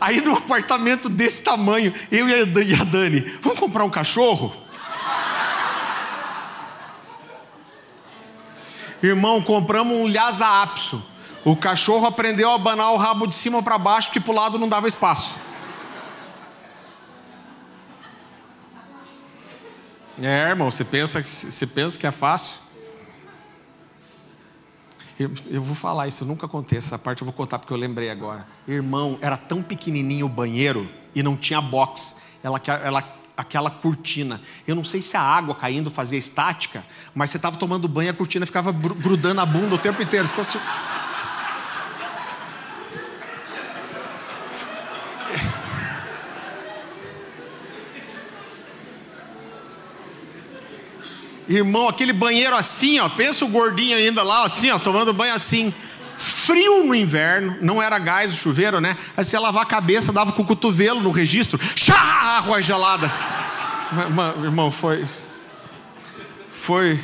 aí 0.00 0.20
num 0.20 0.34
apartamento 0.34 1.08
desse 1.08 1.42
tamanho, 1.42 1.94
eu 2.10 2.28
e 2.28 2.34
a 2.74 2.84
Dani, 2.84 3.20
vamos 3.40 3.58
comprar 3.58 3.84
um 3.84 3.90
cachorro? 3.90 4.54
Irmão, 9.02 9.40
compramos 9.40 9.96
um 9.96 10.06
Lhasa 10.06 10.62
Apso 10.62 11.02
o 11.52 11.56
cachorro 11.56 12.06
aprendeu 12.06 12.50
a 12.50 12.54
abanar 12.56 12.92
o 12.92 12.96
rabo 12.96 13.26
de 13.26 13.34
cima 13.34 13.62
para 13.62 13.78
baixo, 13.78 14.08
porque 14.08 14.20
para 14.20 14.32
o 14.32 14.34
lado 14.34 14.58
não 14.58 14.68
dava 14.68 14.86
espaço. 14.86 15.36
É, 20.20 20.48
irmão, 20.50 20.70
você 20.70 20.84
pensa, 20.84 21.22
você 21.22 21.66
pensa 21.66 21.98
que 21.98 22.06
é 22.06 22.10
fácil? 22.10 22.60
Eu, 25.18 25.32
eu, 25.48 25.62
vou 25.62 25.74
falar 25.74 26.06
isso, 26.06 26.24
nunca 26.24 26.46
contei 26.46 26.78
essa 26.78 26.98
parte, 26.98 27.22
eu 27.22 27.24
vou 27.24 27.32
contar 27.32 27.58
porque 27.58 27.72
eu 27.72 27.76
lembrei 27.76 28.10
agora. 28.10 28.46
Irmão, 28.66 29.18
era 29.20 29.36
tão 29.36 29.62
pequenininho 29.62 30.26
o 30.26 30.28
banheiro 30.28 30.88
e 31.14 31.22
não 31.22 31.36
tinha 31.36 31.60
box. 31.60 32.16
Ela, 32.42 32.60
ela, 32.84 33.16
aquela 33.36 33.70
cortina. 33.70 34.40
Eu 34.66 34.76
não 34.76 34.84
sei 34.84 35.00
se 35.00 35.16
a 35.16 35.22
água 35.22 35.54
caindo 35.54 35.90
fazia 35.90 36.18
estática, 36.18 36.84
mas 37.14 37.30
você 37.30 37.36
estava 37.36 37.56
tomando 37.56 37.88
banho 37.88 38.08
e 38.08 38.10
a 38.10 38.14
cortina 38.14 38.44
ficava 38.44 38.70
grudando 38.70 39.40
a 39.40 39.46
bunda 39.46 39.74
o 39.76 39.78
tempo 39.78 40.02
inteiro. 40.02 40.28
Então, 40.30 40.44
Irmão, 51.48 51.88
aquele 51.88 52.12
banheiro 52.12 52.54
assim, 52.54 52.98
ó, 53.00 53.08
pensa 53.08 53.44
o 53.44 53.48
gordinho 53.48 53.96
ainda 53.96 54.22
lá, 54.22 54.44
assim, 54.44 54.70
ó, 54.70 54.78
tomando 54.78 55.12
banho 55.12 55.34
assim. 55.34 55.72
frio 56.14 56.84
no 56.84 56.94
inverno, 56.94 57.56
não 57.60 57.80
era 57.80 57.98
gás 57.98 58.32
o 58.32 58.36
chuveiro, 58.36 58.80
né? 58.80 58.96
Aí 59.16 59.24
você 59.24 59.36
ia 59.36 59.40
lavar 59.40 59.62
a 59.62 59.66
cabeça, 59.66 60.12
dava 60.12 60.32
com 60.32 60.42
o 60.42 60.44
cotovelo 60.44 61.00
no 61.00 61.10
registro, 61.10 61.58
chá, 61.76 61.96
água 62.38 62.60
gelada. 62.60 63.10
Irmão, 64.42 64.70
foi. 64.70 65.06
Foi. 66.52 66.98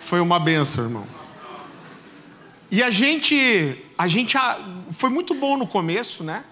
Foi 0.00 0.20
uma 0.20 0.38
benção, 0.38 0.84
irmão. 0.84 1.06
E 2.70 2.82
a 2.82 2.90
gente. 2.90 3.78
A 3.96 4.06
gente 4.06 4.36
foi 4.92 5.08
muito 5.08 5.34
bom 5.34 5.56
no 5.56 5.66
começo, 5.66 6.22
né? 6.22 6.44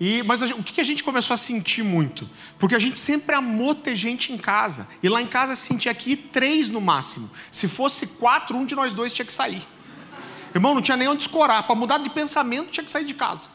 E, 0.00 0.22
mas 0.24 0.42
a, 0.42 0.46
o 0.46 0.62
que 0.62 0.80
a 0.80 0.84
gente 0.84 1.04
começou 1.04 1.34
a 1.34 1.36
sentir 1.36 1.82
muito? 1.82 2.28
Porque 2.58 2.74
a 2.74 2.78
gente 2.78 2.98
sempre 2.98 3.34
amou 3.34 3.74
ter 3.74 3.94
gente 3.94 4.32
em 4.32 4.38
casa. 4.38 4.88
E 5.02 5.08
lá 5.08 5.22
em 5.22 5.26
casa 5.26 5.54
sentia 5.54 5.92
aqui 5.92 6.16
três 6.16 6.68
no 6.68 6.80
máximo. 6.80 7.30
Se 7.50 7.68
fosse 7.68 8.06
quatro, 8.06 8.56
um 8.56 8.64
de 8.64 8.74
nós 8.74 8.92
dois 8.92 9.12
tinha 9.12 9.24
que 9.24 9.32
sair. 9.32 9.62
Irmão, 10.54 10.74
não 10.74 10.82
tinha 10.82 10.96
nem 10.96 11.08
onde 11.08 11.22
escorar. 11.22 11.64
Para 11.64 11.74
mudar 11.76 11.98
de 11.98 12.10
pensamento, 12.10 12.70
tinha 12.70 12.84
que 12.84 12.90
sair 12.90 13.04
de 13.04 13.14
casa. 13.14 13.54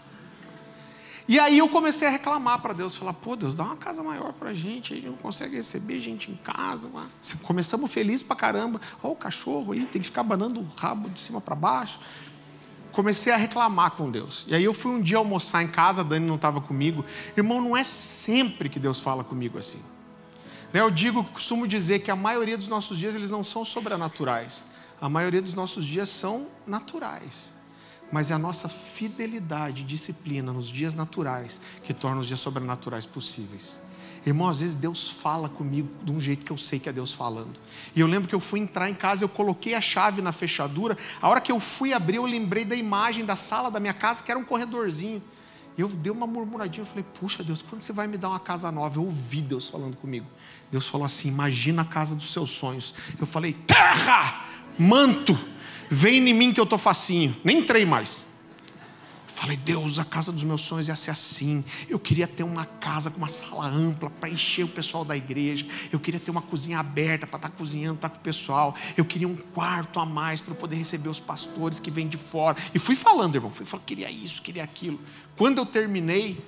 E 1.27 1.39
aí 1.39 1.59
eu 1.59 1.69
comecei 1.69 2.07
a 2.07 2.11
reclamar 2.11 2.59
para 2.59 2.73
Deus, 2.73 2.95
falar, 2.95 3.13
pô, 3.13 3.35
Deus, 3.35 3.53
dá 3.53 3.63
uma 3.63 3.75
casa 3.75 4.01
maior 4.01 4.33
para 4.33 4.49
a 4.49 4.53
gente, 4.53 4.93
a 4.93 4.95
gente 4.95 5.05
não 5.05 5.15
consegue 5.15 5.57
receber 5.57 5.99
gente 5.99 6.31
em 6.31 6.35
casa. 6.35 6.89
Mano. 6.89 7.11
Começamos 7.43 7.91
feliz 7.91 8.23
para 8.23 8.35
caramba. 8.35 8.81
Olha 9.03 9.13
o 9.13 9.15
cachorro 9.15 9.73
aí, 9.73 9.85
tem 9.85 10.01
que 10.01 10.07
ficar 10.07 10.23
banando 10.23 10.59
o 10.59 10.63
rabo 10.63 11.07
de 11.07 11.19
cima 11.19 11.39
para 11.39 11.53
baixo 11.53 11.99
comecei 12.99 13.31
a 13.31 13.37
reclamar 13.37 13.91
com 13.91 14.11
Deus. 14.11 14.45
E 14.45 14.53
aí 14.53 14.61
eu 14.61 14.73
fui 14.73 14.91
um 14.91 15.01
dia 15.01 15.15
almoçar 15.15 15.63
em 15.63 15.69
casa, 15.69 16.01
a 16.01 16.03
Dani 16.03 16.27
não 16.27 16.35
estava 16.35 16.59
comigo. 16.59 17.05
Irmão, 17.37 17.61
não 17.61 17.77
é 17.77 17.83
sempre 17.85 18.67
que 18.67 18.77
Deus 18.77 18.99
fala 18.99 19.23
comigo 19.23 19.57
assim. 19.57 19.79
Né, 20.73 20.81
eu 20.81 20.91
digo, 20.91 21.23
costumo 21.23 21.65
dizer 21.65 21.99
que 21.99 22.11
a 22.11 22.15
maioria 22.15 22.57
dos 22.57 22.67
nossos 22.67 22.97
dias 22.97 23.15
eles 23.15 23.31
não 23.31 23.41
são 23.41 23.63
sobrenaturais. 23.63 24.65
A 24.99 25.07
maioria 25.07 25.41
dos 25.41 25.53
nossos 25.53 25.85
dias 25.85 26.09
são 26.09 26.49
naturais. 26.67 27.53
Mas 28.11 28.31
é 28.31 28.33
a 28.33 28.37
nossa 28.37 28.67
fidelidade 28.67 29.83
e 29.83 29.85
disciplina 29.85 30.51
nos 30.51 30.67
dias 30.67 30.93
naturais 30.93 31.61
que 31.81 31.93
torna 31.93 32.19
os 32.19 32.27
dias 32.27 32.41
sobrenaturais 32.41 33.05
possíveis. 33.05 33.79
Irmão, 34.25 34.47
às 34.47 34.59
vezes 34.59 34.75
Deus 34.75 35.09
fala 35.09 35.47
comigo 35.47 35.89
de 36.03 36.11
um 36.11 36.19
jeito 36.19 36.45
que 36.45 36.51
eu 36.51 36.57
sei 36.57 36.79
que 36.79 36.89
é 36.89 36.91
Deus 36.91 37.13
falando. 37.13 37.59
E 37.95 37.99
eu 37.99 38.07
lembro 38.07 38.27
que 38.27 38.35
eu 38.35 38.39
fui 38.39 38.59
entrar 38.59 38.89
em 38.89 38.93
casa, 38.93 39.23
eu 39.23 39.29
coloquei 39.29 39.73
a 39.73 39.81
chave 39.81 40.21
na 40.21 40.31
fechadura. 40.31 40.97
A 41.21 41.29
hora 41.29 41.41
que 41.41 41.51
eu 41.51 41.59
fui 41.59 41.93
abrir, 41.93 42.17
eu 42.17 42.25
lembrei 42.25 42.65
da 42.65 42.75
imagem 42.75 43.25
da 43.25 43.35
sala 43.35 43.71
da 43.71 43.79
minha 43.79 43.93
casa, 43.93 44.21
que 44.21 44.29
era 44.29 44.39
um 44.39 44.43
corredorzinho. 44.43 45.21
Eu 45.77 45.87
dei 45.87 46.11
uma 46.11 46.27
murmuradinha, 46.27 46.81
eu 46.81 46.85
falei, 46.85 47.05
puxa 47.19 47.41
Deus, 47.41 47.61
quando 47.61 47.81
você 47.81 47.93
vai 47.93 48.05
me 48.05 48.17
dar 48.17 48.29
uma 48.29 48.39
casa 48.39 48.69
nova? 48.69 48.97
Eu 48.97 49.05
ouvi 49.05 49.41
Deus 49.41 49.69
falando 49.69 49.95
comigo. 49.95 50.25
Deus 50.69 50.87
falou 50.87 51.05
assim: 51.05 51.29
imagina 51.29 51.83
a 51.83 51.85
casa 51.85 52.15
dos 52.15 52.33
seus 52.33 52.49
sonhos. 52.49 52.93
Eu 53.17 53.25
falei, 53.25 53.53
terra, 53.53 54.45
manto, 54.77 55.37
vem 55.89 56.27
em 56.27 56.33
mim 56.33 56.51
que 56.51 56.59
eu 56.59 56.65
estou 56.65 56.77
facinho. 56.77 57.35
Nem 57.43 57.59
entrei 57.59 57.85
mais. 57.85 58.28
Falei, 59.31 59.55
Deus, 59.55 59.99
a 59.99 60.03
casa 60.03 60.31
dos 60.31 60.43
meus 60.43 60.61
sonhos 60.61 60.87
ia 60.87 60.95
ser 60.95 61.11
assim. 61.11 61.63
Eu 61.87 61.99
queria 61.99 62.27
ter 62.27 62.43
uma 62.43 62.65
casa 62.65 63.11
com 63.11 63.19
uma 63.19 63.27
sala 63.27 63.67
ampla 63.67 64.09
para 64.09 64.27
encher 64.27 64.65
o 64.65 64.67
pessoal 64.67 65.05
da 65.05 65.15
igreja. 65.15 65.65
Eu 65.91 65.99
queria 65.99 66.19
ter 66.19 66.31
uma 66.31 66.41
cozinha 66.41 66.79
aberta 66.79 67.27
para 67.27 67.37
estar 67.37 67.49
tá 67.49 67.55
cozinhando, 67.55 67.95
estar 67.95 68.09
tá 68.09 68.15
com 68.15 68.19
o 68.19 68.23
pessoal. 68.23 68.75
Eu 68.97 69.05
queria 69.05 69.27
um 69.27 69.35
quarto 69.35 69.99
a 69.99 70.05
mais 70.05 70.41
para 70.41 70.55
poder 70.55 70.75
receber 70.75 71.09
os 71.09 71.19
pastores 71.19 71.79
que 71.79 71.91
vêm 71.91 72.07
de 72.07 72.17
fora. 72.17 72.57
E 72.73 72.79
fui 72.79 72.95
falando, 72.95 73.35
irmão, 73.35 73.51
fui 73.51 73.65
falando, 73.65 73.85
queria 73.85 74.09
isso, 74.09 74.41
queria 74.41 74.63
aquilo. 74.63 74.99
Quando 75.37 75.59
eu 75.59 75.65
terminei, 75.65 76.43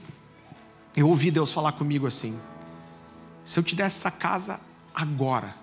eu 0.95 1.07
ouvi 1.07 1.29
Deus 1.29 1.51
falar 1.51 1.73
comigo 1.73 2.07
assim: 2.07 2.37
se 3.43 3.59
eu 3.59 3.63
te 3.63 3.75
desse 3.75 3.97
essa 3.97 4.11
casa 4.11 4.59
agora, 4.93 5.55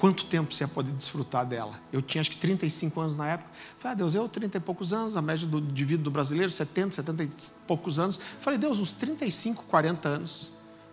quanto 0.00 0.24
tempo 0.24 0.52
você 0.52 0.64
ia 0.64 0.68
poder 0.68 0.92
desfrutar 0.92 1.44
dela. 1.44 1.78
Eu 1.92 2.00
tinha 2.00 2.22
acho 2.22 2.30
que 2.30 2.38
35 2.38 2.98
anos 2.98 3.16
na 3.18 3.28
época. 3.28 3.50
Falei, 3.78 3.92
ah, 3.92 3.96
Deus, 3.96 4.14
eu 4.14 4.26
30 4.26 4.56
e 4.56 4.60
poucos 4.60 4.94
anos, 4.94 5.14
a 5.14 5.20
média 5.20 5.46
do, 5.46 5.60
vida 5.60 6.02
do 6.02 6.10
brasileiro, 6.10 6.50
70, 6.50 6.96
70 6.96 7.22
e 7.22 7.28
poucos 7.66 7.98
anos. 7.98 8.18
Falei, 8.40 8.58
Deus, 8.58 8.80
uns 8.80 8.94
35, 8.94 9.62
40 9.64 10.08
anos. 10.08 10.52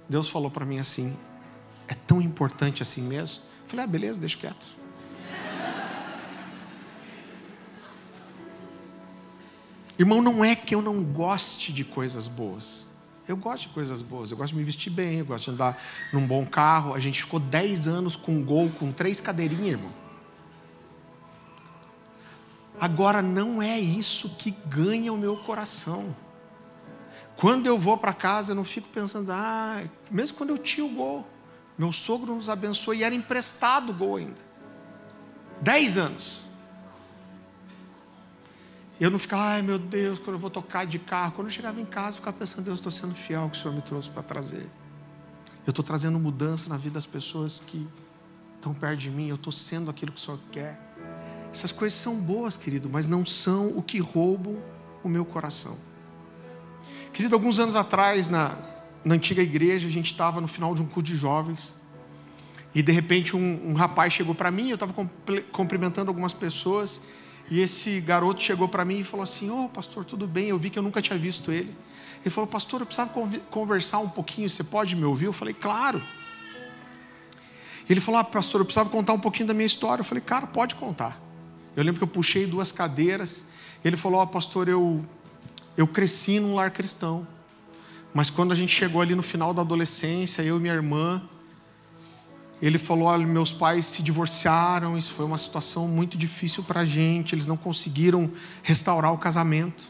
Deus 0.09 0.29
falou 0.29 0.51
para 0.51 0.65
mim 0.65 0.77
assim: 0.77 1.15
é 1.87 1.93
tão 1.93 2.21
importante 2.21 2.83
assim 2.83 3.01
mesmo? 3.01 3.43
Falei, 3.65 3.85
ah, 3.85 3.87
beleza, 3.87 4.19
deixa 4.19 4.37
quieto. 4.37 4.75
Irmão, 9.97 10.21
não 10.21 10.43
é 10.43 10.53
que 10.53 10.75
eu 10.75 10.81
não 10.81 11.01
goste 11.01 11.71
de 11.71 11.85
coisas 11.85 12.27
boas. 12.27 12.86
Eu 13.27 13.35
gosto 13.35 13.63
de 13.63 13.69
coisas 13.69 14.01
boas, 14.01 14.31
eu 14.31 14.37
gosto 14.37 14.53
de 14.53 14.59
me 14.59 14.63
vestir 14.63 14.89
bem, 14.89 15.19
eu 15.19 15.25
gosto 15.25 15.45
de 15.45 15.51
andar 15.51 15.81
num 16.13 16.25
bom 16.25 16.45
carro. 16.45 16.93
A 16.93 16.99
gente 16.99 17.21
ficou 17.21 17.39
10 17.39 17.87
anos 17.87 18.15
com 18.15 18.31
um 18.31 18.43
gol, 18.43 18.69
com 18.79 18.91
três 18.91 19.19
cadeirinhas, 19.19 19.67
irmão. 19.67 19.91
Agora, 22.79 23.21
não 23.21 23.61
é 23.61 23.77
isso 23.79 24.29
que 24.37 24.51
ganha 24.51 25.11
o 25.11 25.17
meu 25.17 25.35
coração. 25.35 26.15
Quando 27.35 27.67
eu 27.67 27.77
vou 27.77 27.97
para 27.97 28.13
casa, 28.13 28.51
eu 28.51 28.55
não 28.55 28.63
fico 28.63 28.87
pensando, 28.89 29.31
ah, 29.31 29.83
mesmo 30.09 30.37
quando 30.37 30.51
eu 30.51 30.57
tinha 30.57 30.85
o 30.85 30.89
gol, 30.89 31.27
meu 31.77 31.91
sogro 31.91 32.33
nos 32.33 32.49
abençoou 32.49 32.95
e 32.95 33.03
era 33.03 33.13
emprestado 33.13 33.91
o 33.91 33.93
gol 33.93 34.15
ainda. 34.15 34.41
Dez 35.61 35.97
anos. 35.97 36.46
Eu 38.99 39.11
não 39.11 39.19
ficava, 39.19 39.43
ai 39.43 39.61
meu 39.61 39.77
Deus, 39.77 40.17
quando 40.17 40.35
eu 40.35 40.39
vou 40.39 40.49
tocar 40.49 40.85
de 40.85 40.97
carro. 40.97 41.33
Quando 41.33 41.47
eu 41.47 41.51
chegava 41.51 41.79
em 41.79 41.85
casa, 41.85 42.09
eu 42.09 42.21
ficava 42.21 42.37
pensando, 42.37 42.65
Deus, 42.65 42.79
estou 42.79 42.91
sendo 42.91 43.13
fiel 43.13 43.41
ao 43.41 43.49
que 43.49 43.57
o 43.57 43.61
Senhor 43.61 43.73
me 43.73 43.81
trouxe 43.81 44.09
para 44.09 44.23
trazer. 44.23 44.67
Eu 45.65 45.69
estou 45.69 45.83
trazendo 45.83 46.17
mudança 46.17 46.69
na 46.69 46.77
vida 46.77 46.95
das 46.95 47.05
pessoas 47.05 47.59
que 47.59 47.87
estão 48.55 48.73
perto 48.73 48.99
de 48.99 49.11
mim. 49.11 49.27
Eu 49.27 49.35
estou 49.35 49.53
sendo 49.53 49.91
aquilo 49.91 50.11
que 50.11 50.19
o 50.19 50.23
Senhor 50.23 50.39
quer. 50.51 50.79
Essas 51.51 51.71
coisas 51.71 51.97
são 51.97 52.15
boas, 52.15 52.57
querido, 52.57 52.89
mas 52.89 53.07
não 53.07 53.25
são 53.25 53.67
o 53.75 53.83
que 53.83 53.99
roubam 53.99 54.57
o 55.03 55.09
meu 55.09 55.25
coração. 55.25 55.77
Querido, 57.13 57.35
alguns 57.35 57.59
anos 57.59 57.75
atrás, 57.75 58.29
na, 58.29 58.57
na 59.03 59.15
antiga 59.15 59.41
igreja, 59.41 59.87
a 59.87 59.91
gente 59.91 60.07
estava 60.07 60.41
no 60.41 60.47
final 60.47 60.73
de 60.73 60.81
um 60.81 60.85
culto 60.85 61.03
de 61.03 61.15
jovens. 61.15 61.75
E 62.75 62.81
de 62.81 62.91
repente 62.91 63.35
um, 63.35 63.71
um 63.71 63.73
rapaz 63.73 64.13
chegou 64.13 64.35
para 64.35 64.51
mim, 64.51 64.69
eu 64.69 64.75
estava 64.75 64.93
cumprimentando 65.51 66.09
algumas 66.09 66.33
pessoas. 66.33 67.01
E 67.49 67.59
esse 67.59 68.01
garoto 68.01 68.41
chegou 68.41 68.67
para 68.67 68.83
mim 68.83 68.99
e 68.99 69.03
falou 69.03 69.23
assim: 69.23 69.49
Ô 69.49 69.65
oh, 69.65 69.69
pastor, 69.69 70.03
tudo 70.03 70.27
bem? 70.27 70.49
Eu 70.49 70.57
vi 70.57 70.69
que 70.69 70.77
eu 70.77 70.83
nunca 70.83 71.01
tinha 71.01 71.17
visto 71.17 71.51
ele. 71.51 71.73
Ele 72.21 72.29
falou: 72.29 72.47
Pastor, 72.47 72.81
eu 72.81 72.85
precisava 72.85 73.11
conversar 73.49 73.99
um 73.99 74.09
pouquinho, 74.09 74.49
você 74.49 74.63
pode 74.63 74.95
me 74.95 75.05
ouvir? 75.05 75.25
Eu 75.25 75.33
falei: 75.33 75.53
Claro. 75.53 76.01
Ele 77.89 78.01
falou: 78.01 78.19
ah, 78.19 78.23
Pastor, 78.23 78.61
eu 78.61 78.65
precisava 78.65 78.89
contar 78.89 79.13
um 79.13 79.19
pouquinho 79.19 79.47
da 79.47 79.53
minha 79.53 79.65
história. 79.65 80.01
Eu 80.01 80.05
falei: 80.05 80.21
Cara, 80.21 80.45
pode 80.45 80.75
contar. 80.75 81.27
Eu 81.77 81.83
lembro 81.83 81.99
que 81.99 82.03
eu 82.03 82.07
puxei 82.07 82.47
duas 82.47 82.71
cadeiras. 82.71 83.45
Ele 83.85 83.95
falou: 83.95 84.19
oh, 84.19 84.25
pastor, 84.25 84.67
eu, 84.67 85.05
eu 85.77 85.87
cresci 85.87 86.39
num 86.39 86.55
lar 86.55 86.71
cristão. 86.71 87.27
Mas 88.13 88.31
quando 88.31 88.51
a 88.51 88.55
gente 88.55 88.73
chegou 88.73 88.99
ali 88.99 89.13
no 89.13 89.21
final 89.21 89.53
da 89.53 89.61
adolescência, 89.61 90.41
eu 90.41 90.57
e 90.57 90.59
minha 90.59 90.73
irmã, 90.73 91.21
ele 92.61 92.77
falou: 92.77 93.07
Olha, 93.07 93.25
meus 93.25 93.53
pais 93.53 93.85
se 93.85 94.01
divorciaram, 94.01 94.97
isso 94.97 95.11
foi 95.11 95.25
uma 95.25 95.37
situação 95.37 95.87
muito 95.87 96.17
difícil 96.17 96.63
para 96.63 96.81
a 96.81 96.85
gente, 96.85 97.35
eles 97.35 97.47
não 97.47 97.57
conseguiram 97.57 98.31
restaurar 98.63 99.13
o 99.13 99.17
casamento. 99.17 99.85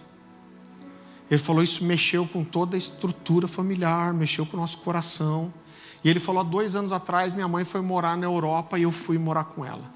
Ele 1.30 1.41
falou: 1.41 1.63
Isso 1.63 1.84
mexeu 1.84 2.27
com 2.27 2.43
toda 2.43 2.75
a 2.75 2.77
estrutura 2.77 3.47
familiar, 3.47 4.13
mexeu 4.13 4.45
com 4.45 4.58
o 4.58 4.60
nosso 4.60 4.80
coração. 4.80 5.53
E 6.03 6.10
ele 6.10 6.19
falou: 6.19 6.41
Há 6.41 6.43
dois 6.43 6.75
anos 6.75 6.91
atrás, 6.91 7.34
minha 7.34 7.47
mãe 7.47 7.63
foi 7.63 7.82
morar 7.82 8.17
na 8.17 8.25
Europa 8.25 8.77
e 8.77 8.84
eu 8.84 8.91
fui 8.91 9.17
morar 9.17 9.45
com 9.45 9.65
ela. 9.65 9.95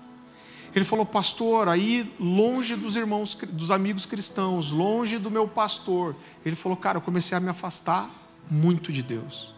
Ele 0.74 0.86
falou: 0.86 1.06
Pastor, 1.06 1.68
aí 1.68 2.14
longe 2.18 2.76
dos 2.78 2.96
irmãos, 2.96 3.36
dos 3.36 3.72
amigos 3.72 4.06
cristãos, 4.06 4.72
longe 4.72 5.18
do 5.18 5.30
meu 5.30 5.48
pastor. 5.48 6.16
Ele 6.46 6.56
falou: 6.56 6.78
Cara, 6.78 6.98
eu 6.98 7.02
comecei 7.02 7.38
a 7.38 7.42
me 7.42 7.50
afastar 7.50 8.10
muito 8.50 8.92
de 8.94 9.04
Deus. 9.04 9.54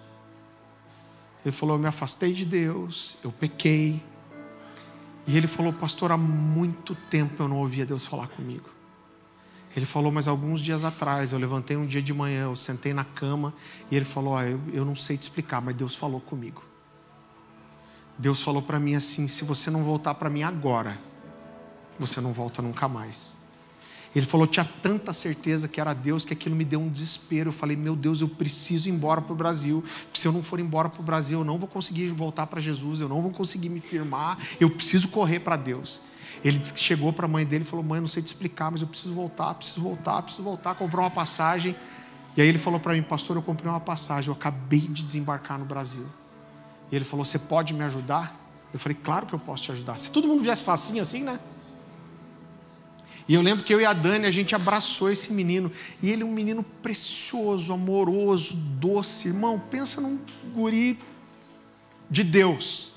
Ele 1.46 1.52
falou: 1.52 1.76
Eu 1.76 1.80
me 1.80 1.88
afastei 1.88 2.34
de 2.34 2.46
Deus, 2.46 3.18
eu 3.24 3.32
pequei. 3.32 4.02
E 5.28 5.38
ele 5.38 5.48
falou: 5.48 5.74
Pastor, 5.74 6.12
há 6.12 6.18
muito 6.18 6.96
tempo 7.10 7.44
eu 7.44 7.48
não 7.48 7.58
ouvia 7.58 7.86
Deus 7.86 8.06
falar 8.06 8.28
comigo. 8.28 8.70
Ele 9.76 9.86
falou, 9.86 10.12
mas 10.12 10.28
alguns 10.28 10.62
dias 10.62 10.84
atrás, 10.84 11.34
eu 11.34 11.40
levantei 11.40 11.76
um 11.76 11.86
dia 11.86 12.02
de 12.02 12.14
manhã, 12.14 12.44
eu 12.44 12.56
sentei 12.56 12.94
na 12.94 13.04
cama 13.04 13.54
e 13.90 13.96
ele 13.96 14.06
falou: 14.06 14.40
eu, 14.42 14.60
eu 14.72 14.86
não 14.86 14.96
sei 14.96 15.18
te 15.18 15.24
explicar, 15.24 15.62
mas 15.62 15.76
Deus 15.76 15.96
falou 15.96 16.22
comigo. 16.22 16.64
Deus 18.18 18.42
falou 18.42 18.62
para 18.62 18.80
mim 18.80 18.96
assim: 18.96 19.28
se 19.28 19.44
você 19.44 19.72
não 19.72 19.84
voltar 19.84 20.14
para 20.14 20.30
mim 20.30 20.44
agora, 20.44 21.00
você 21.98 22.22
não 22.22 22.32
volta 22.32 22.62
nunca 22.62 22.88
mais. 22.88 23.36
Ele 24.16 24.26
falou: 24.26 24.46
tinha 24.46 24.68
tanta 24.82 25.12
certeza 25.12 25.68
que 25.68 25.82
era 25.82 25.94
Deus 25.94 26.24
que 26.24 26.34
aquilo 26.34 26.56
me 26.56 26.64
deu 26.64 26.80
um 26.80 26.90
desespero. 26.90 27.50
Eu 27.50 27.54
falei: 27.54 27.76
meu 27.76 27.96
Deus, 27.96 28.22
eu 28.22 28.28
preciso 28.28 28.88
ir 28.88 28.92
embora 28.92 29.22
para 29.22 29.34
o 29.34 29.36
Brasil. 29.36 29.84
Porque 30.04 30.20
se 30.20 30.28
eu 30.28 30.32
não 30.32 30.44
for 30.44 30.60
embora 30.60 30.90
para 30.90 31.02
o 31.02 31.04
Brasil, 31.04 31.40
eu 31.40 31.46
não 31.46 31.58
vou 31.58 31.68
conseguir 31.68 32.08
voltar 32.10 32.48
para 32.48 32.62
Jesus, 32.62 33.02
eu 33.02 33.10
não 33.10 33.22
vou 33.22 33.32
conseguir 33.32 33.70
me 33.70 33.80
firmar. 33.80 34.38
Eu 34.60 34.70
preciso 34.70 35.08
correr 35.08 35.40
para 35.40 35.56
Deus. 35.56 36.02
Ele 36.44 36.60
disse 36.60 36.74
que 36.74 36.80
chegou 36.80 37.12
para 37.12 37.26
a 37.26 37.30
mãe 37.30 37.46
dele 37.46 37.64
e 37.64 37.68
falou: 37.68 37.84
mãe, 37.84 38.00
não 38.00 38.08
sei 38.08 38.22
te 38.22 38.28
explicar, 38.28 38.70
mas 38.70 38.82
eu 38.82 38.88
preciso 38.88 39.14
voltar, 39.14 39.54
preciso 39.56 39.82
voltar, 39.82 40.22
preciso 40.22 40.44
voltar. 40.44 40.76
Comprou 40.76 41.04
uma 41.04 41.12
passagem. 41.12 41.76
E 42.38 42.42
aí 42.42 42.48
ele 42.48 42.60
falou 42.60 42.80
para 42.80 42.94
mim: 42.94 43.02
pastor, 43.02 43.36
eu 43.36 43.42
comprei 43.42 43.70
uma 43.70 43.80
passagem, 43.80 44.30
eu 44.30 44.34
acabei 44.34 44.82
de 44.82 45.04
desembarcar 45.04 45.58
no 45.58 45.66
Brasil. 45.66 46.06
E 46.92 46.96
ele 46.96 47.06
falou: 47.06 47.26
você 47.26 47.40
pode 47.40 47.74
me 47.74 47.84
ajudar? 47.84 48.40
Eu 48.72 48.80
falei: 48.80 48.98
claro 49.02 49.26
que 49.26 49.34
eu 49.34 49.40
posso 49.40 49.64
te 49.64 49.72
ajudar. 49.72 49.98
Se 49.98 50.12
todo 50.12 50.28
mundo 50.28 50.44
viesse 50.44 50.62
facinho 50.62 51.02
assim, 51.02 51.24
né? 51.24 51.40
E 53.28 53.34
eu 53.34 53.42
lembro 53.42 53.64
que 53.64 53.74
eu 53.74 53.80
e 53.80 53.86
a 53.86 53.94
Dani, 53.94 54.26
a 54.26 54.32
gente 54.32 54.54
abraçou 54.54 55.10
esse 55.10 55.32
menino. 55.32 55.72
E 56.02 56.10
ele 56.10 56.24
é 56.24 56.26
um 56.26 56.32
menino 56.32 56.64
precioso, 56.64 57.72
amoroso, 57.72 58.56
doce. 58.56 59.30
Irmão, 59.30 59.62
pensa 59.72 60.02
num 60.02 60.20
guri 60.54 61.00
de 62.10 62.24
Deus. 62.24 62.92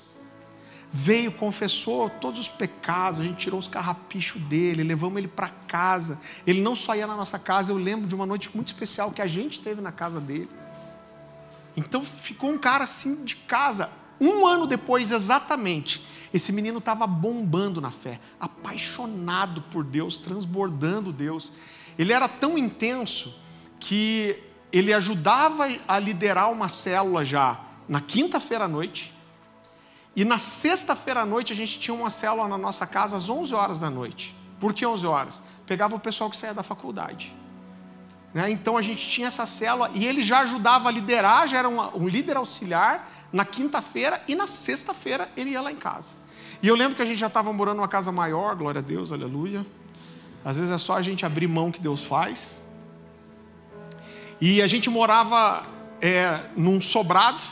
Veio, 0.91 1.31
confessou 1.31 2.09
todos 2.09 2.39
os 2.39 2.47
pecados, 2.47 3.19
a 3.19 3.23
gente 3.23 3.37
tirou 3.37 3.59
os 3.59 3.67
carrapichos 3.67 4.41
dele, 4.43 4.83
levamos 4.83 5.17
ele 5.17 5.27
para 5.27 5.49
casa. 5.49 6.19
Ele 6.45 6.61
não 6.61 6.75
só 6.75 6.95
ia 6.95 7.05
na 7.05 7.15
nossa 7.15 7.37
casa, 7.37 7.71
eu 7.71 7.77
lembro 7.77 8.07
de 8.07 8.15
uma 8.15 8.25
noite 8.25 8.49
muito 8.55 8.67
especial 8.67 9.11
que 9.11 9.21
a 9.21 9.27
gente 9.27 9.59
teve 9.59 9.81
na 9.81 9.91
casa 9.91 10.19
dele. 10.19 10.49
Então 11.75 12.03
ficou 12.03 12.49
um 12.49 12.57
cara 12.57 12.83
assim 12.83 13.23
de 13.23 13.35
casa. 13.35 13.89
Um 14.19 14.45
ano 14.45 14.65
depois, 14.65 15.11
exatamente, 15.11 16.05
esse 16.33 16.51
menino 16.51 16.79
estava 16.79 17.05
bombando 17.05 17.79
na 17.79 17.91
fé, 17.91 18.19
apaixonado 18.39 19.61
por 19.63 19.83
Deus, 19.83 20.17
transbordando 20.17 21.13
Deus. 21.13 21.51
Ele 21.97 22.11
era 22.13 22.27
tão 22.27 22.57
intenso 22.57 23.39
que 23.79 24.41
ele 24.71 24.93
ajudava 24.93 25.67
a 25.87 25.99
liderar 25.99 26.51
uma 26.51 26.67
célula 26.67 27.23
já 27.23 27.59
na 27.87 28.01
quinta-feira 28.01 28.65
à 28.65 28.67
noite. 28.67 29.13
E 30.15 30.25
na 30.25 30.37
sexta-feira 30.37 31.21
à 31.21 31.25
noite 31.25 31.53
a 31.53 31.55
gente 31.55 31.79
tinha 31.79 31.93
uma 31.93 32.09
célula 32.09 32.47
na 32.47 32.57
nossa 32.57 32.85
casa 32.85 33.15
às 33.15 33.29
11 33.29 33.53
horas 33.53 33.77
da 33.77 33.89
noite. 33.89 34.35
Por 34.59 34.73
que 34.73 34.85
11 34.85 35.05
horas? 35.05 35.43
Pegava 35.65 35.95
o 35.95 35.99
pessoal 35.99 36.29
que 36.29 36.35
saía 36.35 36.53
da 36.53 36.63
faculdade. 36.63 37.35
Né? 38.33 38.49
Então 38.51 38.77
a 38.77 38.81
gente 38.81 39.07
tinha 39.07 39.27
essa 39.27 39.45
célula 39.45 39.89
e 39.93 40.05
ele 40.05 40.21
já 40.21 40.39
ajudava 40.39 40.89
a 40.89 40.91
liderar, 40.91 41.47
já 41.47 41.59
era 41.59 41.69
um, 41.69 42.03
um 42.03 42.07
líder 42.07 42.35
auxiliar 42.35 43.09
na 43.31 43.45
quinta-feira 43.45 44.21
e 44.27 44.35
na 44.35 44.47
sexta-feira 44.47 45.29
ele 45.35 45.51
ia 45.51 45.61
lá 45.61 45.71
em 45.71 45.75
casa. 45.75 46.13
E 46.61 46.67
eu 46.67 46.75
lembro 46.75 46.95
que 46.95 47.01
a 47.01 47.05
gente 47.05 47.17
já 47.17 47.27
estava 47.27 47.51
morando 47.53 47.77
numa 47.77 47.87
casa 47.87 48.11
maior, 48.11 48.55
glória 48.55 48.79
a 48.79 48.81
Deus, 48.81 49.11
aleluia. 49.11 49.65
Às 50.43 50.57
vezes 50.57 50.71
é 50.71 50.77
só 50.77 50.93
a 50.97 51.01
gente 51.01 51.25
abrir 51.25 51.47
mão 51.47 51.71
que 51.71 51.79
Deus 51.79 52.03
faz. 52.03 52.61
E 54.39 54.61
a 54.61 54.67
gente 54.67 54.89
morava 54.89 55.65
é, 56.01 56.41
num 56.55 56.79
sobrado. 56.79 57.43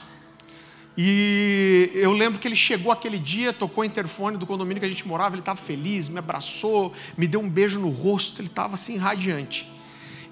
E 0.97 1.91
eu 1.93 2.13
lembro 2.13 2.39
que 2.39 2.47
ele 2.47 2.55
chegou 2.55 2.91
aquele 2.91 3.19
dia, 3.19 3.51
tocou 3.51 3.83
o 3.83 3.85
interfone 3.85 4.37
do 4.37 4.45
condomínio 4.45 4.79
que 4.79 4.85
a 4.85 4.89
gente 4.89 5.05
morava, 5.05 5.35
ele 5.35 5.41
estava 5.41 5.59
feliz, 5.59 6.07
me 6.07 6.19
abraçou, 6.19 6.93
me 7.17 7.27
deu 7.27 7.41
um 7.41 7.49
beijo 7.49 7.81
no 7.81 7.89
rosto, 7.89 8.39
ele 8.39 8.47
estava 8.47 8.75
assim 8.75 8.95
radiante. 8.95 9.74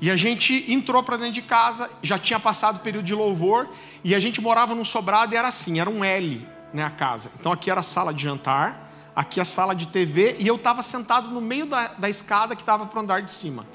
E 0.02 0.12
a 0.12 0.16
gente 0.16 0.72
entrou 0.72 1.02
para 1.04 1.18
dentro 1.18 1.34
de 1.34 1.42
casa, 1.42 1.90
já 2.02 2.18
tinha 2.18 2.40
passado 2.40 2.78
o 2.78 2.80
período 2.80 3.06
de 3.06 3.16
louvor, 3.16 3.70
e 4.04 4.14
a 4.14 4.20
gente 4.20 4.42
morava 4.42 4.76
num 4.76 4.86
sobrado 4.86 5.34
e 5.34 5.38
era 5.38 5.48
assim, 5.48 5.80
era 5.80 5.90
um 5.90 6.04
L 6.04 6.54
né, 6.74 6.84
a 6.84 6.90
casa. 6.90 7.32
Então 7.40 7.52
aqui 7.52 7.70
era 7.70 7.80
a 7.80 7.84
sala 7.84 8.14
de 8.14 8.24
jantar, 8.24 8.92
aqui 9.16 9.40
a 9.40 9.46
sala 9.46 9.76
de 9.76 9.88
TV, 9.88 10.36
e 10.40 10.48
eu 10.48 10.56
estava 10.56 10.82
sentado 10.82 11.30
no 11.30 11.40
meio 11.40 11.68
da, 11.68 11.90
da 11.90 12.10
escada 12.10 12.56
que 12.56 12.64
estava 12.64 12.86
para 12.86 12.98
o 12.98 13.02
andar 13.04 13.22
de 13.22 13.32
cima. 13.32 13.66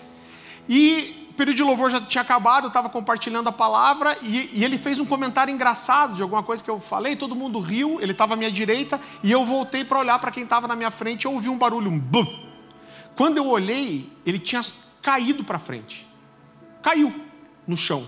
E 0.69 1.29
o 1.31 1.35
período 1.35 1.57
de 1.57 1.63
louvor 1.63 1.91
já 1.91 2.01
tinha 2.01 2.23
acabado, 2.23 2.65
eu 2.65 2.69
estava 2.69 2.89
compartilhando 2.89 3.49
a 3.49 3.53
palavra, 3.53 4.19
e, 4.21 4.51
e, 4.53 4.65
ele 4.65 4.77
fez 4.77 4.99
um 4.99 5.07
comentário 5.07 5.55
engraçado 5.55 6.15
de 6.15 6.23
alguma 6.23 6.43
coisa 6.43 6.63
que 6.63 6.69
eu 6.69 6.81
falei, 6.81 7.15
todo 7.15 7.37
mundo 7.37 7.61
riu, 7.61 8.01
ele 8.01 8.11
estava 8.11 8.35
à 8.35 8.37
minha 8.37 8.51
direita, 8.51 9.01
e 9.23 9.31
eu 9.31 9.47
voltei 9.47 9.85
para 9.85 10.01
olhar 10.01 10.19
para 10.19 10.33
quem 10.33 10.43
estava 10.43 10.67
na 10.67 10.75
minha 10.75 10.91
frente, 10.91 11.23
e 11.23 11.29
ouvi 11.29 11.49
um 11.49 11.57
barulho, 11.57 11.89
um 11.89 11.99
bum. 11.99 12.27
Quando 13.15 13.37
eu 13.37 13.47
olhei, 13.47 14.13
ele 14.27 14.39
tinha 14.39 14.61
caído 15.01 15.45
para 15.45 15.59
frente 15.59 16.08
caiu 16.83 17.13
no 17.67 17.77
chão. 17.77 18.07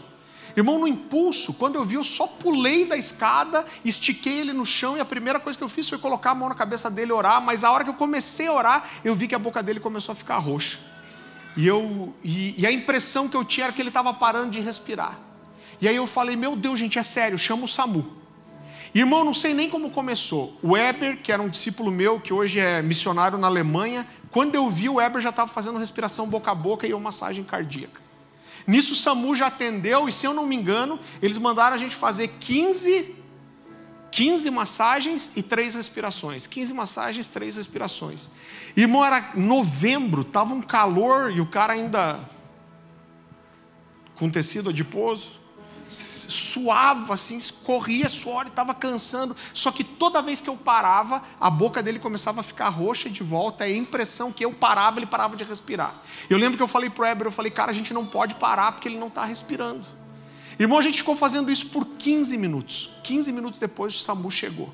Irmão, 0.57 0.79
no 0.79 0.89
impulso, 0.89 1.55
quando 1.55 1.77
eu 1.77 1.85
vi, 1.85 1.95
eu 1.95 2.05
só 2.05 2.27
pulei 2.27 2.85
da 2.85 2.97
escada, 2.97 3.65
estiquei 3.85 4.41
ele 4.41 4.53
no 4.53 4.67
chão 4.67 4.97
e 4.97 5.01
a 5.01 5.05
primeira 5.05 5.39
coisa 5.39 5.57
que 5.57 5.63
eu 5.63 5.69
fiz 5.69 5.89
foi 5.89 5.99
colocar 5.99 6.33
a 6.33 6.35
mão 6.35 6.49
na 6.49 6.55
cabeça 6.55 6.91
dele 6.91 7.11
e 7.11 7.15
orar. 7.15 7.41
Mas 7.41 7.63
a 7.63 7.71
hora 7.71 7.85
que 7.85 7.91
eu 7.91 7.95
comecei 7.95 8.49
a 8.49 8.53
orar, 8.53 8.89
eu 9.05 9.15
vi 9.15 9.29
que 9.29 9.35
a 9.35 9.39
boca 9.39 9.63
dele 9.63 9.79
começou 9.79 10.13
a 10.13 10.17
ficar 10.17 10.39
roxa. 10.39 10.79
E, 11.57 11.67
eu, 11.67 12.15
e, 12.23 12.61
e 12.61 12.67
a 12.67 12.73
impressão 12.73 13.29
que 13.29 13.37
eu 13.37 13.45
tinha 13.45 13.67
era 13.67 13.73
que 13.73 13.81
ele 13.81 13.91
estava 13.91 14.13
parando 14.13 14.51
de 14.51 14.61
respirar. 14.61 15.19
E 15.81 15.89
aí 15.89 15.97
eu 15.97 16.07
falei: 16.07 16.37
Meu 16.37 16.57
Deus, 16.57 16.79
gente, 16.79 16.99
é 16.99 17.03
sério, 17.03 17.39
chama 17.39 17.65
o 17.65 17.69
SAMU. 17.69 18.19
Irmão, 18.93 19.25
não 19.25 19.33
sei 19.33 19.55
nem 19.55 19.71
como 19.71 19.91
começou. 19.91 20.59
O 20.63 20.73
Weber, 20.73 21.23
que 21.23 21.31
era 21.31 21.41
um 21.41 21.49
discípulo 21.49 21.93
meu, 21.93 22.21
que 22.21 22.33
hoje 22.33 22.59
é 22.59 22.83
missionário 22.83 23.39
na 23.39 23.47
Alemanha, 23.47 24.07
quando 24.31 24.57
eu 24.57 24.69
vi, 24.69 24.89
o 24.89 24.95
Weber 24.95 25.23
já 25.23 25.31
estava 25.31 25.49
fazendo 25.49 25.79
respiração 25.79 26.27
boca 26.27 26.51
a 26.51 26.55
boca 26.55 26.87
e 26.89 26.93
uma 26.93 27.05
massagem 27.05 27.45
cardíaca. 27.45 28.10
Nisso 28.67 28.93
o 28.93 28.97
SAMU 28.97 29.35
já 29.35 29.47
atendeu, 29.47 30.09
e 30.09 30.13
se 30.13 30.27
eu 30.27 30.35
não 30.35 30.47
me 30.47 30.55
engano, 30.55 30.99
eles 31.23 31.39
mandaram 31.39 31.75
a 31.75 31.79
gente 31.79 31.95
fazer 31.95 32.29
15, 32.39 33.17
15 34.11 34.51
massagens 34.51 35.33
e 35.35 35.43
três 35.43 35.75
respirações. 35.75 36.47
15 36.47 36.75
massagens, 36.75 37.27
três 37.27 37.57
respirações. 37.57 38.31
Irmão, 38.77 39.05
era 39.05 39.33
novembro, 39.35 40.23
estava 40.23 40.55
um 40.55 40.63
calor 40.63 41.33
e 41.33 41.41
o 41.41 41.47
cara 41.47 41.73
ainda 41.73 42.21
com 44.15 44.29
tecido 44.29 44.69
adiposo 44.69 45.40
suava 45.91 47.15
assim, 47.15 47.39
corria 47.65 48.09
suor 48.09 48.47
e 48.47 48.49
estava 48.49 48.75
cansando. 48.75 49.37
Só 49.53 49.71
que 49.71 49.83
toda 49.83 50.23
vez 50.23 50.41
que 50.41 50.49
eu 50.49 50.57
parava, 50.57 51.23
a 51.41 51.51
boca 51.51 51.83
dele 51.83 51.99
começava 51.99 52.41
a 52.41 52.43
ficar 52.43 52.69
roxa 52.69 53.11
de 53.11 53.23
volta. 53.23 53.67
É 53.67 53.73
a 53.73 53.77
impressão 53.77 54.33
que 54.33 54.45
eu 54.45 54.53
parava, 54.53 54.99
ele 54.99 55.07
parava 55.07 55.37
de 55.37 55.45
respirar. 55.45 56.01
Eu 56.29 56.39
lembro 56.39 56.57
que 56.57 56.63
eu 56.63 56.69
falei 56.69 56.89
para 56.89 57.03
o 57.03 57.07
Heber, 57.07 57.27
eu 57.27 57.33
falei, 57.33 57.51
cara, 57.51 57.71
a 57.71 57.75
gente 57.75 57.93
não 57.93 58.07
pode 58.07 58.37
parar 58.37 58.73
porque 58.73 58.89
ele 58.89 58.99
não 58.99 59.09
está 59.09 59.25
respirando. 59.25 59.87
Irmão, 60.59 60.79
a 60.79 60.83
gente 60.83 60.99
ficou 60.99 61.17
fazendo 61.17 61.51
isso 61.51 61.67
por 61.67 61.85
15 61.87 62.37
minutos. 62.37 62.91
15 63.03 63.33
minutos 63.33 63.59
depois 63.59 63.95
o 63.95 63.99
SAMU 63.99 64.31
chegou. 64.31 64.73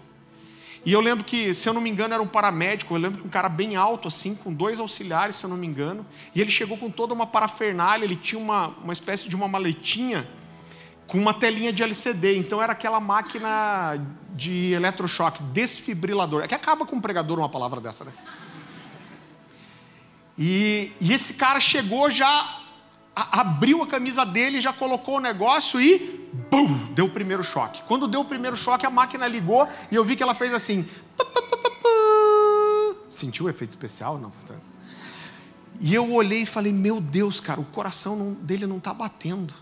E 0.84 0.92
eu 0.92 1.00
lembro 1.00 1.24
que, 1.24 1.52
se 1.52 1.68
eu 1.68 1.72
não 1.72 1.80
me 1.80 1.90
engano, 1.90 2.14
era 2.14 2.22
um 2.22 2.28
paramédico. 2.28 2.94
Eu 2.94 2.98
lembro 2.98 3.20
que 3.20 3.26
um 3.26 3.30
cara 3.30 3.48
bem 3.48 3.74
alto, 3.74 4.06
assim, 4.06 4.36
com 4.36 4.52
dois 4.52 4.78
auxiliares, 4.78 5.34
se 5.34 5.44
eu 5.44 5.50
não 5.50 5.56
me 5.56 5.66
engano. 5.66 6.06
E 6.32 6.40
ele 6.40 6.50
chegou 6.50 6.76
com 6.78 6.88
toda 6.88 7.12
uma 7.12 7.26
parafernália. 7.26 8.04
Ele 8.04 8.14
tinha 8.14 8.40
uma, 8.40 8.68
uma 8.82 8.92
espécie 8.92 9.28
de 9.28 9.34
uma 9.34 9.48
maletinha 9.48 10.28
com 11.06 11.18
uma 11.18 11.34
telinha 11.34 11.72
de 11.72 11.82
LCD. 11.82 12.36
Então 12.36 12.62
era 12.62 12.72
aquela 12.72 13.00
máquina 13.00 14.00
de 14.34 14.72
eletrochoque, 14.72 15.42
desfibrilador. 15.44 16.42
É 16.42 16.46
que 16.46 16.54
acaba 16.54 16.84
com 16.84 16.96
um 16.96 17.00
pregador 17.00 17.38
uma 17.38 17.48
palavra 17.48 17.80
dessa, 17.80 18.04
né? 18.04 18.12
E, 20.38 20.92
e 21.00 21.12
esse 21.12 21.34
cara 21.34 21.58
chegou 21.58 22.10
já, 22.10 22.60
a, 23.14 23.40
abriu 23.40 23.82
a 23.82 23.86
camisa 23.86 24.24
dele, 24.24 24.60
já 24.60 24.72
colocou 24.72 25.16
o 25.16 25.20
negócio 25.20 25.80
e 25.80 26.28
bum, 26.50 26.92
deu 26.92 27.06
o 27.06 27.10
primeiro 27.10 27.42
choque. 27.42 27.82
Quando 27.84 28.06
deu 28.06 28.20
o 28.20 28.24
primeiro 28.24 28.56
choque, 28.56 28.84
a 28.84 28.90
máquina 28.90 29.26
ligou 29.26 29.66
e 29.90 29.94
eu 29.94 30.04
vi 30.04 30.14
que 30.14 30.22
ela 30.22 30.34
fez 30.34 30.52
assim. 30.52 30.86
Sentiu 33.08 33.46
o 33.46 33.48
efeito 33.48 33.70
especial? 33.70 34.18
Não. 34.18 34.30
E 35.80 35.94
eu 35.94 36.12
olhei 36.12 36.42
e 36.42 36.46
falei: 36.46 36.72
Meu 36.72 37.00
Deus, 37.00 37.40
cara, 37.40 37.60
o 37.60 37.64
coração 37.64 38.36
dele 38.40 38.66
não 38.66 38.76
está 38.76 38.92
batendo. 38.92 39.54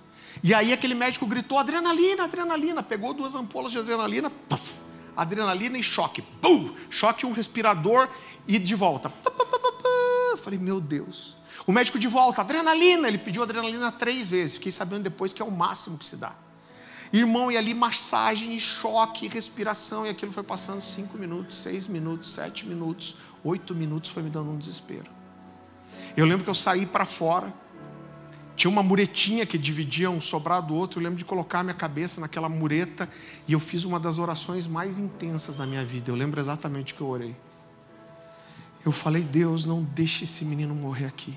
E 0.45 0.53
aí 0.53 0.75
aquele 0.75 0.95
médico 0.95 1.27
gritou: 1.27 1.59
adrenalina, 1.59 2.25
adrenalina. 2.25 2.83
Pegou 2.83 3.15
duas 3.15 3.35
ampolas 3.35 3.73
de 3.73 3.79
adrenalina, 3.79 4.29
puff, 4.29 4.75
adrenalina 5.17 5.79
e 5.79 5.83
choque. 5.83 6.23
Choque, 6.91 7.25
um 7.25 7.33
respirador 7.33 8.11
e 8.47 8.59
de 8.59 8.75
volta. 8.75 9.11
Falei, 10.37 10.59
meu 10.59 10.83
Deus. 10.83 11.39
O 11.67 11.73
médico 11.73 11.99
de 11.99 12.07
volta, 12.07 12.43
adrenalina. 12.43 13.09
Ele 13.09 13.17
pediu 13.17 13.43
adrenalina 13.43 13.91
três 13.91 14.29
vezes. 14.29 14.57
Fiquei 14.57 14.71
sabendo 14.71 15.05
depois 15.05 15.33
que 15.33 15.41
é 15.41 15.45
o 15.45 15.51
máximo 15.51 15.97
que 15.97 16.05
se 16.05 16.17
dá. 16.17 16.37
Irmão, 17.11 17.51
e 17.51 17.57
ali 17.57 17.73
massagem, 17.73 18.55
e 18.55 18.61
choque, 18.61 19.29
respiração, 19.29 20.05
e 20.05 20.11
aquilo 20.11 20.33
foi 20.33 20.43
passando 20.43 20.83
cinco 20.83 21.17
minutos, 21.17 21.57
seis 21.57 21.87
minutos, 21.87 22.33
sete 22.33 22.67
minutos, 22.67 23.17
oito 23.45 23.73
minutos, 23.73 24.11
foi 24.11 24.23
me 24.23 24.31
dando 24.31 24.51
um 24.51 24.59
desespero. 24.59 25.11
Eu 26.17 26.27
lembro 26.27 26.43
que 26.43 26.51
eu 26.51 26.55
saí 26.55 26.85
para 26.85 27.07
fora, 27.07 27.55
tinha 28.57 28.71
uma 28.71 28.83
muretinha 28.83 29.45
que 29.45 29.59
dividia 29.59 30.11
um 30.11 30.21
sobrado 30.21 30.69
do 30.69 30.75
outro. 30.75 31.01
Eu 31.01 31.05
lembro 31.05 31.19
de 31.19 31.25
colocar 31.25 31.63
minha 31.63 31.75
cabeça 31.75 32.21
naquela 32.21 32.49
mureta 32.49 33.09
e 33.49 33.53
eu 33.53 33.61
fiz 33.61 33.85
uma 33.85 33.99
das 33.99 34.19
orações 34.19 34.67
mais 34.67 34.99
intensas 34.99 35.57
da 35.57 35.67
minha 35.67 35.85
vida. 35.85 36.11
Eu 36.11 36.15
lembro 36.15 36.41
exatamente 36.41 36.93
o 36.93 36.97
que 36.97 37.01
eu 37.01 37.09
orei. 37.09 37.37
Eu 38.85 38.93
falei, 38.93 39.23
Deus, 39.23 39.65
não 39.65 39.83
deixe 39.83 40.25
esse 40.25 40.45
menino 40.45 40.75
morrer 40.75 41.07
aqui. 41.07 41.37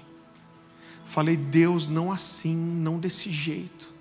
Falei, 1.06 1.38
Deus, 1.38 1.88
não 1.88 2.12
assim, 2.12 2.56
não 2.56 3.00
desse 3.00 3.32
jeito. 3.32 3.94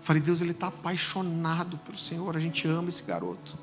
Falei, 0.00 0.20
Deus, 0.20 0.40
ele 0.40 0.50
está 0.50 0.66
apaixonado 0.66 1.78
pelo 1.78 1.96
Senhor, 1.96 2.36
a 2.36 2.40
gente 2.40 2.66
ama 2.66 2.88
esse 2.88 3.04
garoto. 3.04 3.56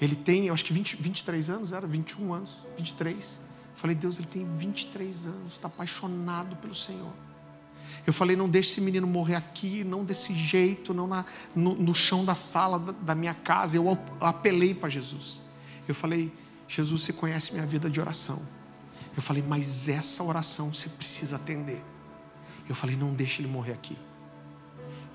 Ele 0.00 0.14
tem, 0.14 0.46
eu 0.46 0.54
acho 0.54 0.64
que 0.64 0.72
20, 0.72 0.96
23 0.96 1.50
anos, 1.50 1.72
era 1.72 1.86
21 1.86 2.32
anos, 2.32 2.58
23. 2.78 3.40
Falei, 3.80 3.96
Deus, 3.96 4.18
ele 4.18 4.28
tem 4.28 4.44
23 4.44 5.24
anos, 5.24 5.54
está 5.54 5.66
apaixonado 5.66 6.54
pelo 6.56 6.74
Senhor. 6.74 7.14
Eu 8.06 8.12
falei, 8.12 8.36
não 8.36 8.46
deixe 8.46 8.72
esse 8.72 8.80
menino 8.82 9.06
morrer 9.06 9.36
aqui, 9.36 9.82
não 9.82 10.04
desse 10.04 10.34
jeito, 10.34 10.92
não 10.92 11.06
na, 11.06 11.24
no, 11.56 11.74
no 11.74 11.94
chão 11.94 12.22
da 12.22 12.34
sala 12.34 12.78
da, 12.78 12.92
da 12.92 13.14
minha 13.14 13.32
casa. 13.32 13.78
Eu 13.78 13.98
apelei 14.20 14.74
para 14.74 14.90
Jesus. 14.90 15.40
Eu 15.88 15.94
falei, 15.94 16.30
Jesus, 16.68 17.00
você 17.00 17.12
conhece 17.14 17.54
minha 17.54 17.64
vida 17.64 17.88
de 17.88 17.98
oração. 17.98 18.42
Eu 19.16 19.22
falei, 19.22 19.42
mas 19.42 19.88
essa 19.88 20.22
oração 20.22 20.70
você 20.74 20.90
precisa 20.90 21.36
atender. 21.36 21.82
Eu 22.68 22.74
falei, 22.74 22.96
não 22.96 23.14
deixe 23.14 23.40
ele 23.40 23.48
morrer 23.48 23.72
aqui. 23.72 23.96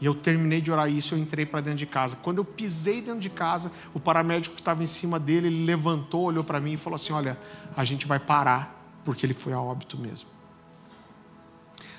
E 0.05 0.07
eu 0.07 0.13
terminei 0.13 0.61
de 0.61 0.71
orar 0.71 0.87
isso, 0.87 1.15
eu 1.15 1.17
entrei 1.17 1.47
para 1.47 1.61
dentro 1.61 1.79
de 1.79 1.87
casa. 1.87 2.15
Quando 2.17 2.37
eu 2.37 2.45
pisei 2.45 3.01
dentro 3.01 3.19
de 3.19 3.29
casa, 3.31 3.71
o 3.91 3.99
paramédico 3.99 4.53
que 4.53 4.61
estava 4.61 4.83
em 4.83 4.85
cima 4.85 5.19
dele, 5.19 5.47
ele 5.47 5.65
levantou, 5.65 6.25
olhou 6.25 6.43
para 6.43 6.59
mim 6.59 6.73
e 6.73 6.77
falou 6.77 6.93
assim: 6.93 7.11
Olha, 7.11 7.39
a 7.75 7.83
gente 7.83 8.05
vai 8.05 8.19
parar 8.19 9.01
porque 9.03 9.25
ele 9.25 9.33
foi 9.33 9.51
a 9.51 9.59
óbito 9.59 9.97
mesmo. 9.97 10.29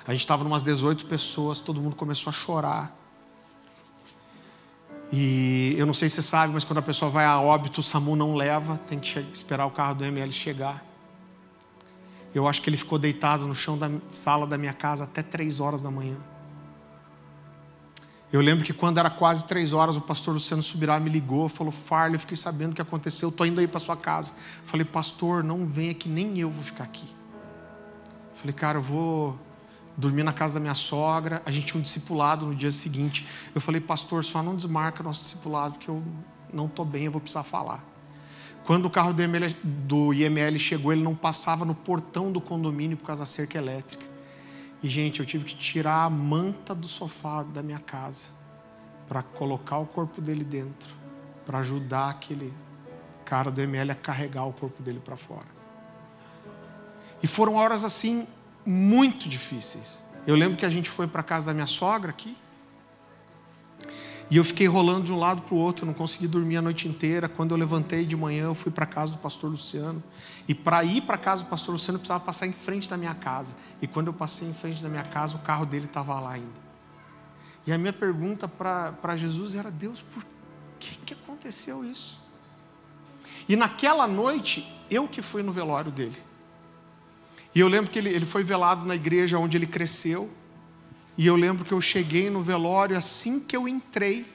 A 0.07 0.13
gente 0.13 0.21
estava 0.21 0.45
umas 0.45 0.63
18 0.63 1.05
pessoas, 1.05 1.59
todo 1.59 1.81
mundo 1.81 1.97
começou 1.97 2.29
a 2.29 2.33
chorar. 2.33 2.97
E 5.11 5.75
eu 5.77 5.85
não 5.85 5.93
sei 5.93 6.07
se 6.07 6.15
você 6.15 6.21
sabe, 6.21 6.53
mas 6.53 6.63
quando 6.63 6.77
a 6.77 6.83
pessoa 6.83 7.11
vai 7.11 7.25
a 7.25 7.37
óbito, 7.41 7.81
o 7.81 7.83
SAMU 7.83 8.15
não 8.15 8.35
leva, 8.35 8.77
tem 8.87 9.01
que 9.01 9.19
esperar 9.33 9.65
o 9.65 9.71
carro 9.71 9.95
do 9.95 10.05
ML 10.05 10.31
chegar. 10.31 10.81
Eu 12.33 12.47
acho 12.47 12.61
que 12.61 12.69
ele 12.69 12.77
ficou 12.77 12.97
deitado 12.97 13.45
no 13.45 13.53
chão 13.53 13.77
da 13.77 13.91
sala 14.07 14.47
da 14.47 14.57
minha 14.57 14.73
casa 14.73 15.03
até 15.03 15.21
três 15.21 15.59
horas 15.59 15.81
da 15.81 15.91
manhã. 15.91 16.15
Eu 18.31 18.41
lembro 18.41 18.65
que 18.65 18.73
quando 18.73 18.97
era 18.97 19.09
quase 19.09 19.45
três 19.45 19.71
horas, 19.71 19.95
o 19.95 20.01
pastor 20.01 20.33
Luciano 20.33 20.61
Subirá 20.61 20.99
me 20.99 21.09
ligou, 21.09 21.47
falou: 21.47 21.71
Farley, 21.71 22.19
fiquei 22.19 22.35
sabendo 22.35 22.73
o 22.73 22.75
que 22.75 22.81
aconteceu, 22.81 23.29
estou 23.29 23.45
indo 23.45 23.59
aí 23.61 23.67
para 23.67 23.79
sua 23.79 23.95
casa. 23.95 24.33
falei, 24.65 24.85
pastor, 24.85 25.43
não 25.43 25.65
venha 25.65 25.93
que 25.93 26.09
nem 26.09 26.37
eu 26.37 26.51
vou 26.51 26.63
ficar 26.63 26.83
aqui. 26.83 27.07
falei, 28.35 28.53
cara, 28.53 28.79
eu 28.79 28.81
vou 28.81 29.39
dormir 29.95 30.23
na 30.23 30.33
casa 30.33 30.55
da 30.55 30.59
minha 30.59 30.75
sogra. 30.75 31.41
A 31.45 31.51
gente 31.51 31.67
tinha 31.67 31.79
um 31.79 31.81
discipulado 31.81 32.45
no 32.45 32.53
dia 32.53 32.71
seguinte. 32.71 33.25
Eu 33.55 33.61
falei, 33.61 33.79
pastor, 33.79 34.23
só 34.25 34.43
não 34.43 34.55
desmarca 34.55 35.01
nosso 35.01 35.21
discipulado, 35.21 35.75
porque 35.75 35.89
eu 35.89 36.03
não 36.53 36.65
estou 36.65 36.83
bem, 36.83 37.05
eu 37.05 37.11
vou 37.11 37.21
precisar 37.21 37.43
falar. 37.43 37.83
Quando 38.65 38.87
o 38.87 38.89
carro 38.89 39.13
do 39.13 40.13
IML 40.13 40.59
chegou, 40.59 40.91
ele 40.91 41.01
não 41.01 41.15
passava 41.15 41.63
no 41.63 41.73
portão 41.73 42.29
do 42.29 42.41
condomínio 42.41 42.97
por 42.97 43.05
causa 43.05 43.21
da 43.21 43.25
cerca 43.25 43.57
elétrica. 43.57 44.05
E, 44.87 44.89
gente, 44.89 45.19
eu 45.19 45.25
tive 45.25 45.43
que 45.43 45.53
tirar 45.53 46.05
a 46.05 46.09
manta 46.09 46.73
do 46.73 46.87
sofá 46.87 47.43
da 47.43 47.61
minha 47.61 47.77
casa 47.77 48.29
para 49.05 49.21
colocar 49.21 49.79
o 49.79 49.85
corpo 49.85 50.21
dele 50.21 50.45
dentro, 50.45 50.95
para 51.45 51.57
ajudar 51.57 52.09
aquele 52.09 52.53
cara 53.25 53.51
do 53.51 53.59
ML 53.59 53.91
a 53.91 53.95
carregar 53.95 54.45
o 54.45 54.53
corpo 54.53 54.81
dele 54.81 55.01
para 55.03 55.17
fora. 55.17 55.49
E 57.21 57.27
foram 57.27 57.55
horas 57.55 57.83
assim 57.83 58.25
muito 58.65 59.27
difíceis. 59.27 60.01
Eu 60.25 60.37
lembro 60.37 60.57
que 60.57 60.65
a 60.65 60.69
gente 60.69 60.89
foi 60.89 61.05
para 61.05 61.21
casa 61.21 61.47
da 61.47 61.53
minha 61.53 61.65
sogra 61.65 62.11
aqui, 62.11 62.37
e 64.29 64.35
eu 64.35 64.43
fiquei 64.43 64.67
rolando 64.67 65.05
de 65.05 65.13
um 65.13 65.17
lado 65.17 65.41
para 65.41 65.55
o 65.55 65.57
outro, 65.57 65.85
não 65.85 65.93
consegui 65.93 66.27
dormir 66.27 66.57
a 66.57 66.61
noite 66.61 66.87
inteira. 66.87 67.29
Quando 67.29 67.51
eu 67.51 67.57
levantei 67.57 68.05
de 68.05 68.15
manhã, 68.17 68.45
eu 68.45 68.55
fui 68.55 68.71
para 68.71 68.85
casa 68.85 69.13
do 69.13 69.17
pastor 69.17 69.49
Luciano. 69.49 70.03
E 70.47 70.53
para 70.53 70.83
ir 70.83 71.01
para 71.01 71.17
casa 71.17 71.43
do 71.43 71.49
pastor 71.49 71.71
Luciano, 71.71 71.95
eu 71.95 71.99
precisava 71.99 72.23
passar 72.23 72.45
em 72.45 72.51
frente 72.51 72.89
da 72.89 72.97
minha 72.97 73.13
casa. 73.13 73.55
E 73.81 73.87
quando 73.87 74.07
eu 74.07 74.13
passei 74.13 74.49
em 74.49 74.53
frente 74.53 74.83
da 74.83 74.89
minha 74.89 75.03
casa, 75.03 75.37
o 75.37 75.39
carro 75.39 75.65
dele 75.65 75.85
estava 75.85 76.19
lá 76.19 76.33
ainda. 76.33 76.67
E 77.65 77.71
a 77.71 77.77
minha 77.77 77.93
pergunta 77.93 78.49
para 78.49 79.15
Jesus 79.15 79.55
era: 79.55 79.71
Deus, 79.71 80.01
por 80.01 80.25
que, 80.77 80.97
que 80.99 81.13
aconteceu 81.13 81.85
isso? 81.85 82.21
E 83.47 83.55
naquela 83.55 84.07
noite, 84.07 84.69
eu 84.89 85.07
que 85.07 85.21
fui 85.21 85.41
no 85.41 85.53
velório 85.53 85.91
dele. 85.91 86.17
E 87.55 87.61
eu 87.61 87.69
lembro 87.69 87.89
que 87.89 87.97
ele, 87.97 88.09
ele 88.09 88.25
foi 88.25 88.43
velado 88.43 88.85
na 88.85 88.95
igreja 88.95 89.37
onde 89.37 89.55
ele 89.55 89.67
cresceu. 89.67 90.29
E 91.17 91.25
eu 91.25 91.35
lembro 91.35 91.65
que 91.65 91.73
eu 91.73 91.81
cheguei 91.81 92.29
no 92.29 92.43
velório, 92.43 92.95
assim 92.95 93.39
que 93.39 93.57
eu 93.57 93.67
entrei, 93.67 94.25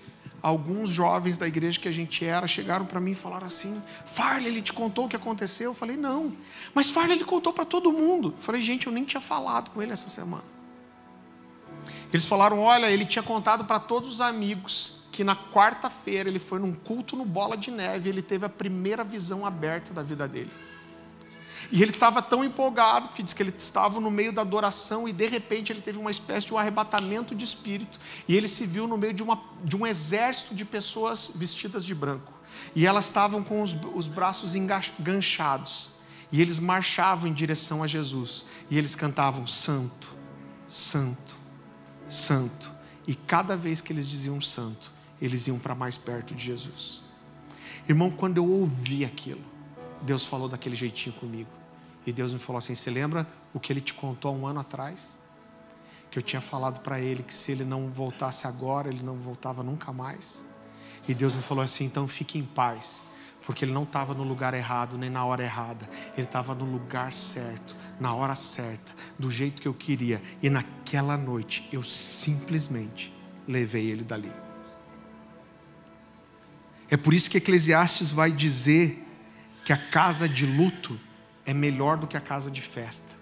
alguns 0.42 0.90
jovens 0.90 1.38
da 1.38 1.46
igreja 1.46 1.78
que 1.78 1.86
a 1.86 1.92
gente 1.92 2.24
era 2.24 2.46
chegaram 2.48 2.84
para 2.84 3.00
mim 3.00 3.12
e 3.12 3.14
falaram 3.14 3.46
assim: 3.46 3.80
Farley, 4.04 4.48
ele 4.48 4.60
te 4.60 4.72
contou 4.72 5.04
o 5.04 5.08
que 5.08 5.14
aconteceu? 5.14 5.70
Eu 5.70 5.74
falei: 5.74 5.96
Não, 5.96 6.36
mas 6.74 6.90
Farley, 6.90 7.16
ele 7.16 7.24
contou 7.24 7.52
para 7.52 7.64
todo 7.64 7.92
mundo. 7.92 8.34
Eu 8.36 8.42
falei: 8.42 8.60
Gente, 8.60 8.86
eu 8.86 8.92
nem 8.92 9.04
tinha 9.04 9.20
falado 9.20 9.70
com 9.70 9.80
ele 9.80 9.92
essa 9.92 10.08
semana. 10.08 10.44
Eles 12.12 12.26
falaram: 12.26 12.58
Olha, 12.58 12.90
ele 12.90 13.04
tinha 13.04 13.22
contado 13.22 13.64
para 13.64 13.78
todos 13.78 14.10
os 14.10 14.20
amigos 14.20 15.02
que 15.12 15.22
na 15.22 15.36
quarta-feira 15.36 16.28
ele 16.28 16.38
foi 16.38 16.58
num 16.58 16.72
culto 16.74 17.14
no 17.14 17.24
Bola 17.24 17.56
de 17.56 17.70
Neve 17.70 18.08
e 18.08 18.12
ele 18.12 18.22
teve 18.22 18.46
a 18.46 18.48
primeira 18.48 19.04
visão 19.04 19.46
aberta 19.46 19.94
da 19.94 20.02
vida 20.02 20.26
dele. 20.26 20.50
E 21.72 21.82
ele 21.82 21.90
estava 21.90 22.20
tão 22.20 22.44
empolgado, 22.44 23.08
porque 23.08 23.22
diz 23.22 23.32
que 23.32 23.42
ele 23.42 23.54
estava 23.56 23.98
no 23.98 24.10
meio 24.10 24.30
da 24.30 24.42
adoração 24.42 25.08
e 25.08 25.12
de 25.12 25.26
repente 25.26 25.72
ele 25.72 25.80
teve 25.80 25.98
uma 25.98 26.10
espécie 26.10 26.46
de 26.46 26.52
um 26.52 26.58
arrebatamento 26.58 27.34
de 27.34 27.46
espírito. 27.46 27.98
E 28.28 28.36
ele 28.36 28.46
se 28.46 28.66
viu 28.66 28.86
no 28.86 28.98
meio 28.98 29.14
de, 29.14 29.22
uma, 29.22 29.42
de 29.64 29.74
um 29.74 29.86
exército 29.86 30.54
de 30.54 30.66
pessoas 30.66 31.32
vestidas 31.34 31.82
de 31.82 31.94
branco. 31.94 32.30
E 32.76 32.86
elas 32.86 33.06
estavam 33.06 33.42
com 33.42 33.62
os, 33.62 33.74
os 33.94 34.06
braços 34.06 34.54
enganchados. 34.54 35.90
E 36.30 36.42
eles 36.42 36.58
marchavam 36.58 37.30
em 37.30 37.32
direção 37.32 37.82
a 37.82 37.86
Jesus. 37.86 38.44
E 38.70 38.76
eles 38.76 38.94
cantavam: 38.94 39.46
Santo, 39.46 40.14
Santo, 40.68 41.38
Santo. 42.06 42.70
E 43.06 43.14
cada 43.14 43.56
vez 43.56 43.80
que 43.80 43.94
eles 43.94 44.06
diziam 44.06 44.42
Santo, 44.42 44.92
eles 45.22 45.46
iam 45.46 45.58
para 45.58 45.74
mais 45.74 45.96
perto 45.96 46.34
de 46.34 46.44
Jesus. 46.44 47.00
Irmão, 47.88 48.10
quando 48.10 48.36
eu 48.36 48.46
ouvi 48.46 49.06
aquilo, 49.06 49.40
Deus 50.02 50.22
falou 50.22 50.50
daquele 50.50 50.76
jeitinho 50.76 51.14
comigo. 51.16 51.61
E 52.06 52.12
Deus 52.12 52.32
me 52.32 52.38
falou 52.38 52.58
assim: 52.58 52.74
Você 52.74 52.90
lembra 52.90 53.26
o 53.54 53.60
que 53.60 53.72
ele 53.72 53.80
te 53.80 53.94
contou 53.94 54.32
há 54.32 54.34
um 54.34 54.46
ano 54.46 54.60
atrás? 54.60 55.18
Que 56.10 56.18
eu 56.18 56.22
tinha 56.22 56.40
falado 56.40 56.80
para 56.80 57.00
ele 57.00 57.22
que 57.22 57.32
se 57.32 57.52
ele 57.52 57.64
não 57.64 57.88
voltasse 57.88 58.46
agora, 58.46 58.88
ele 58.88 59.02
não 59.02 59.16
voltava 59.16 59.62
nunca 59.62 59.92
mais. 59.92 60.44
E 61.08 61.14
Deus 61.14 61.34
me 61.34 61.42
falou 61.42 61.64
assim: 61.64 61.84
Então 61.84 62.06
fique 62.08 62.38
em 62.38 62.44
paz, 62.44 63.02
porque 63.46 63.64
ele 63.64 63.72
não 63.72 63.84
estava 63.84 64.14
no 64.14 64.22
lugar 64.22 64.54
errado 64.54 64.98
nem 64.98 65.10
na 65.10 65.24
hora 65.24 65.42
errada, 65.42 65.88
ele 66.16 66.26
estava 66.26 66.54
no 66.54 66.64
lugar 66.64 67.12
certo, 67.12 67.76
na 67.98 68.14
hora 68.14 68.34
certa, 68.34 68.92
do 69.18 69.30
jeito 69.30 69.62
que 69.62 69.68
eu 69.68 69.74
queria. 69.74 70.22
E 70.42 70.50
naquela 70.50 71.16
noite 71.16 71.68
eu 71.72 71.82
simplesmente 71.82 73.12
levei 73.46 73.90
ele 73.90 74.04
dali. 74.04 74.32
É 76.90 76.96
por 76.96 77.14
isso 77.14 77.30
que 77.30 77.38
Eclesiastes 77.38 78.10
vai 78.10 78.30
dizer 78.30 79.02
que 79.64 79.72
a 79.72 79.78
casa 79.78 80.28
de 80.28 80.44
luto 80.44 81.00
é 81.44 81.52
melhor 81.52 81.96
do 81.96 82.06
que 82.06 82.16
a 82.16 82.20
casa 82.20 82.50
de 82.50 82.62
festa, 82.62 83.14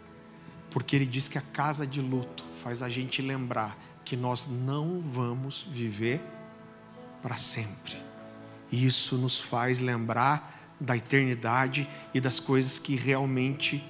porque 0.71 0.95
ele 0.95 1.07
diz 1.07 1.29
que 1.29 1.39
a 1.39 1.43
casa 1.43 1.87
de 1.87 2.01
luto 2.01 2.45
faz 2.63 2.83
a 2.83 2.89
gente 2.89 3.23
lembrar 3.23 3.77
que 4.05 4.17
nós 4.17 4.49
não 4.49 5.01
vamos 5.01 5.67
viver 5.71 6.21
para 7.23 7.37
sempre. 7.37 7.97
E 8.71 8.85
isso 8.85 9.17
nos 9.17 9.41
faz 9.41 9.81
lembrar 9.81 10.75
da 10.81 10.97
eternidade 10.97 11.89
e 12.15 12.21
das 12.21 12.41
coisas 12.41 12.79
que 12.79 12.95
realmente 12.95 13.85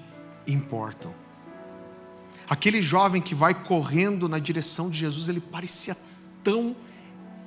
importam. 0.47 1.15
Aquele 2.49 2.83
jovem 2.83 3.23
que 3.23 3.35
vai 3.35 3.55
correndo 3.55 4.29
na 4.29 4.39
direção 4.39 4.91
de 4.91 4.99
Jesus, 4.99 5.29
ele 5.29 5.41
parecia 5.41 5.97
tão 6.43 6.75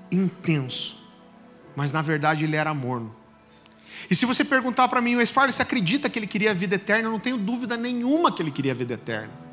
intenso, 0.09 0.97
mas 1.75 1.91
na 1.91 2.01
verdade 2.01 2.45
ele 2.45 2.55
era 2.55 2.73
morno. 2.73 3.13
E 4.09 4.15
se 4.15 4.25
você 4.25 4.43
perguntar 4.43 4.87
para 4.87 5.01
mim, 5.01 5.15
mas 5.15 5.29
Farley, 5.29 5.53
você 5.53 5.61
acredita 5.61 6.09
que 6.09 6.19
ele 6.19 6.27
queria 6.27 6.51
a 6.51 6.53
vida 6.53 6.75
eterna? 6.75 7.07
Eu 7.07 7.11
não 7.11 7.19
tenho 7.19 7.37
dúvida 7.37 7.77
nenhuma 7.77 8.31
que 8.31 8.41
ele 8.41 8.51
queria 8.51 8.71
a 8.71 8.75
vida 8.75 8.93
eterna. 8.93 9.43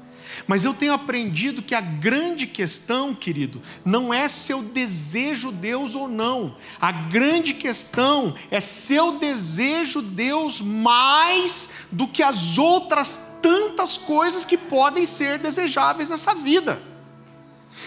Mas 0.47 0.65
eu 0.65 0.73
tenho 0.73 0.93
aprendido 0.93 1.63
que 1.63 1.75
a 1.75 1.81
grande 1.81 2.47
questão, 2.47 3.15
querido, 3.15 3.61
não 3.85 4.13
é 4.13 4.29
seu 4.29 4.63
desejo 4.63 5.51
Deus 5.51 5.95
ou 5.95 6.09
não. 6.09 6.57
A 6.81 6.93
grande 6.93 7.55
questão 7.55 8.35
é 8.51 8.61
seu 8.61 9.19
desejo 9.19 10.01
Deus 10.01 10.61
mais 10.61 11.71
do 11.91 12.07
que 12.07 12.23
as 12.23 12.59
outras 12.59 13.39
tantas 13.43 13.97
coisas 13.97 14.45
que 14.45 14.57
podem 14.57 15.05
ser 15.05 15.39
desejáveis 15.39 16.11
nessa 16.11 16.35
vida. 16.35 16.90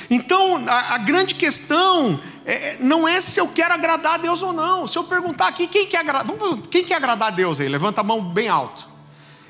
Então, 0.09 0.63
a, 0.67 0.95
a 0.95 0.97
grande 0.97 1.35
questão 1.35 2.19
é, 2.45 2.53
é, 2.53 2.77
não 2.79 3.07
é 3.07 3.21
se 3.21 3.39
eu 3.39 3.47
quero 3.47 3.73
agradar 3.73 4.15
a 4.15 4.17
Deus 4.17 4.41
ou 4.41 4.53
não. 4.53 4.85
Se 4.87 4.97
eu 4.97 5.03
perguntar 5.03 5.47
aqui, 5.47 5.67
quem 5.67 5.87
quer, 5.87 6.03
Vamos, 6.25 6.67
quem 6.67 6.83
quer 6.83 6.95
agradar 6.95 7.29
a 7.29 7.31
Deus 7.31 7.61
aí? 7.61 7.69
Levanta 7.69 8.01
a 8.01 8.03
mão 8.03 8.21
bem 8.21 8.47
alto. 8.49 8.93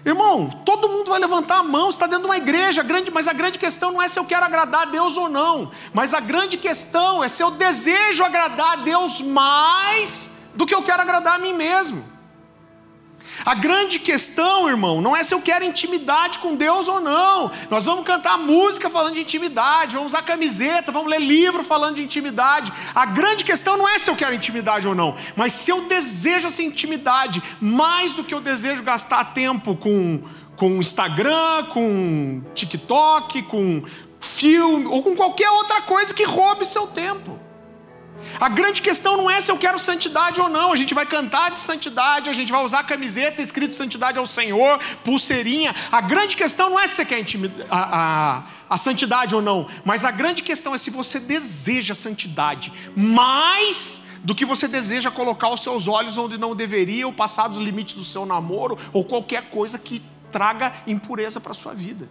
Irmão, 0.06 0.50
todo 0.66 0.90
mundo 0.90 1.10
vai 1.10 1.20
levantar 1.20 1.60
a 1.60 1.64
mão, 1.64 1.90
está 1.90 2.06
dentro 2.06 2.24
de 2.24 2.28
uma 2.28 2.36
igreja 2.36 2.84
grande, 2.84 3.10
mas 3.10 3.26
a 3.26 3.32
grande 3.32 3.58
questão 3.58 3.94
não 3.94 4.02
é 4.02 4.08
se 4.10 4.20
eu 4.20 4.26
quero 4.26 4.46
agradar 4.46 4.82
a 4.82 4.86
Deus 4.86 5.16
ou 5.16 5.30
não, 5.30 5.72
mas 5.94 6.14
a 6.14 6.20
grande 6.20 6.58
questão 6.58 7.24
é 7.24 7.30
se 7.30 7.42
eu 7.42 7.52
desejo 7.52 8.22
agradar 8.22 8.74
a 8.74 8.76
Deus 8.78 9.22
mais 9.22 10.34
do 10.56 10.66
que 10.66 10.76
eu 10.76 10.82
quero 10.82 11.02
agradar 11.02 11.36
a 11.36 11.40
mim 11.40 11.54
mesmo. 11.54 12.13
A 13.46 13.54
grande 13.54 14.00
questão, 14.00 14.70
irmão, 14.70 15.02
não 15.02 15.16
é 15.16 15.24
se 15.24 15.34
eu 15.34 15.42
quero 15.42 15.66
intimidade 15.66 16.40
com 16.40 16.56
Deus 16.56 16.88
ou 16.88 17.02
não. 17.02 17.52
Nós 17.70 17.86
vamos 17.86 18.06
cantar 18.06 18.38
música 18.38 18.90
falando 18.90 19.16
de 19.16 19.22
intimidade, 19.22 19.96
vamos 19.96 20.14
usar 20.14 20.22
camiseta, 20.22 20.92
vamos 20.92 21.10
ler 21.10 21.20
livro 21.20 21.64
falando 21.64 21.96
de 21.96 22.04
intimidade. 22.04 22.72
A 22.96 23.06
grande 23.06 23.44
questão 23.44 23.78
não 23.78 23.90
é 23.90 24.00
se 24.00 24.10
eu 24.10 24.16
quero 24.16 24.34
intimidade 24.34 24.88
ou 24.88 24.96
não, 24.96 25.16
mas 25.36 25.54
se 25.54 25.72
eu 25.72 25.88
desejo 25.88 26.48
essa 26.48 26.64
intimidade 26.64 27.42
mais 27.60 28.14
do 28.14 28.24
que 28.24 28.34
eu 28.34 28.40
desejo 28.40 28.84
gastar 28.84 29.34
tempo 29.34 29.76
com 29.76 30.22
com 30.56 30.80
Instagram, 30.80 31.66
com 31.70 32.42
TikTok, 32.54 33.42
com 33.44 33.84
filme 34.20 34.86
ou 34.86 35.04
com 35.04 35.16
qualquer 35.16 35.50
outra 35.50 35.82
coisa 35.82 36.14
que 36.14 36.24
roube 36.24 36.66
seu 36.66 36.88
tempo. 36.88 37.40
A 38.40 38.50
grande 38.50 38.82
questão 38.82 39.18
não 39.18 39.30
é 39.30 39.40
se 39.40 39.52
eu 39.52 39.58
quero 39.58 39.78
santidade 39.80 40.40
ou 40.40 40.50
não. 40.50 40.72
A 40.72 40.76
gente 40.76 40.94
vai 40.94 41.06
cantar 41.06 41.52
de 41.52 41.60
santidade, 41.60 42.30
a 42.30 42.34
gente 42.34 42.52
vai 42.52 42.64
usar 42.64 42.84
camiseta 42.84 43.42
escrito 43.42 43.76
santidade 43.76 44.18
ao 44.18 44.26
Senhor, 44.26 44.80
pulseirinha. 45.04 45.76
A 45.92 46.02
grande 46.02 46.36
questão 46.36 46.70
não 46.70 46.80
é 46.80 46.88
se 46.88 46.96
você 46.96 47.06
quer 47.06 47.24
a, 47.70 48.44
a, 48.70 48.78
santidade 48.78 49.36
ou 49.36 49.42
não, 49.42 49.68
mas 49.84 50.06
a 50.06 50.12
grande 50.12 50.42
questão 50.42 50.74
é 50.74 50.78
se 50.78 50.90
você 50.90 51.20
deseja 51.20 51.94
santidade 51.94 52.72
mais 52.96 54.04
do 54.24 54.34
que 54.34 54.46
você 54.46 54.68
deseja 54.68 55.12
colocar 55.12 55.50
os 55.50 55.62
seus 55.62 55.88
olhos 55.88 56.18
onde 56.18 56.38
não 56.38 56.56
deveria, 56.56 57.06
ou 57.06 57.12
passar 57.12 57.50
dos 57.50 57.60
limites 57.60 57.96
do 57.96 58.04
seu 58.04 58.26
namoro, 58.26 58.78
ou 58.94 59.04
qualquer 59.04 59.50
coisa 59.50 59.78
que 59.78 60.02
traga 60.32 60.74
impureza 60.88 61.42
para 61.42 61.52
a 61.52 61.56
sua 61.56 61.74
vida. 61.74 62.10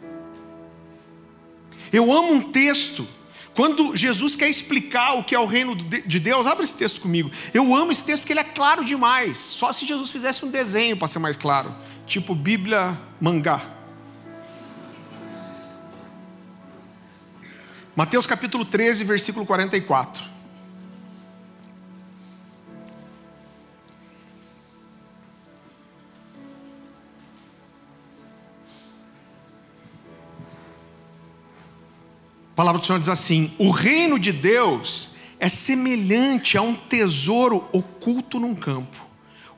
Eu 1.93 2.13
amo 2.13 2.35
um 2.35 2.41
texto 2.41 3.07
quando 3.55 3.95
Jesus 3.95 4.35
quer 4.35 4.49
explicar 4.49 5.15
o 5.15 5.25
que 5.25 5.35
é 5.35 5.39
o 5.39 5.45
reino 5.45 5.75
de 5.75 6.19
Deus, 6.19 6.47
abre 6.47 6.65
esse 6.65 6.75
texto 6.75 7.01
comigo. 7.01 7.31
Eu 7.53 7.75
amo 7.75 7.93
esse 7.93 8.05
texto 8.05 8.23
porque 8.23 8.33
ele 8.33 8.41
é 8.41 8.45
claro 8.45 8.85
demais. 8.85 9.37
Só 9.37 9.71
se 9.73 9.87
Jesus 9.87 10.11
fizesse 10.11 10.45
um 10.45 10.51
desenho 10.51 10.97
para 10.97 11.07
ser 11.07 11.19
mais 11.19 11.37
claro, 11.37 11.75
tipo 12.07 12.35
Bíblia 12.35 12.99
mangá. 13.21 13.61
Mateus 17.95 18.27
capítulo 18.27 18.65
13, 18.65 19.05
versículo 19.05 19.45
44. 19.45 20.32
A 32.53 32.55
palavra 32.55 32.79
do 32.79 32.87
Senhor 32.87 32.99
diz 32.99 33.09
assim: 33.09 33.51
o 33.59 33.71
reino 33.71 34.19
de 34.19 34.31
Deus 34.31 35.11
é 35.41 35.49
semelhante 35.49 36.59
a 36.59 36.63
um 36.63 36.75
tesouro 36.75 37.67
oculto 37.73 38.39
num 38.39 38.55
campo, 38.55 38.97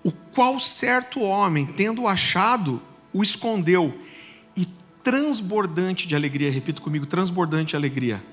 o 0.05 0.13
qual 0.13 0.59
certo 0.61 1.21
homem, 1.21 1.67
tendo 1.67 2.07
achado, 2.07 2.81
o 3.13 3.23
escondeu, 3.23 3.93
e 4.57 4.67
transbordante 5.03 6.07
de 6.07 6.15
alegria, 6.15 6.51
repito 6.51 6.81
comigo, 6.81 7.05
transbordante 7.05 7.71
de 7.71 7.77
alegria, 7.77 8.25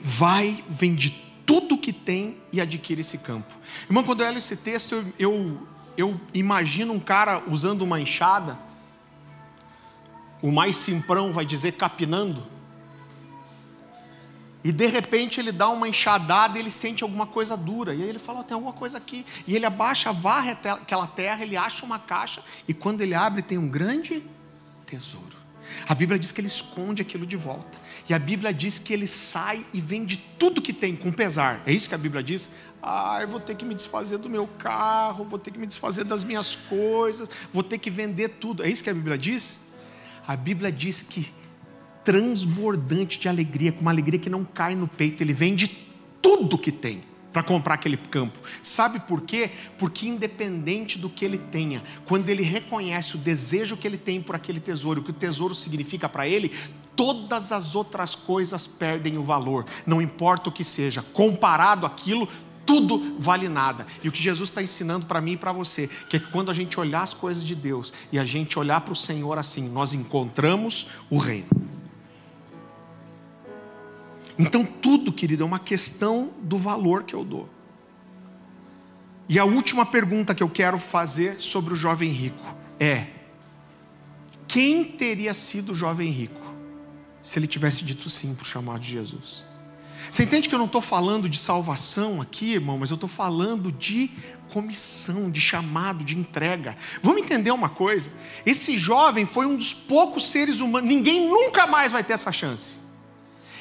vai, 0.00 0.64
vende 0.68 1.22
tudo 1.44 1.76
que 1.76 1.92
tem 1.92 2.38
e 2.50 2.62
adquire 2.62 3.02
esse 3.02 3.18
campo. 3.18 3.54
Irmão, 3.84 4.02
quando 4.02 4.22
eu 4.22 4.26
leio 4.26 4.38
esse 4.38 4.56
texto, 4.56 4.94
eu, 4.94 5.04
eu, 5.18 5.60
eu 5.96 6.20
imagino 6.32 6.94
um 6.94 7.00
cara 7.00 7.42
usando 7.46 7.82
uma 7.82 8.00
enxada, 8.00 8.58
o 10.40 10.50
mais 10.50 10.76
simprão 10.76 11.30
vai 11.30 11.44
dizer 11.44 11.72
capinando, 11.72 12.42
e 14.64 14.70
de 14.70 14.86
repente 14.86 15.40
ele 15.40 15.50
dá 15.50 15.68
uma 15.68 15.88
enxadada 15.88 16.56
e 16.56 16.60
ele 16.62 16.70
sente 16.70 17.02
alguma 17.02 17.26
coisa 17.26 17.56
dura. 17.56 17.94
E 17.94 18.02
aí 18.02 18.08
ele 18.08 18.18
fala: 18.18 18.40
oh, 18.40 18.44
tem 18.44 18.54
alguma 18.54 18.72
coisa 18.72 18.98
aqui. 18.98 19.26
E 19.46 19.56
ele 19.56 19.66
abaixa, 19.66 20.12
varre 20.12 20.52
aquela 20.52 21.06
terra, 21.06 21.42
ele 21.42 21.56
acha 21.56 21.84
uma 21.84 21.98
caixa. 21.98 22.42
E 22.68 22.72
quando 22.72 23.00
ele 23.00 23.14
abre, 23.14 23.42
tem 23.42 23.58
um 23.58 23.68
grande 23.68 24.24
tesouro. 24.86 25.42
A 25.88 25.94
Bíblia 25.94 26.18
diz 26.18 26.32
que 26.32 26.40
ele 26.40 26.48
esconde 26.48 27.02
aquilo 27.02 27.26
de 27.26 27.36
volta. 27.36 27.78
E 28.08 28.14
a 28.14 28.18
Bíblia 28.18 28.52
diz 28.52 28.78
que 28.78 28.92
ele 28.92 29.06
sai 29.06 29.64
e 29.72 29.80
vende 29.80 30.16
tudo 30.38 30.60
que 30.60 30.72
tem, 30.72 30.94
com 30.94 31.10
pesar. 31.10 31.62
É 31.66 31.72
isso 31.72 31.88
que 31.88 31.94
a 31.94 31.98
Bíblia 31.98 32.22
diz? 32.22 32.50
Ah, 32.82 33.18
eu 33.22 33.28
vou 33.28 33.40
ter 33.40 33.54
que 33.54 33.64
me 33.64 33.74
desfazer 33.74 34.18
do 34.18 34.28
meu 34.28 34.46
carro, 34.46 35.24
vou 35.24 35.38
ter 35.38 35.50
que 35.50 35.58
me 35.58 35.66
desfazer 35.66 36.04
das 36.04 36.24
minhas 36.24 36.56
coisas, 36.56 37.28
vou 37.52 37.62
ter 37.62 37.78
que 37.78 37.90
vender 37.90 38.28
tudo. 38.28 38.62
É 38.62 38.68
isso 38.68 38.82
que 38.82 38.90
a 38.90 38.94
Bíblia 38.94 39.16
diz? 39.16 39.60
A 40.26 40.36
Bíblia 40.36 40.70
diz 40.70 41.00
que 41.02 41.32
transbordante 42.04 43.18
de 43.18 43.28
alegria, 43.28 43.72
com 43.72 43.80
uma 43.80 43.90
alegria 43.90 44.18
que 44.18 44.30
não 44.30 44.44
cai 44.44 44.74
no 44.74 44.88
peito. 44.88 45.22
Ele 45.22 45.32
vende 45.32 45.68
tudo 46.20 46.58
que 46.58 46.72
tem 46.72 47.02
para 47.32 47.42
comprar 47.42 47.74
aquele 47.74 47.96
campo. 47.96 48.38
Sabe 48.62 49.00
por 49.00 49.22
quê? 49.22 49.50
Porque 49.78 50.06
independente 50.06 50.98
do 50.98 51.08
que 51.08 51.24
ele 51.24 51.38
tenha, 51.38 51.82
quando 52.04 52.28
ele 52.28 52.42
reconhece 52.42 53.16
o 53.16 53.18
desejo 53.18 53.76
que 53.76 53.86
ele 53.86 53.96
tem 53.96 54.20
por 54.20 54.36
aquele 54.36 54.60
tesouro, 54.60 55.00
o 55.00 55.04
que 55.04 55.10
o 55.10 55.14
tesouro 55.14 55.54
significa 55.54 56.08
para 56.08 56.28
ele, 56.28 56.52
todas 56.94 57.52
as 57.52 57.74
outras 57.74 58.14
coisas 58.14 58.66
perdem 58.66 59.16
o 59.16 59.22
valor. 59.22 59.64
Não 59.86 60.02
importa 60.02 60.50
o 60.50 60.52
que 60.52 60.62
seja, 60.62 61.02
comparado 61.12 61.86
àquilo, 61.86 62.28
tudo 62.66 63.16
vale 63.18 63.48
nada. 63.48 63.86
E 64.02 64.08
o 64.08 64.12
que 64.12 64.22
Jesus 64.22 64.50
está 64.50 64.62
ensinando 64.62 65.06
para 65.06 65.20
mim 65.20 65.32
e 65.32 65.36
para 65.36 65.52
você, 65.52 65.88
que 66.08 66.16
é 66.16 66.20
que 66.20 66.30
quando 66.30 66.50
a 66.50 66.54
gente 66.54 66.78
olhar 66.78 67.02
as 67.02 67.14
coisas 67.14 67.42
de 67.42 67.54
Deus 67.54 67.92
e 68.12 68.18
a 68.18 68.24
gente 68.24 68.58
olhar 68.58 68.80
para 68.82 68.92
o 68.92 68.96
Senhor 68.96 69.38
assim, 69.38 69.68
nós 69.68 69.94
encontramos 69.94 70.88
o 71.10 71.18
reino. 71.18 71.48
Então, 74.38 74.64
tudo, 74.64 75.12
querido, 75.12 75.42
é 75.42 75.46
uma 75.46 75.58
questão 75.58 76.30
do 76.42 76.56
valor 76.56 77.04
que 77.04 77.14
eu 77.14 77.24
dou. 77.24 77.48
E 79.28 79.38
a 79.38 79.44
última 79.44 79.86
pergunta 79.86 80.34
que 80.34 80.42
eu 80.42 80.48
quero 80.48 80.78
fazer 80.78 81.40
sobre 81.40 81.72
o 81.72 81.76
jovem 81.76 82.10
rico 82.10 82.54
é: 82.78 83.06
quem 84.46 84.84
teria 84.84 85.32
sido 85.32 85.72
o 85.72 85.74
jovem 85.74 86.10
rico 86.10 86.40
se 87.22 87.38
ele 87.38 87.46
tivesse 87.46 87.84
dito 87.84 88.10
sim 88.10 88.34
para 88.34 88.42
o 88.42 88.46
chamado 88.46 88.80
de 88.80 88.90
Jesus? 88.90 89.44
Você 90.10 90.24
entende 90.24 90.48
que 90.48 90.54
eu 90.54 90.58
não 90.58 90.66
estou 90.66 90.82
falando 90.82 91.28
de 91.28 91.38
salvação 91.38 92.20
aqui, 92.20 92.52
irmão, 92.52 92.76
mas 92.76 92.90
eu 92.90 92.96
estou 92.96 93.08
falando 93.08 93.72
de 93.72 94.10
comissão, 94.52 95.30
de 95.30 95.40
chamado, 95.40 96.04
de 96.04 96.18
entrega. 96.18 96.76
Vamos 97.02 97.22
entender 97.22 97.50
uma 97.52 97.70
coisa: 97.70 98.10
esse 98.44 98.76
jovem 98.76 99.24
foi 99.24 99.46
um 99.46 99.56
dos 99.56 99.72
poucos 99.72 100.28
seres 100.28 100.60
humanos, 100.60 100.86
ninguém 100.86 101.26
nunca 101.26 101.66
mais 101.66 101.90
vai 101.90 102.04
ter 102.04 102.12
essa 102.12 102.30
chance. 102.30 102.81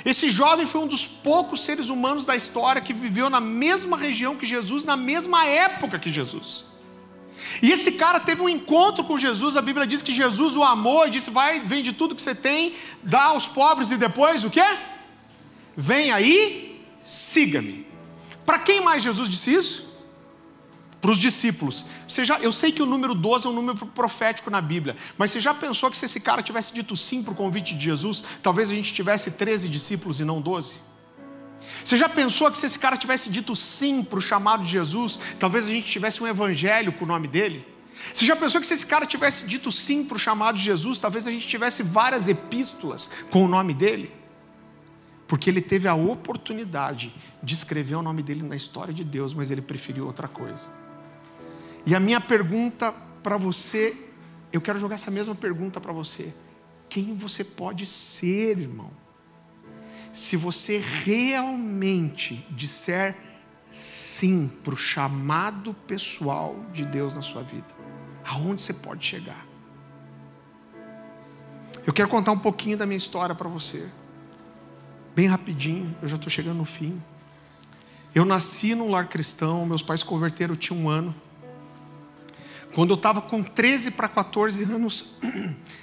Esse 0.04 0.30
jovem 0.30 0.66
foi 0.66 0.82
um 0.82 0.88
dos 0.88 1.06
poucos 1.06 1.64
seres 1.64 1.90
humanos 1.90 2.26
da 2.26 2.36
história 2.36 2.82
que 2.82 2.94
viveu 2.94 3.30
na 3.30 3.40
mesma 3.40 3.98
região 3.98 4.36
que 4.36 4.46
Jesus, 4.46 4.84
na 4.84 4.98
mesma 4.98 5.46
época 5.46 6.00
que 6.00 6.10
Jesus. 6.10 6.66
E 7.62 7.72
esse 7.72 7.94
cara 7.94 8.20
teve 8.20 8.42
um 8.42 8.50
encontro 8.50 9.04
com 9.04 9.18
Jesus, 9.18 9.58
a 9.58 9.62
Bíblia 9.62 9.86
diz 9.86 10.02
que 10.02 10.14
Jesus 10.14 10.56
o 10.56 10.64
amou 10.64 11.08
e 11.08 11.10
disse: 11.10 11.30
Vai, 11.30 11.60
vende 11.60 11.94
tudo 11.94 12.16
que 12.16 12.22
você 12.22 12.36
tem, 12.36 12.74
dá 13.04 13.26
aos 13.26 13.48
pobres 13.48 13.92
e 13.92 13.98
depois 13.98 14.44
o 14.44 14.50
quê? 14.50 14.66
Vem 15.76 16.12
aí, 16.12 16.84
siga-me. 17.02 17.86
Para 18.46 18.60
quem 18.60 18.82
mais 18.82 19.04
Jesus 19.04 19.30
disse 19.30 19.54
isso? 19.54 19.91
Para 21.02 21.12
os 21.12 21.18
discípulos. 21.18 21.86
Você 22.08 22.24
já, 22.24 22.40
eu 22.40 22.52
sei 22.52 22.72
que 22.72 22.82
o 22.82 22.86
número 22.86 23.16
12 23.16 23.48
é 23.48 23.50
um 23.50 23.54
número 23.54 23.86
profético 23.88 24.52
na 24.52 24.62
Bíblia, 24.62 24.96
mas 25.18 25.32
você 25.32 25.42
já 25.42 25.54
pensou 25.54 25.90
que 25.90 25.98
se 25.98 26.06
esse 26.06 26.20
cara 26.20 26.44
tivesse 26.44 26.74
dito 26.74 26.96
sim 26.96 27.24
para 27.24 27.34
o 27.34 27.36
convite 27.36 27.76
de 27.76 27.84
Jesus, 27.84 28.24
talvez 28.44 28.70
a 28.70 28.76
gente 28.76 28.94
tivesse 28.94 29.32
13 29.32 29.68
discípulos 29.68 30.20
e 30.20 30.24
não 30.24 30.40
12? 30.40 30.92
Você 31.84 31.98
já 31.98 32.08
pensou 32.08 32.52
que 32.52 32.58
se 32.58 32.68
esse 32.68 32.78
cara 32.78 32.96
tivesse 32.96 33.30
dito 33.30 33.56
sim 33.56 34.04
para 34.04 34.20
o 34.20 34.22
chamado 34.22 34.64
de 34.64 34.70
Jesus, 34.70 35.20
talvez 35.40 35.66
a 35.66 35.70
gente 35.70 35.88
tivesse 35.88 36.22
um 36.24 36.28
evangelho 36.28 36.94
com 36.94 37.06
o 37.06 37.08
nome 37.08 37.28
dele? 37.28 37.66
Você 38.14 38.26
já 38.26 38.36
pensou 38.36 38.60
que 38.62 38.68
se 38.68 38.74
esse 38.74 38.86
cara 38.86 39.06
tivesse 39.06 39.46
dito 39.46 39.72
sim 39.72 40.06
para 40.06 40.16
o 40.16 40.20
chamado 40.20 40.58
de 40.58 40.64
Jesus, 40.64 41.00
talvez 41.00 41.28
a 41.28 41.32
gente 41.32 41.48
tivesse 41.48 41.82
várias 41.82 42.28
epístolas 42.28 43.26
com 43.30 43.46
o 43.46 43.48
nome 43.48 43.74
dele? 43.74 44.12
Porque 45.28 45.50
ele 45.50 45.62
teve 45.62 45.88
a 45.88 45.96
oportunidade 45.96 47.14
de 47.42 47.54
escrever 47.54 47.96
o 47.96 48.02
nome 48.02 48.22
dele 48.22 48.44
na 48.44 48.56
história 48.56 48.94
de 48.94 49.04
Deus, 49.04 49.34
mas 49.34 49.50
ele 49.50 49.62
preferiu 49.62 50.06
outra 50.06 50.28
coisa. 50.28 50.70
E 51.86 51.96
a 51.96 52.00
minha 52.00 52.22
pergunta 52.22 52.94
para 53.24 53.38
você, 53.38 53.96
eu 54.52 54.62
quero 54.62 54.80
jogar 54.80 54.96
essa 54.96 55.12
mesma 55.12 55.34
pergunta 55.34 55.80
para 55.80 55.94
você: 55.94 56.34
quem 56.90 57.14
você 57.14 57.44
pode 57.44 57.86
ser, 57.86 58.58
irmão? 58.58 58.92
Se 60.12 60.36
você 60.36 60.78
realmente 60.78 62.46
disser 62.52 63.16
sim 63.70 64.50
para 64.62 64.74
o 64.74 64.78
chamado 64.78 65.74
pessoal 65.74 66.56
de 66.74 66.86
Deus 66.86 67.16
na 67.16 67.22
sua 67.22 67.42
vida, 67.42 67.68
aonde 68.26 68.62
você 68.62 68.74
pode 68.74 69.06
chegar? 69.06 69.48
Eu 71.88 71.94
quero 71.94 72.10
contar 72.10 72.32
um 72.34 72.38
pouquinho 72.38 72.78
da 72.78 72.86
minha 72.86 72.98
história 72.98 73.34
para 73.34 73.48
você, 73.48 73.90
bem 75.16 75.28
rapidinho, 75.28 75.96
eu 76.02 76.08
já 76.08 76.16
estou 76.16 76.30
chegando 76.30 76.58
no 76.58 76.66
fim. 76.66 77.02
Eu 78.14 78.26
nasci 78.26 78.76
num 78.76 78.92
lar 78.92 79.08
cristão, 79.08 79.66
meus 79.66 79.82
pais 79.82 80.02
se 80.02 80.06
converteram, 80.06 80.54
eu 80.54 80.58
tinha 80.58 80.78
um 80.78 80.90
ano. 80.90 81.16
Quando 82.74 82.92
eu 82.92 82.96
estava 82.96 83.22
com 83.22 83.44
13 83.44 83.92
para 83.92 84.08
14 84.08 84.64
anos, 84.64 85.14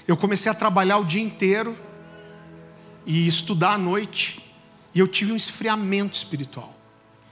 eu 0.07 0.17
comecei 0.17 0.51
a 0.51 0.55
trabalhar 0.55 0.99
o 0.99 1.05
dia 1.05 1.23
inteiro 1.23 1.77
e 3.05 3.27
estudar 3.27 3.73
à 3.73 3.79
noite, 3.79 4.45
e 4.95 4.99
eu 5.01 5.07
tive 5.07 5.33
um 5.33 5.37
esfriamento 5.37 6.17
espiritual. 6.17 6.75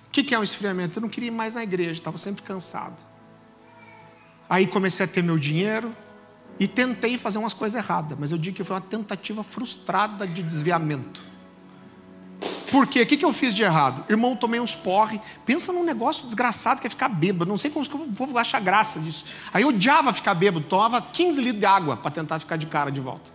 O 0.09 0.11
que 0.11 0.35
é 0.35 0.39
um 0.39 0.43
esfriamento? 0.43 0.99
Eu 0.99 1.03
não 1.03 1.09
queria 1.09 1.29
ir 1.29 1.33
mais 1.33 1.55
na 1.55 1.63
igreja, 1.63 1.93
estava 1.93 2.17
sempre 2.17 2.43
cansado. 2.43 3.05
Aí 4.49 4.67
comecei 4.67 5.05
a 5.05 5.09
ter 5.09 5.23
meu 5.23 5.39
dinheiro 5.39 5.95
e 6.59 6.67
tentei 6.67 7.19
fazer 7.19 7.39
umas 7.39 7.53
coisas 7.53 7.83
erradas, 7.83 8.17
mas 8.19 8.33
eu 8.33 8.39
digo 8.39 8.57
que 8.57 8.65
foi 8.65 8.77
uma 8.77 8.83
tentativa 8.83 9.43
frustrada 9.43 10.27
de 10.27 10.43
desviamento. 10.43 11.23
Por 12.71 12.87
quê? 12.87 13.03
O 13.03 13.07
que 13.07 13.25
eu 13.25 13.33
fiz 13.33 13.55
de 13.55 13.63
errado? 13.63 14.05
Irmão, 14.09 14.35
tomei 14.35 14.61
uns 14.61 14.75
porre. 14.75 15.21
Pensa 15.45 15.73
num 15.73 15.85
negócio 15.85 16.25
desgraçado 16.27 16.81
que 16.81 16.87
é 16.87 16.91
ficar 16.91 17.09
bêbado. 17.09 17.49
Não 17.49 17.57
sei 17.57 17.71
como 17.71 17.85
o 17.85 18.13
povo 18.13 18.37
acha 18.39 18.59
graça 18.59 19.01
disso. 19.01 19.25
Aí 19.53 19.63
eu 19.63 19.69
odiava 19.69 20.13
ficar 20.13 20.35
bêbado. 20.35 20.67
Tomava 20.67 21.01
15 21.01 21.41
litros 21.41 21.61
de 21.61 21.67
água 21.67 21.97
para 21.97 22.11
tentar 22.11 22.39
ficar 22.39 22.57
de 22.57 22.67
cara 22.67 22.91
de 22.91 23.01
volta. 23.01 23.31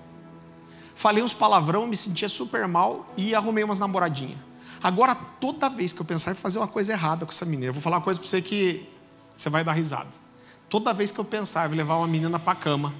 Falei 0.96 1.24
uns 1.24 1.34
palavrão, 1.34 1.88
me 1.88 1.98
sentia 1.98 2.30
super 2.30 2.68
mal 2.68 3.12
e 3.18 3.34
arrumei 3.34 3.64
umas 3.64 3.80
namoradinhas. 3.80 4.38
Agora, 4.84 5.16
toda 5.16 5.70
vez 5.70 5.94
que 5.94 6.02
eu 6.02 6.06
pensar 6.06 6.32
em 6.32 6.36
fazer 6.36 6.58
uma 6.60 6.68
coisa 6.68 6.94
errada 6.94 7.26
com 7.26 7.32
essa 7.32 7.46
menina, 7.46 7.68
eu 7.68 7.74
vou 7.74 7.82
falar 7.82 7.98
uma 7.98 8.04
coisa 8.04 8.20
para 8.20 8.28
você 8.28 8.42
que 8.42 8.88
você 9.34 9.50
vai 9.50 9.64
dar 9.64 9.74
risada. 9.74 10.10
Toda 10.70 10.94
vez 10.94 11.12
que 11.12 11.20
eu 11.20 11.26
pensar 11.26 11.72
em 11.72 11.76
levar 11.76 11.98
uma 11.98 12.08
menina 12.08 12.40
para 12.40 12.56
cama, 12.56 12.94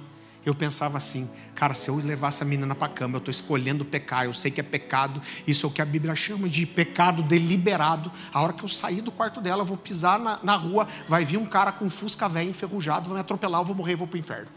eu 0.44 0.54
pensava 0.54 0.98
assim, 0.98 1.30
cara, 1.54 1.72
se 1.72 1.88
eu 1.88 1.96
levar 1.96 2.28
essa 2.28 2.44
menina 2.44 2.74
para 2.74 2.86
a 2.86 2.90
cama, 2.90 3.14
eu 3.14 3.18
estou 3.18 3.30
escolhendo 3.30 3.84
pecar, 3.84 4.24
eu 4.24 4.32
sei 4.32 4.50
que 4.50 4.60
é 4.60 4.62
pecado, 4.62 5.22
isso 5.46 5.64
é 5.64 5.68
o 5.68 5.72
que 5.72 5.80
a 5.80 5.84
Bíblia 5.84 6.14
chama 6.16 6.48
de 6.48 6.66
pecado 6.66 7.22
deliberado. 7.22 8.10
A 8.32 8.42
hora 8.42 8.52
que 8.52 8.64
eu 8.64 8.68
sair 8.68 9.00
do 9.00 9.12
quarto 9.12 9.40
dela, 9.40 9.62
eu 9.62 9.66
vou 9.66 9.76
pisar 9.76 10.18
na, 10.18 10.40
na 10.42 10.56
rua, 10.56 10.88
vai 11.08 11.24
vir 11.24 11.36
um 11.36 11.46
cara 11.46 11.70
com 11.70 11.84
um 11.84 11.90
fusca 11.90 12.28
velho 12.28 12.50
enferrujado, 12.50 13.08
vai 13.08 13.14
me 13.14 13.20
atropelar, 13.20 13.60
eu 13.60 13.66
vou 13.66 13.76
morrer, 13.76 13.92
eu 13.92 13.98
vou 13.98 14.06
para 14.08 14.16
o 14.16 14.20
inferno. 14.20 14.48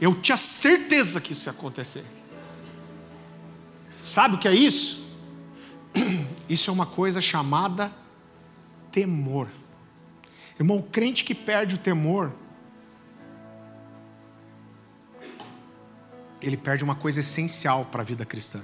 Eu 0.00 0.14
tinha 0.14 0.36
certeza 0.36 1.20
que 1.20 1.32
isso 1.32 1.48
ia 1.48 1.50
acontecer. 1.50 2.04
Sabe 4.00 4.36
o 4.36 4.38
que 4.38 4.46
é 4.46 4.54
isso? 4.54 5.06
Isso 6.48 6.70
é 6.70 6.72
uma 6.72 6.86
coisa 6.86 7.20
chamada 7.20 7.92
temor. 8.90 9.48
Irmão, 10.58 10.78
o 10.78 10.82
crente 10.82 11.24
que 11.24 11.34
perde 11.34 11.74
o 11.74 11.78
temor, 11.78 12.32
ele 16.40 16.56
perde 16.56 16.84
uma 16.84 16.94
coisa 16.94 17.20
essencial 17.20 17.84
para 17.86 18.02
a 18.02 18.04
vida 18.04 18.24
cristã. 18.24 18.60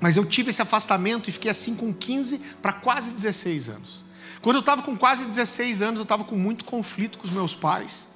Mas 0.00 0.16
eu 0.16 0.24
tive 0.24 0.50
esse 0.50 0.60
afastamento 0.60 1.28
e 1.28 1.32
fiquei 1.32 1.50
assim 1.50 1.74
com 1.76 1.92
15 1.92 2.38
para 2.60 2.72
quase 2.72 3.12
16 3.12 3.68
anos. 3.68 4.04
Quando 4.40 4.56
eu 4.56 4.60
estava 4.60 4.82
com 4.82 4.96
quase 4.96 5.24
16 5.24 5.80
anos, 5.80 5.98
eu 5.98 6.02
estava 6.02 6.24
com 6.24 6.34
muito 6.36 6.64
conflito 6.64 7.18
com 7.18 7.24
os 7.24 7.30
meus 7.30 7.54
pais. 7.54 8.08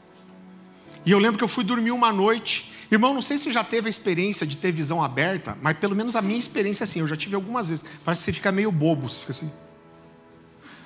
E 1.05 1.13
eu 1.13 1.19
lembro 1.21 1.39
que 1.39 1.45
eu 1.45 1.49
fui 1.49 1.63
dormir 1.63 1.93
uma 1.93 2.13
noite. 2.13 2.73
Irmão, 2.91 3.15
não 3.15 3.23
sei 3.23 3.39
se 3.39 3.53
já 3.53 3.63
teve 3.63 3.87
a 3.87 3.91
experiência 3.91 4.45
de 4.45 4.57
ter 4.57 4.73
visão 4.73 5.03
aberta, 5.03 5.57
mas 5.63 5.79
pelo 5.79 5.95
menos 5.95 6.17
a 6.17 6.23
minha 6.23 6.39
experiência 6.39 6.83
é 6.83 6.85
assim, 6.85 7.01
eu 7.01 7.07
já 7.07 7.15
tive 7.15 7.37
algumas 7.37 7.69
vezes. 7.69 7.85
Parece 8.05 8.23
que 8.23 8.25
você 8.25 8.33
fica 8.33 8.51
meio 8.51 8.73
bobo, 8.73 9.09
você 9.09 9.21
fica 9.21 9.33
assim. 9.33 9.51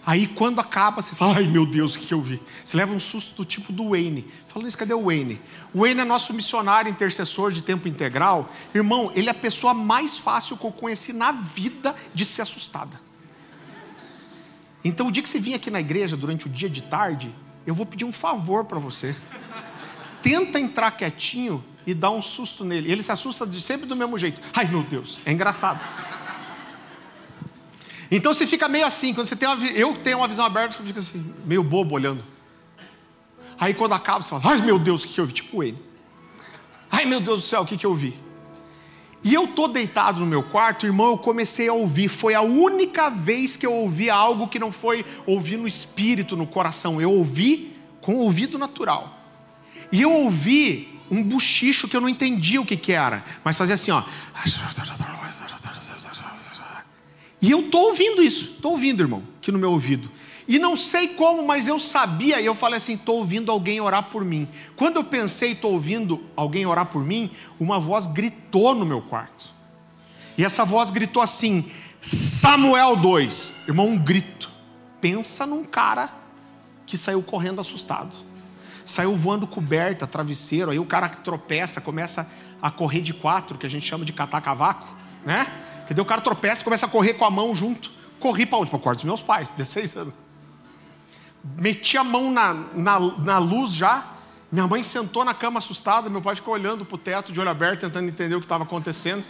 Aí 0.04 0.26
quando 0.26 0.60
acaba, 0.60 1.02
você 1.02 1.14
fala, 1.14 1.36
ai 1.36 1.46
meu 1.46 1.66
Deus, 1.66 1.94
o 1.94 1.98
que 1.98 2.12
eu 2.12 2.20
vi? 2.22 2.40
Você 2.64 2.76
leva 2.76 2.94
um 2.94 2.98
susto 2.98 3.36
do 3.36 3.44
tipo 3.44 3.72
do 3.72 3.90
Wayne. 3.90 4.26
Fala 4.46 4.66
isso, 4.66 4.78
cadê 4.78 4.94
o 4.94 5.04
Wayne? 5.04 5.40
O 5.74 5.80
Wayne 5.80 6.00
é 6.00 6.04
nosso 6.04 6.32
missionário 6.32 6.90
intercessor 6.90 7.52
de 7.52 7.62
tempo 7.62 7.86
integral. 7.86 8.50
Irmão, 8.74 9.12
ele 9.14 9.28
é 9.28 9.32
a 9.32 9.34
pessoa 9.34 9.74
mais 9.74 10.16
fácil 10.18 10.56
que 10.56 10.64
eu 10.64 10.72
conheci 10.72 11.12
na 11.12 11.32
vida 11.32 11.94
de 12.14 12.24
ser 12.24 12.42
assustada. 12.42 13.00
Então 14.82 15.08
o 15.08 15.12
dia 15.12 15.22
que 15.22 15.28
você 15.28 15.38
vir 15.38 15.54
aqui 15.54 15.70
na 15.70 15.80
igreja 15.80 16.16
durante 16.16 16.46
o 16.46 16.48
dia 16.48 16.70
de 16.70 16.82
tarde, 16.82 17.34
eu 17.66 17.74
vou 17.74 17.84
pedir 17.84 18.04
um 18.04 18.12
favor 18.12 18.64
para 18.64 18.78
você 18.78 19.14
tenta 20.22 20.58
entrar 20.58 20.90
quietinho 20.92 21.64
e 21.86 21.94
dá 21.94 22.10
um 22.10 22.22
susto 22.22 22.64
nele. 22.64 22.90
Ele 22.90 23.02
se 23.02 23.10
assusta 23.10 23.50
sempre 23.60 23.86
do 23.86 23.96
mesmo 23.96 24.16
jeito. 24.16 24.40
Ai 24.54 24.66
meu 24.66 24.82
Deus, 24.82 25.20
é 25.24 25.32
engraçado. 25.32 25.80
Então 28.10 28.32
você 28.32 28.46
fica 28.46 28.68
meio 28.68 28.84
assim, 28.84 29.14
quando 29.14 29.26
você 29.28 29.36
tem 29.36 29.48
uma, 29.48 29.64
eu 29.66 29.96
tenho 29.96 30.18
uma 30.18 30.26
visão 30.26 30.44
aberta, 30.44 30.76
você 30.76 30.82
fica 30.82 31.00
assim, 31.00 31.32
meio 31.44 31.62
bobo 31.62 31.94
olhando. 31.94 32.24
Aí 33.58 33.72
quando 33.74 33.92
acaba, 33.92 34.22
você 34.22 34.30
fala, 34.30 34.42
ai 34.44 34.62
meu 34.62 34.78
Deus, 34.78 35.04
o 35.04 35.08
que 35.08 35.20
eu 35.20 35.26
vi? 35.26 35.32
Tipo 35.32 35.62
ele. 35.62 35.78
Ai 36.90 37.04
meu 37.04 37.20
Deus 37.20 37.42
do 37.42 37.46
céu, 37.46 37.62
o 37.62 37.66
que 37.66 37.86
eu 37.86 37.94
vi? 37.94 38.14
E 39.22 39.34
eu 39.34 39.46
tô 39.46 39.68
deitado 39.68 40.20
no 40.20 40.26
meu 40.26 40.42
quarto, 40.42 40.86
irmão, 40.86 41.10
eu 41.10 41.18
comecei 41.18 41.68
a 41.68 41.72
ouvir. 41.72 42.08
Foi 42.08 42.34
a 42.34 42.40
única 42.40 43.10
vez 43.10 43.54
que 43.54 43.66
eu 43.66 43.72
ouvi 43.72 44.08
algo 44.08 44.48
que 44.48 44.58
não 44.58 44.72
foi 44.72 45.04
ouvir 45.26 45.58
no 45.58 45.68
espírito, 45.68 46.36
no 46.36 46.46
coração. 46.46 47.00
Eu 47.00 47.12
ouvi 47.12 47.76
com 48.00 48.14
o 48.14 48.20
ouvido 48.20 48.58
natural. 48.58 49.18
E 49.92 50.00
eu 50.00 50.10
ouvi 50.10 51.00
um 51.10 51.22
buchicho 51.22 51.86
que 51.86 51.96
eu 51.96 52.00
não 52.00 52.08
entendia 52.08 52.60
o 52.60 52.64
que, 52.64 52.76
que 52.76 52.92
era, 52.92 53.24
mas 53.44 53.58
fazia 53.58 53.74
assim, 53.74 53.90
ó. 53.90 54.02
E 57.40 57.50
eu 57.50 57.60
estou 57.60 57.88
ouvindo 57.88 58.22
isso, 58.22 58.54
estou 58.56 58.72
ouvindo, 58.72 59.02
irmão, 59.02 59.22
aqui 59.38 59.50
no 59.50 59.58
meu 59.58 59.72
ouvido. 59.72 60.10
E 60.46 60.58
não 60.58 60.76
sei 60.76 61.08
como, 61.08 61.46
mas 61.46 61.68
eu 61.68 61.78
sabia, 61.78 62.40
e 62.40 62.46
eu 62.46 62.54
falei 62.54 62.76
assim: 62.76 62.94
estou 62.94 63.18
ouvindo 63.18 63.50
alguém 63.50 63.80
orar 63.80 64.04
por 64.04 64.24
mim. 64.24 64.48
Quando 64.76 64.96
eu 64.96 65.04
pensei, 65.04 65.52
estou 65.52 65.72
ouvindo 65.72 66.22
alguém 66.34 66.66
orar 66.66 66.86
por 66.86 67.04
mim, 67.04 67.30
uma 67.58 67.78
voz 67.78 68.06
gritou 68.06 68.74
no 68.74 68.84
meu 68.84 69.00
quarto. 69.00 69.54
E 70.36 70.44
essa 70.44 70.64
voz 70.64 70.90
gritou 70.90 71.22
assim: 71.22 71.70
Samuel 72.00 72.96
2. 72.96 73.52
Irmão, 73.68 73.88
um 73.88 73.98
grito. 73.98 74.50
Pensa 75.00 75.46
num 75.46 75.64
cara 75.64 76.10
que 76.84 76.96
saiu 76.96 77.22
correndo 77.22 77.60
assustado 77.60 78.30
saiu 78.90 79.14
voando 79.14 79.46
coberta, 79.46 80.06
travesseiro, 80.06 80.70
aí 80.70 80.78
o 80.78 80.84
cara 80.84 81.08
tropeça, 81.08 81.80
começa 81.80 82.30
a 82.60 82.70
correr 82.70 83.00
de 83.00 83.14
quatro, 83.14 83.56
que 83.56 83.66
a 83.66 83.70
gente 83.70 83.86
chama 83.86 84.04
de 84.04 84.12
catar 84.12 84.40
cavaco, 84.40 84.88
né? 85.24 85.46
Que 85.90 85.94
daí 85.94 86.02
o 86.02 86.06
cara 86.06 86.20
tropeça 86.20 86.62
e 86.62 86.64
começa 86.64 86.86
a 86.86 86.88
correr 86.88 87.14
com 87.14 87.24
a 87.24 87.30
mão 87.32 87.52
junto. 87.52 87.90
Corri 88.20 88.46
para 88.46 88.58
onde? 88.58 88.70
Para 88.70 88.76
o 88.76 88.80
quarto 88.80 88.98
dos 88.98 89.06
meus 89.06 89.22
pais, 89.22 89.50
16 89.50 89.96
anos. 89.96 90.14
Meti 91.58 91.98
a 91.98 92.04
mão 92.04 92.30
na, 92.30 92.54
na, 92.54 93.00
na 93.00 93.38
luz 93.38 93.72
já. 93.72 94.08
Minha 94.52 94.68
mãe 94.68 94.84
sentou 94.84 95.24
na 95.24 95.34
cama 95.34 95.58
assustada, 95.58 96.08
meu 96.08 96.22
pai 96.22 96.36
ficou 96.36 96.54
olhando 96.54 96.84
para 96.84 96.94
o 96.94 96.98
teto 96.98 97.32
de 97.32 97.40
olho 97.40 97.50
aberto, 97.50 97.80
tentando 97.80 98.06
entender 98.06 98.36
o 98.36 98.38
que 98.38 98.46
estava 98.46 98.62
acontecendo. 98.62 99.24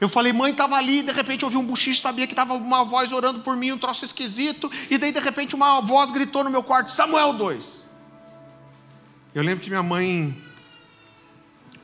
Eu 0.00 0.08
falei, 0.08 0.32
mãe, 0.32 0.50
estava 0.50 0.76
ali, 0.76 1.02
de 1.02 1.12
repente 1.12 1.44
ouvi 1.44 1.58
um 1.58 1.64
buchicho, 1.66 2.00
sabia 2.00 2.26
que 2.26 2.32
estava 2.32 2.54
uma 2.54 2.82
voz 2.82 3.12
orando 3.12 3.40
por 3.40 3.54
mim, 3.54 3.72
um 3.72 3.78
troço 3.78 4.02
esquisito, 4.02 4.72
e 4.88 4.96
daí 4.96 5.12
de 5.12 5.20
repente 5.20 5.54
uma 5.54 5.82
voz 5.82 6.10
gritou 6.10 6.42
no 6.42 6.48
meu 6.48 6.62
quarto, 6.62 6.90
Samuel 6.90 7.34
2. 7.34 7.86
Eu 9.34 9.42
lembro 9.42 9.62
que 9.62 9.68
minha 9.68 9.82
mãe 9.82 10.34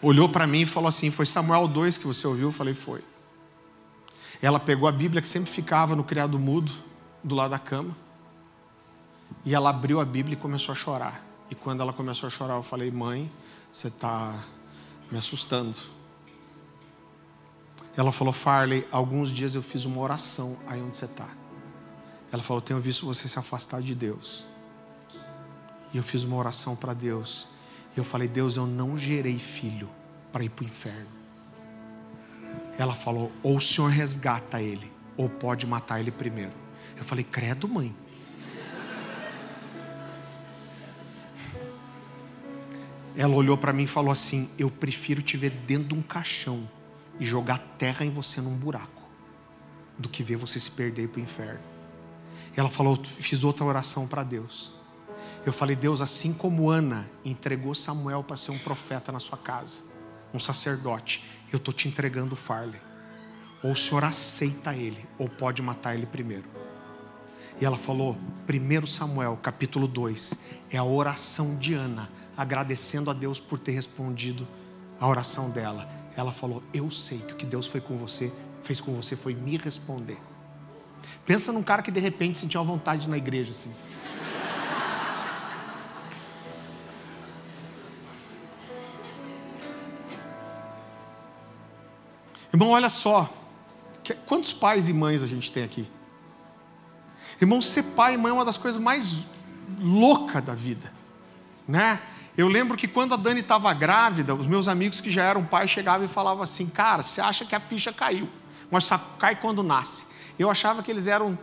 olhou 0.00 0.30
para 0.30 0.46
mim 0.46 0.62
e 0.62 0.66
falou 0.66 0.88
assim: 0.88 1.10
Foi 1.10 1.26
Samuel 1.26 1.68
2 1.68 1.98
que 1.98 2.06
você 2.06 2.26
ouviu? 2.26 2.48
Eu 2.48 2.52
falei: 2.52 2.72
Foi. 2.72 3.11
Ela 4.42 4.58
pegou 4.58 4.88
a 4.88 4.92
Bíblia 4.92 5.22
que 5.22 5.28
sempre 5.28 5.48
ficava 5.48 5.94
no 5.94 6.02
criado 6.02 6.36
mudo, 6.36 6.72
do 7.22 7.36
lado 7.36 7.52
da 7.52 7.60
cama, 7.60 7.96
e 9.44 9.54
ela 9.54 9.70
abriu 9.70 10.00
a 10.00 10.04
Bíblia 10.04 10.34
e 10.34 10.36
começou 10.36 10.72
a 10.72 10.74
chorar. 10.74 11.24
E 11.48 11.54
quando 11.54 11.80
ela 11.80 11.92
começou 11.92 12.26
a 12.26 12.30
chorar, 12.30 12.54
eu 12.54 12.62
falei: 12.62 12.90
Mãe, 12.90 13.30
você 13.70 13.86
está 13.86 14.44
me 15.10 15.16
assustando. 15.16 15.76
Ela 17.96 18.10
falou: 18.10 18.32
Farley, 18.32 18.86
alguns 18.90 19.30
dias 19.30 19.54
eu 19.54 19.62
fiz 19.62 19.84
uma 19.84 20.00
oração 20.00 20.58
aí 20.66 20.82
onde 20.82 20.96
você 20.96 21.04
está. 21.04 21.28
Ela 22.32 22.42
falou: 22.42 22.60
Tenho 22.60 22.80
visto 22.80 23.06
você 23.06 23.28
se 23.28 23.38
afastar 23.38 23.80
de 23.80 23.94
Deus. 23.94 24.44
E 25.92 25.98
eu 25.98 26.02
fiz 26.02 26.24
uma 26.24 26.36
oração 26.36 26.74
para 26.74 26.92
Deus. 26.92 27.46
E 27.94 27.98
eu 27.98 28.04
falei: 28.04 28.26
Deus, 28.26 28.56
eu 28.56 28.66
não 28.66 28.96
gerei 28.96 29.38
filho 29.38 29.88
para 30.32 30.42
ir 30.42 30.48
para 30.48 30.64
o 30.64 30.66
inferno. 30.66 31.21
Ela 32.78 32.94
falou: 32.94 33.30
ou 33.42 33.56
o 33.56 33.60
Senhor 33.60 33.88
resgata 33.90 34.60
ele, 34.60 34.90
ou 35.16 35.28
pode 35.28 35.66
matar 35.66 36.00
ele 36.00 36.10
primeiro. 36.10 36.52
Eu 36.96 37.04
falei: 37.04 37.24
credo, 37.24 37.68
mãe. 37.68 37.94
Ela 43.14 43.34
olhou 43.34 43.58
para 43.58 43.72
mim 43.72 43.82
e 43.82 43.86
falou 43.86 44.10
assim: 44.10 44.48
Eu 44.58 44.70
prefiro 44.70 45.20
te 45.20 45.36
ver 45.36 45.50
dentro 45.50 45.88
de 45.88 45.94
um 45.94 46.02
caixão 46.02 46.68
e 47.20 47.26
jogar 47.26 47.58
terra 47.78 48.04
em 48.04 48.10
você 48.10 48.40
num 48.40 48.56
buraco, 48.56 49.02
do 49.98 50.08
que 50.08 50.22
ver 50.22 50.36
você 50.36 50.58
se 50.58 50.70
perder 50.70 51.08
para 51.08 51.20
o 51.20 51.22
inferno. 51.22 51.60
Ela 52.56 52.68
falou: 52.68 52.98
Fiz 53.04 53.44
outra 53.44 53.64
oração 53.64 54.06
para 54.06 54.22
Deus. 54.22 54.72
Eu 55.44 55.52
falei, 55.52 55.74
Deus, 55.74 56.00
assim 56.00 56.32
como 56.32 56.70
Ana 56.70 57.08
entregou 57.24 57.74
Samuel 57.74 58.22
para 58.22 58.36
ser 58.36 58.52
um 58.52 58.58
profeta 58.58 59.10
na 59.10 59.18
sua 59.18 59.36
casa, 59.36 59.82
um 60.32 60.38
sacerdote, 60.38 61.24
eu 61.52 61.58
estou 61.58 61.72
te 61.72 61.88
entregando 61.88 62.34
Farley. 62.34 62.80
Ou 63.62 63.72
o 63.72 63.76
Senhor 63.76 64.02
aceita 64.02 64.74
ele, 64.74 65.06
ou 65.18 65.28
pode 65.28 65.62
matar 65.62 65.94
ele 65.94 66.06
primeiro. 66.06 66.48
E 67.60 67.64
ela 67.64 67.76
falou, 67.76 68.16
1 68.48 68.86
Samuel, 68.86 69.38
capítulo 69.40 69.86
2, 69.86 70.34
é 70.70 70.78
a 70.78 70.84
oração 70.84 71.56
de 71.56 71.74
Ana, 71.74 72.10
agradecendo 72.36 73.10
a 73.10 73.12
Deus 73.12 73.38
por 73.38 73.58
ter 73.58 73.72
respondido 73.72 74.48
a 74.98 75.06
oração 75.06 75.50
dela. 75.50 75.88
Ela 76.16 76.32
falou: 76.32 76.62
Eu 76.72 76.90
sei 76.90 77.18
que 77.18 77.34
o 77.34 77.36
que 77.36 77.46
Deus 77.46 77.66
foi 77.66 77.80
com 77.80 77.96
você, 77.96 78.32
fez 78.62 78.80
com 78.80 78.94
você 78.94 79.14
foi 79.14 79.34
me 79.34 79.56
responder. 79.56 80.18
Pensa 81.24 81.52
num 81.52 81.62
cara 81.62 81.82
que 81.82 81.90
de 81.90 82.00
repente 82.00 82.38
sentiu 82.38 82.60
uma 82.60 82.66
vontade 82.66 83.08
na 83.08 83.16
igreja 83.16 83.52
assim. 83.52 83.72
Irmão, 92.52 92.70
olha 92.70 92.90
só. 92.90 93.30
Quantos 94.26 94.52
pais 94.52 94.88
e 94.88 94.92
mães 94.92 95.22
a 95.22 95.26
gente 95.26 95.50
tem 95.52 95.64
aqui? 95.64 95.88
Irmão, 97.40 97.62
ser 97.62 97.82
pai 97.82 98.14
e 98.14 98.16
mãe 98.16 98.30
é 98.30 98.34
uma 98.34 98.44
das 98.44 98.56
coisas 98.56 98.80
mais 98.80 99.24
loucas 99.80 100.44
da 100.44 100.54
vida, 100.54 100.92
né? 101.66 102.00
Eu 102.36 102.48
lembro 102.48 102.76
que 102.76 102.88
quando 102.88 103.14
a 103.14 103.16
Dani 103.16 103.40
estava 103.40 103.72
grávida, 103.74 104.34
os 104.34 104.46
meus 104.46 104.68
amigos 104.68 105.00
que 105.00 105.10
já 105.10 105.24
eram 105.24 105.44
pais 105.44 105.70
chegavam 105.70 106.04
e 106.06 106.08
falavam 106.08 106.42
assim: 106.42 106.66
Cara, 106.66 107.02
você 107.02 107.20
acha 107.20 107.44
que 107.44 107.54
a 107.54 107.60
ficha 107.60 107.92
caiu, 107.92 108.28
mas 108.70 108.84
só 108.84 108.98
cai 109.18 109.36
quando 109.36 109.62
nasce. 109.62 110.06
Eu 110.38 110.50
achava 110.50 110.82
que 110.82 110.90
eles 110.90 111.06
eram 111.06 111.38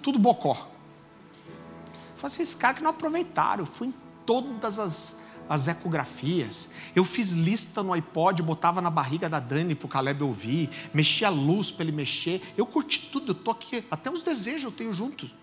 tudo 0.00 0.18
bocó. 0.18 0.52
Eu 0.52 2.16
falei 2.16 2.26
assim: 2.26 2.42
Esses 2.42 2.54
caras 2.54 2.78
que 2.78 2.82
não 2.82 2.90
aproveitaram. 2.90 3.62
Eu 3.62 3.66
fui 3.66 3.88
em 3.88 3.94
todas 4.24 4.78
as 4.78 5.16
as 5.50 5.66
ecografias. 5.66 6.70
Eu 6.94 7.02
fiz 7.02 7.32
lista 7.32 7.82
no 7.82 7.92
iPod, 7.92 8.40
botava 8.40 8.80
na 8.80 8.88
barriga 8.88 9.28
da 9.28 9.40
Dani 9.40 9.74
para 9.74 9.86
o 9.86 9.88
Caleb 9.88 10.22
ouvir, 10.22 10.70
mexia 10.94 11.26
a 11.26 11.30
luz 11.30 11.72
para 11.72 11.82
ele 11.82 11.92
mexer. 11.92 12.40
Eu 12.56 12.64
curti 12.64 13.10
tudo, 13.10 13.32
eu 13.32 13.34
tô 13.34 13.50
aqui, 13.50 13.84
até 13.90 14.08
os 14.08 14.22
desejos 14.22 14.64
eu 14.64 14.70
tenho 14.70 14.94
juntos. 14.94 15.34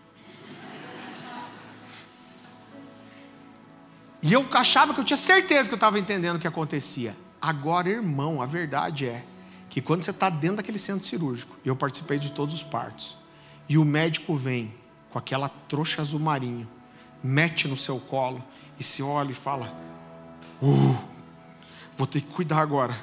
E 4.23 4.31
eu 4.31 4.47
achava 4.53 4.93
que 4.93 4.99
eu 5.01 5.03
tinha 5.03 5.17
certeza 5.17 5.67
que 5.67 5.73
eu 5.73 5.77
estava 5.77 5.99
entendendo 5.99 6.37
o 6.37 6.39
que 6.39 6.47
acontecia. 6.47 7.15
Agora, 7.41 7.89
irmão, 7.89 8.41
a 8.41 8.45
verdade 8.45 9.05
é 9.05 9.25
que 9.69 9.81
quando 9.81 10.03
você 10.03 10.11
está 10.11 10.29
dentro 10.29 10.57
daquele 10.57 10.79
centro 10.79 11.05
cirúrgico, 11.05 11.57
e 11.63 11.67
eu 11.67 11.75
participei 11.75 12.17
de 12.17 12.31
todos 12.31 12.55
os 12.55 12.63
partos, 12.63 13.17
e 13.67 13.77
o 13.77 13.83
médico 13.83 14.35
vem 14.35 14.73
com 15.09 15.19
aquela 15.19 15.49
trouxa 15.49 16.01
azul 16.01 16.19
marinho, 16.19 16.67
mete 17.21 17.67
no 17.67 17.75
seu 17.75 17.99
colo 17.99 18.43
e 18.79 18.83
se 18.83 19.03
olha 19.03 19.31
e 19.31 19.35
fala: 19.35 19.96
Uh, 20.61 20.97
Vou 21.97 22.05
ter 22.05 22.21
que 22.21 22.27
cuidar 22.27 22.59
agora. 22.59 22.95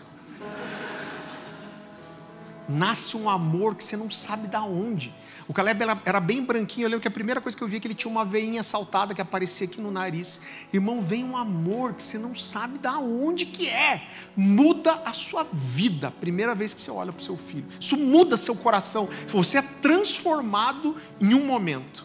Nasce 2.68 3.16
um 3.16 3.28
amor 3.28 3.74
que 3.74 3.84
você 3.84 3.96
não 3.96 4.08
sabe 4.08 4.46
da 4.46 4.62
onde. 4.62 5.12
O 5.48 5.52
Caleb 5.52 5.82
era, 6.04 6.20
bem 6.20 6.42
branquinho. 6.42 6.86
Eu 6.86 6.90
lembro 6.90 7.02
que 7.02 7.08
a 7.08 7.10
primeira 7.10 7.40
coisa 7.40 7.58
que 7.58 7.62
eu 7.62 7.68
vi 7.68 7.76
é 7.76 7.80
que 7.80 7.88
ele 7.88 7.94
tinha 7.94 8.10
uma 8.10 8.24
veinha 8.24 8.62
saltada 8.62 9.12
que 9.12 9.20
aparecia 9.20 9.66
aqui 9.66 9.80
no 9.80 9.90
nariz. 9.90 10.40
Irmão, 10.72 11.00
vem 11.00 11.24
um 11.24 11.36
amor 11.36 11.94
que 11.94 12.02
você 12.02 12.16
não 12.16 12.34
sabe 12.34 12.78
da 12.78 12.98
onde 12.98 13.44
que 13.44 13.68
é. 13.68 14.06
Muda 14.36 15.02
a 15.04 15.12
sua 15.12 15.44
vida. 15.52 16.12
Primeira 16.12 16.54
vez 16.54 16.72
que 16.72 16.80
você 16.80 16.90
olha 16.90 17.12
para 17.12 17.20
o 17.20 17.24
seu 17.24 17.36
filho. 17.36 17.66
Isso 17.78 17.96
muda 17.96 18.36
seu 18.36 18.54
coração. 18.54 19.08
Você 19.26 19.58
é 19.58 19.62
transformado 19.62 20.96
em 21.20 21.34
um 21.34 21.44
momento. 21.44 22.03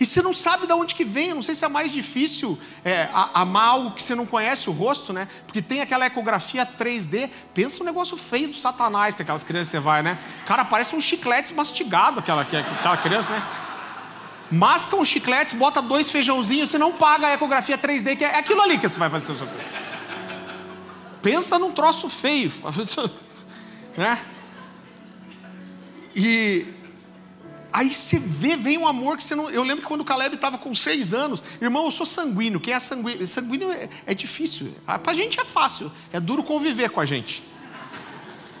E 0.00 0.06
você 0.06 0.22
não 0.22 0.32
sabe 0.32 0.66
de 0.66 0.72
onde 0.72 0.94
que 0.94 1.04
vem, 1.04 1.28
eu 1.28 1.34
não 1.34 1.42
sei 1.42 1.54
se 1.54 1.62
é 1.62 1.68
mais 1.68 1.92
difícil 1.92 2.58
é, 2.82 3.06
amar 3.34 3.68
algo 3.68 3.90
que 3.90 4.02
você 4.02 4.14
não 4.14 4.24
conhece 4.24 4.70
o 4.70 4.72
rosto, 4.72 5.12
né? 5.12 5.28
Porque 5.44 5.60
tem 5.60 5.82
aquela 5.82 6.06
ecografia 6.06 6.64
3D, 6.64 7.28
pensa 7.52 7.82
um 7.82 7.84
negócio 7.86 8.16
feio 8.16 8.48
do 8.48 8.54
satanás 8.54 9.14
que 9.14 9.20
aquelas 9.20 9.44
crianças 9.44 9.68
você 9.68 9.78
vai, 9.78 10.02
né? 10.02 10.18
Cara, 10.46 10.64
parece 10.64 10.96
um 10.96 11.02
chiclete 11.02 11.52
mastigado 11.52 12.18
aquela, 12.18 12.40
aquela 12.40 12.96
criança, 12.96 13.30
né? 13.30 13.46
Masca 14.50 14.96
um 14.96 15.04
chiclete, 15.04 15.54
bota 15.54 15.82
dois 15.82 16.10
feijãozinhos, 16.10 16.70
você 16.70 16.78
não 16.78 16.94
paga 16.94 17.26
a 17.26 17.34
ecografia 17.34 17.76
3D, 17.76 18.16
que 18.16 18.24
é 18.24 18.38
aquilo 18.38 18.62
ali 18.62 18.78
que 18.78 18.88
você 18.88 18.98
vai 18.98 19.10
fazer 19.10 19.32
o 19.32 19.36
seu 19.36 19.46
filho. 19.46 19.60
Pensa 21.20 21.58
num 21.58 21.72
troço 21.72 22.08
feio, 22.08 22.50
né? 23.98 24.18
E 26.12 26.79
Aí 27.72 27.92
você 27.92 28.18
vê, 28.18 28.56
vem 28.56 28.78
um 28.78 28.86
amor 28.86 29.16
que 29.16 29.22
você 29.22 29.34
não. 29.34 29.48
Eu 29.48 29.62
lembro 29.62 29.82
que 29.82 29.88
quando 29.88 30.00
o 30.00 30.04
Caleb 30.04 30.34
estava 30.34 30.58
com 30.58 30.74
seis 30.74 31.14
anos, 31.14 31.42
irmão, 31.60 31.84
eu 31.84 31.90
sou 31.90 32.04
sanguíneo. 32.04 32.58
Quem 32.58 32.74
é 32.74 32.78
sanguíneo? 32.78 33.26
Sanguíneo 33.26 33.70
é, 33.70 33.88
é 34.06 34.14
difícil. 34.14 34.74
Ah, 34.86 34.98
para 34.98 35.12
a 35.12 35.14
gente 35.14 35.38
é 35.38 35.44
fácil. 35.44 35.90
É 36.12 36.18
duro 36.18 36.42
conviver 36.42 36.90
com 36.90 37.00
a 37.00 37.04
gente. 37.04 37.44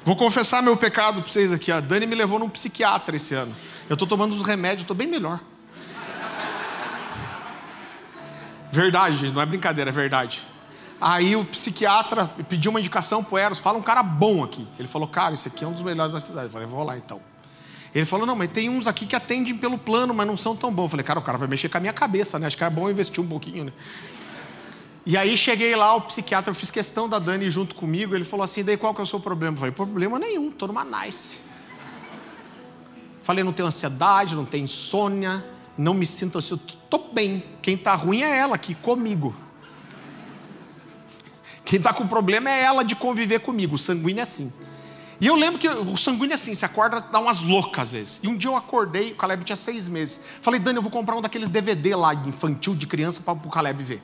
Vou 0.04 0.16
confessar 0.16 0.62
meu 0.62 0.76
pecado 0.76 1.22
para 1.22 1.30
vocês 1.30 1.52
aqui. 1.52 1.72
A 1.72 1.80
Dani 1.80 2.06
me 2.06 2.14
levou 2.14 2.38
num 2.38 2.48
psiquiatra 2.48 3.16
esse 3.16 3.34
ano. 3.34 3.54
Eu 3.88 3.94
estou 3.94 4.06
tomando 4.06 4.32
os 4.32 4.42
remédios, 4.42 4.82
estou 4.82 4.96
bem 4.96 5.06
melhor. 5.06 5.40
Verdade, 8.72 9.16
gente, 9.16 9.34
não 9.34 9.42
é 9.42 9.46
brincadeira, 9.46 9.90
é 9.90 9.92
verdade. 9.92 10.40
Aí 11.00 11.34
o 11.34 11.44
psiquiatra 11.44 12.26
pediu 12.48 12.70
uma 12.70 12.78
indicação 12.78 13.24
pro 13.24 13.36
Eros, 13.36 13.58
fala 13.58 13.76
um 13.76 13.82
cara 13.82 14.02
bom 14.02 14.44
aqui. 14.44 14.66
Ele 14.78 14.86
falou, 14.86 15.08
cara, 15.08 15.34
esse 15.34 15.48
aqui 15.48 15.64
é 15.64 15.66
um 15.66 15.72
dos 15.72 15.82
melhores 15.82 16.12
da 16.12 16.20
cidade. 16.20 16.46
Eu 16.46 16.52
falei, 16.52 16.66
vou 16.66 16.84
lá 16.84 16.96
então. 16.96 17.20
Ele 17.94 18.04
falou: 18.04 18.26
não, 18.26 18.36
mas 18.36 18.48
tem 18.48 18.68
uns 18.68 18.86
aqui 18.86 19.06
que 19.06 19.16
atendem 19.16 19.56
pelo 19.56 19.76
plano, 19.76 20.14
mas 20.14 20.26
não 20.26 20.36
são 20.36 20.54
tão 20.54 20.72
bons. 20.72 20.84
Eu 20.84 20.88
falei, 20.90 21.04
cara, 21.04 21.18
o 21.18 21.22
cara 21.22 21.38
vai 21.38 21.48
mexer 21.48 21.68
com 21.68 21.78
a 21.78 21.80
minha 21.80 21.92
cabeça, 21.92 22.38
né? 22.38 22.46
Acho 22.46 22.56
que 22.56 22.64
é 22.64 22.70
bom 22.70 22.88
investir 22.88 23.22
um 23.22 23.26
pouquinho, 23.26 23.64
né? 23.64 23.72
E 25.04 25.16
aí 25.16 25.36
cheguei 25.36 25.74
lá, 25.74 25.94
o 25.94 26.02
psiquiatra, 26.02 26.50
eu 26.50 26.54
fiz 26.54 26.70
questão 26.70 27.08
da 27.08 27.18
Dani 27.18 27.48
junto 27.48 27.74
comigo, 27.74 28.14
ele 28.14 28.24
falou 28.24 28.44
assim, 28.44 28.62
daí 28.62 28.76
qual 28.76 28.94
que 28.94 29.00
é 29.00 29.02
o 29.02 29.06
seu 29.06 29.18
problema? 29.18 29.56
Eu 29.56 29.58
falei, 29.58 29.74
problema 29.74 30.18
nenhum, 30.18 30.52
tô 30.52 30.66
numa 30.66 30.84
nice. 30.84 31.42
Falei, 33.22 33.42
não 33.42 33.52
tenho 33.52 33.66
ansiedade, 33.66 34.34
não 34.34 34.44
tenho 34.44 34.64
insônia, 34.64 35.44
não 35.76 35.94
me 35.94 36.04
sinto 36.04 36.38
assim, 36.38 36.56
tô 36.88 36.98
bem. 36.98 37.42
Quem 37.62 37.76
tá 37.76 37.94
ruim 37.94 38.22
é 38.22 38.38
ela 38.38 38.54
aqui 38.54 38.74
comigo. 38.74 39.34
Quem 41.64 41.80
tá 41.80 41.94
com 41.94 42.06
problema 42.06 42.50
é 42.50 42.62
ela 42.62 42.82
de 42.84 42.94
conviver 42.94 43.40
comigo, 43.40 43.76
o 43.76 43.78
sanguíneo 43.78 44.20
é 44.20 44.22
assim. 44.22 44.52
E 45.20 45.26
eu 45.26 45.36
lembro 45.36 45.58
que 45.58 45.68
o 45.68 45.96
sanguíneo 45.98 46.32
é 46.32 46.34
assim, 46.34 46.54
você 46.54 46.64
acorda, 46.64 47.00
dá 47.00 47.20
umas 47.20 47.42
loucas 47.42 47.88
às 47.88 47.92
vezes. 47.92 48.20
E 48.22 48.28
um 48.28 48.36
dia 48.36 48.48
eu 48.48 48.56
acordei, 48.56 49.12
o 49.12 49.16
Caleb 49.16 49.44
tinha 49.44 49.56
seis 49.56 49.86
meses. 49.86 50.18
Falei, 50.40 50.58
Dani, 50.58 50.78
eu 50.78 50.82
vou 50.82 50.90
comprar 50.90 51.14
um 51.14 51.20
daqueles 51.20 51.50
DVD 51.50 51.94
lá, 51.94 52.14
infantil, 52.14 52.74
de 52.74 52.86
criança, 52.86 53.20
para 53.20 53.34
o 53.34 53.50
Caleb 53.50 53.84
ver. 53.84 54.02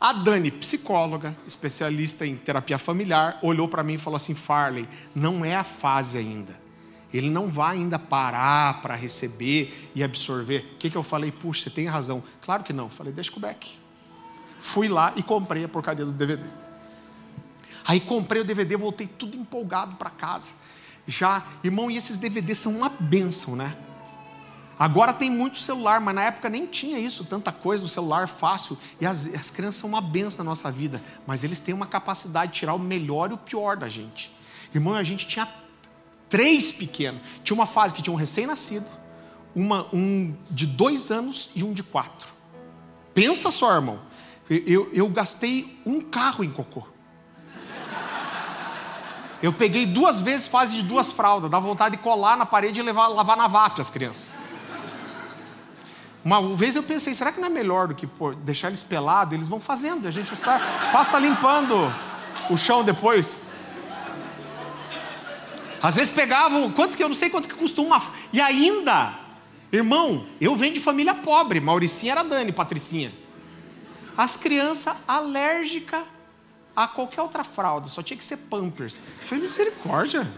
A 0.00 0.12
Dani, 0.12 0.50
psicóloga, 0.50 1.36
especialista 1.46 2.24
em 2.24 2.36
terapia 2.36 2.78
familiar, 2.78 3.38
olhou 3.42 3.66
para 3.66 3.82
mim 3.82 3.94
e 3.94 3.98
falou 3.98 4.16
assim: 4.16 4.34
Farley, 4.34 4.88
não 5.14 5.44
é 5.44 5.56
a 5.56 5.64
fase 5.64 6.18
ainda. 6.18 6.54
Ele 7.12 7.30
não 7.30 7.48
vai 7.48 7.76
ainda 7.76 7.98
parar 7.98 8.82
para 8.82 8.94
receber 8.94 9.90
e 9.94 10.04
absorver. 10.04 10.72
O 10.74 10.78
que, 10.78 10.90
que 10.90 10.96
eu 10.96 11.02
falei? 11.02 11.32
Puxa, 11.32 11.62
você 11.62 11.70
tem 11.70 11.86
razão. 11.86 12.22
Claro 12.42 12.62
que 12.62 12.72
não. 12.72 12.90
Falei, 12.90 13.12
deixa 13.12 13.32
com 13.32 13.38
o 13.38 13.40
Beck. 13.40 13.70
Fui 14.60 14.86
lá 14.86 15.12
e 15.16 15.22
comprei 15.22 15.64
a 15.64 15.68
porcaria 15.68 16.04
do 16.04 16.12
DVD. 16.12 16.44
Aí 17.86 18.00
comprei 18.00 18.42
o 18.42 18.44
DVD, 18.44 18.76
voltei 18.76 19.06
tudo 19.06 19.36
empolgado 19.36 19.94
para 19.94 20.10
casa. 20.10 20.50
Já, 21.06 21.46
irmão, 21.62 21.90
e 21.90 21.96
esses 21.96 22.18
DVDs 22.18 22.58
são 22.58 22.76
uma 22.76 22.88
bênção, 22.88 23.54
né? 23.54 23.76
Agora 24.78 25.12
tem 25.12 25.30
muito 25.30 25.56
celular, 25.56 26.00
mas 26.00 26.14
na 26.14 26.24
época 26.24 26.50
nem 26.50 26.66
tinha 26.66 26.98
isso, 26.98 27.24
tanta 27.24 27.50
coisa 27.50 27.82
no 27.82 27.88
celular 27.88 28.28
fácil. 28.28 28.76
E 29.00 29.06
as, 29.06 29.26
as 29.28 29.48
crianças 29.48 29.76
são 29.76 29.88
uma 29.88 30.00
benção 30.00 30.44
na 30.44 30.50
nossa 30.50 30.70
vida, 30.70 31.02
mas 31.26 31.44
eles 31.44 31.60
têm 31.60 31.74
uma 31.74 31.86
capacidade 31.86 32.52
de 32.52 32.58
tirar 32.58 32.74
o 32.74 32.78
melhor 32.78 33.30
e 33.30 33.34
o 33.34 33.38
pior 33.38 33.76
da 33.76 33.88
gente. 33.88 34.34
Irmão, 34.74 34.94
a 34.94 35.02
gente 35.02 35.26
tinha 35.26 35.48
três 36.28 36.70
pequenos. 36.72 37.22
Tinha 37.42 37.54
uma 37.54 37.66
fase 37.66 37.94
que 37.94 38.02
tinha 38.02 38.12
um 38.12 38.18
recém-nascido, 38.18 38.86
um 39.54 40.34
de 40.50 40.66
dois 40.66 41.10
anos 41.10 41.50
e 41.54 41.64
um 41.64 41.72
de 41.72 41.82
quatro. 41.82 42.34
Pensa 43.14 43.50
só, 43.50 43.74
irmão. 43.74 44.00
Eu, 44.50 44.58
eu, 44.66 44.90
eu 44.92 45.08
gastei 45.08 45.80
um 45.86 46.02
carro 46.02 46.44
em 46.44 46.50
cocô. 46.50 46.95
Eu 49.42 49.52
peguei 49.52 49.84
duas 49.84 50.20
vezes 50.20 50.46
fase 50.46 50.76
de 50.76 50.82
duas 50.82 51.12
fraldas, 51.12 51.50
dá 51.50 51.58
vontade 51.58 51.96
de 51.96 52.02
colar 52.02 52.36
na 52.36 52.46
parede 52.46 52.80
e 52.80 52.82
levar, 52.82 53.08
lavar 53.08 53.36
na 53.36 53.46
VAP 53.46 53.80
as 53.80 53.90
crianças. 53.90 54.32
Uma 56.24 56.54
vez 56.54 56.74
eu 56.74 56.82
pensei, 56.82 57.14
será 57.14 57.30
que 57.30 57.38
não 57.38 57.46
é 57.46 57.50
melhor 57.50 57.88
do 57.88 57.94
que 57.94 58.06
pô, 58.06 58.32
deixar 58.32 58.68
eles 58.68 58.82
pelados? 58.82 59.34
Eles 59.34 59.46
vão 59.46 59.60
fazendo, 59.60 60.08
a 60.08 60.10
gente 60.10 60.34
sai, 60.34 60.60
passa 60.90 61.18
limpando 61.18 61.74
o 62.50 62.56
chão 62.56 62.82
depois. 62.82 63.42
Às 65.82 65.94
vezes 65.94 66.12
pegavam, 66.12 66.72
quanto 66.72 66.96
que 66.96 67.04
eu 67.04 67.08
não 67.08 67.14
sei 67.14 67.30
quanto 67.30 67.48
que 67.48 67.54
custa 67.54 67.80
uma. 67.80 68.02
E 68.32 68.40
ainda, 68.40 69.14
irmão, 69.70 70.26
eu 70.40 70.56
venho 70.56 70.74
de 70.74 70.80
família 70.80 71.14
pobre, 71.14 71.60
Mauricinha 71.60 72.12
era 72.12 72.24
Dani, 72.24 72.50
Patricinha. 72.50 73.14
As 74.16 74.36
crianças 74.36 74.96
alérgicas 75.06 76.02
a 76.76 76.86
qualquer 76.86 77.22
outra 77.22 77.42
fralda, 77.42 77.88
só 77.88 78.02
tinha 78.02 78.18
que 78.18 78.24
ser 78.24 78.36
Pampers. 78.36 79.00
Foi 79.22 79.38
misericórdia. 79.38 80.30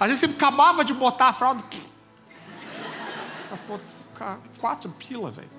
Às 0.00 0.08
vezes 0.08 0.20
você 0.20 0.26
acabava 0.26 0.82
de 0.82 0.94
botar 0.94 1.28
a 1.28 1.32
fralda. 1.34 1.62
Quatro 4.58 4.90
pila, 4.92 5.30
velho. 5.30 5.50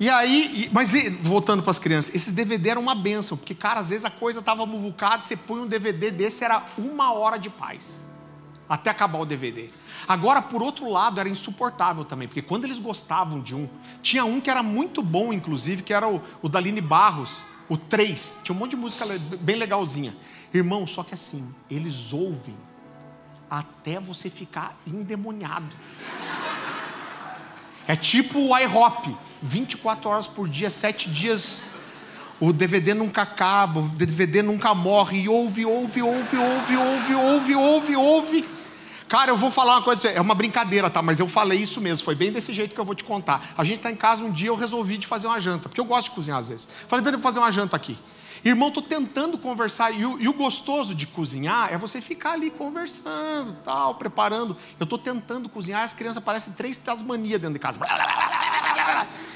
E 0.00 0.08
aí, 0.08 0.70
mas 0.72 0.92
voltando 1.20 1.62
para 1.62 1.70
as 1.70 1.78
crianças, 1.78 2.12
esses 2.14 2.32
DVD 2.32 2.70
eram 2.70 2.82
uma 2.82 2.94
benção, 2.94 3.36
porque, 3.36 3.54
cara, 3.54 3.78
às 3.78 3.90
vezes 3.90 4.04
a 4.04 4.10
coisa 4.10 4.40
estava 4.40 4.66
muvucada, 4.66 5.22
você 5.22 5.36
põe 5.36 5.60
um 5.60 5.66
DVD 5.66 6.10
desse, 6.10 6.44
era 6.44 6.66
uma 6.76 7.12
hora 7.12 7.36
de 7.36 7.50
paz, 7.50 8.08
até 8.68 8.90
acabar 8.90 9.20
o 9.20 9.26
DVD. 9.26 9.70
Agora, 10.08 10.42
por 10.42 10.60
outro 10.60 10.90
lado, 10.90 11.20
era 11.20 11.28
insuportável 11.28 12.04
também, 12.04 12.26
porque 12.26 12.42
quando 12.42 12.64
eles 12.64 12.80
gostavam 12.80 13.40
de 13.40 13.54
um, 13.54 13.68
tinha 14.02 14.24
um 14.24 14.40
que 14.40 14.50
era 14.50 14.62
muito 14.62 15.02
bom, 15.02 15.32
inclusive, 15.32 15.84
que 15.84 15.94
era 15.94 16.08
o, 16.08 16.20
o 16.40 16.48
Daline 16.48 16.80
Barros, 16.80 17.44
o 17.72 17.76
3, 17.78 18.40
tinha 18.44 18.54
um 18.54 18.58
monte 18.58 18.72
de 18.72 18.76
música 18.76 19.06
bem 19.40 19.56
legalzinha. 19.56 20.14
Irmão, 20.52 20.86
só 20.86 21.02
que 21.02 21.14
assim, 21.14 21.54
eles 21.70 22.12
ouvem 22.12 22.54
até 23.48 23.98
você 23.98 24.28
ficar 24.28 24.76
endemoniado. 24.86 25.74
É 27.88 27.96
tipo 27.96 28.38
o 28.38 28.58
iHop, 28.58 29.16
24 29.42 30.10
horas 30.10 30.26
por 30.26 30.46
dia, 30.50 30.68
7 30.68 31.10
dias. 31.10 31.64
O 32.38 32.52
DVD 32.52 32.92
nunca 32.92 33.22
acaba, 33.22 33.80
o 33.80 33.88
DVD 33.88 34.42
nunca 34.42 34.74
morre. 34.74 35.22
E 35.22 35.28
ouve, 35.30 35.64
ouve, 35.64 36.02
ouve, 36.02 36.36
ouve, 36.36 36.76
ouve, 36.76 37.14
ouve, 37.14 37.54
ouve, 37.54 37.96
ouve. 37.96 38.48
Cara, 39.12 39.30
eu 39.30 39.36
vou 39.36 39.50
falar 39.50 39.74
uma 39.74 39.82
coisa, 39.82 40.08
é 40.08 40.18
uma 40.22 40.34
brincadeira, 40.34 40.88
tá? 40.88 41.02
Mas 41.02 41.20
eu 41.20 41.28
falei 41.28 41.58
isso 41.58 41.82
mesmo, 41.82 42.02
foi 42.02 42.14
bem 42.14 42.32
desse 42.32 42.50
jeito 42.54 42.74
que 42.74 42.80
eu 42.80 42.84
vou 42.84 42.94
te 42.94 43.04
contar. 43.04 43.52
A 43.58 43.62
gente 43.62 43.76
está 43.76 43.90
em 43.90 43.94
casa 43.94 44.24
um 44.24 44.30
dia, 44.30 44.48
eu 44.48 44.56
resolvi 44.56 44.96
de 44.96 45.06
fazer 45.06 45.26
uma 45.26 45.38
janta, 45.38 45.68
porque 45.68 45.78
eu 45.78 45.84
gosto 45.84 46.08
de 46.08 46.14
cozinhar 46.14 46.38
às 46.38 46.48
vezes. 46.48 46.66
Falei, 46.88 47.04
Dani, 47.04 47.18
vou 47.18 47.22
fazer 47.22 47.38
uma 47.38 47.52
janta 47.52 47.76
aqui. 47.76 47.98
Irmão, 48.42 48.68
estou 48.68 48.82
tentando 48.82 49.36
conversar, 49.36 49.90
e 49.90 50.06
o, 50.06 50.18
e 50.18 50.26
o, 50.28 50.32
gostoso 50.32 50.94
de 50.94 51.06
cozinhar 51.06 51.70
é 51.70 51.76
você 51.76 52.00
ficar 52.00 52.32
ali 52.32 52.48
conversando, 52.48 53.52
tal, 53.62 53.96
preparando. 53.96 54.56
Eu 54.80 54.84
estou 54.84 54.98
tentando 54.98 55.46
cozinhar, 55.46 55.82
as 55.82 55.92
crianças 55.92 56.24
parecem 56.24 56.54
três 56.54 56.78
tasmanias 56.78 57.38
dentro 57.38 57.52
de 57.52 57.60
casa. 57.60 57.78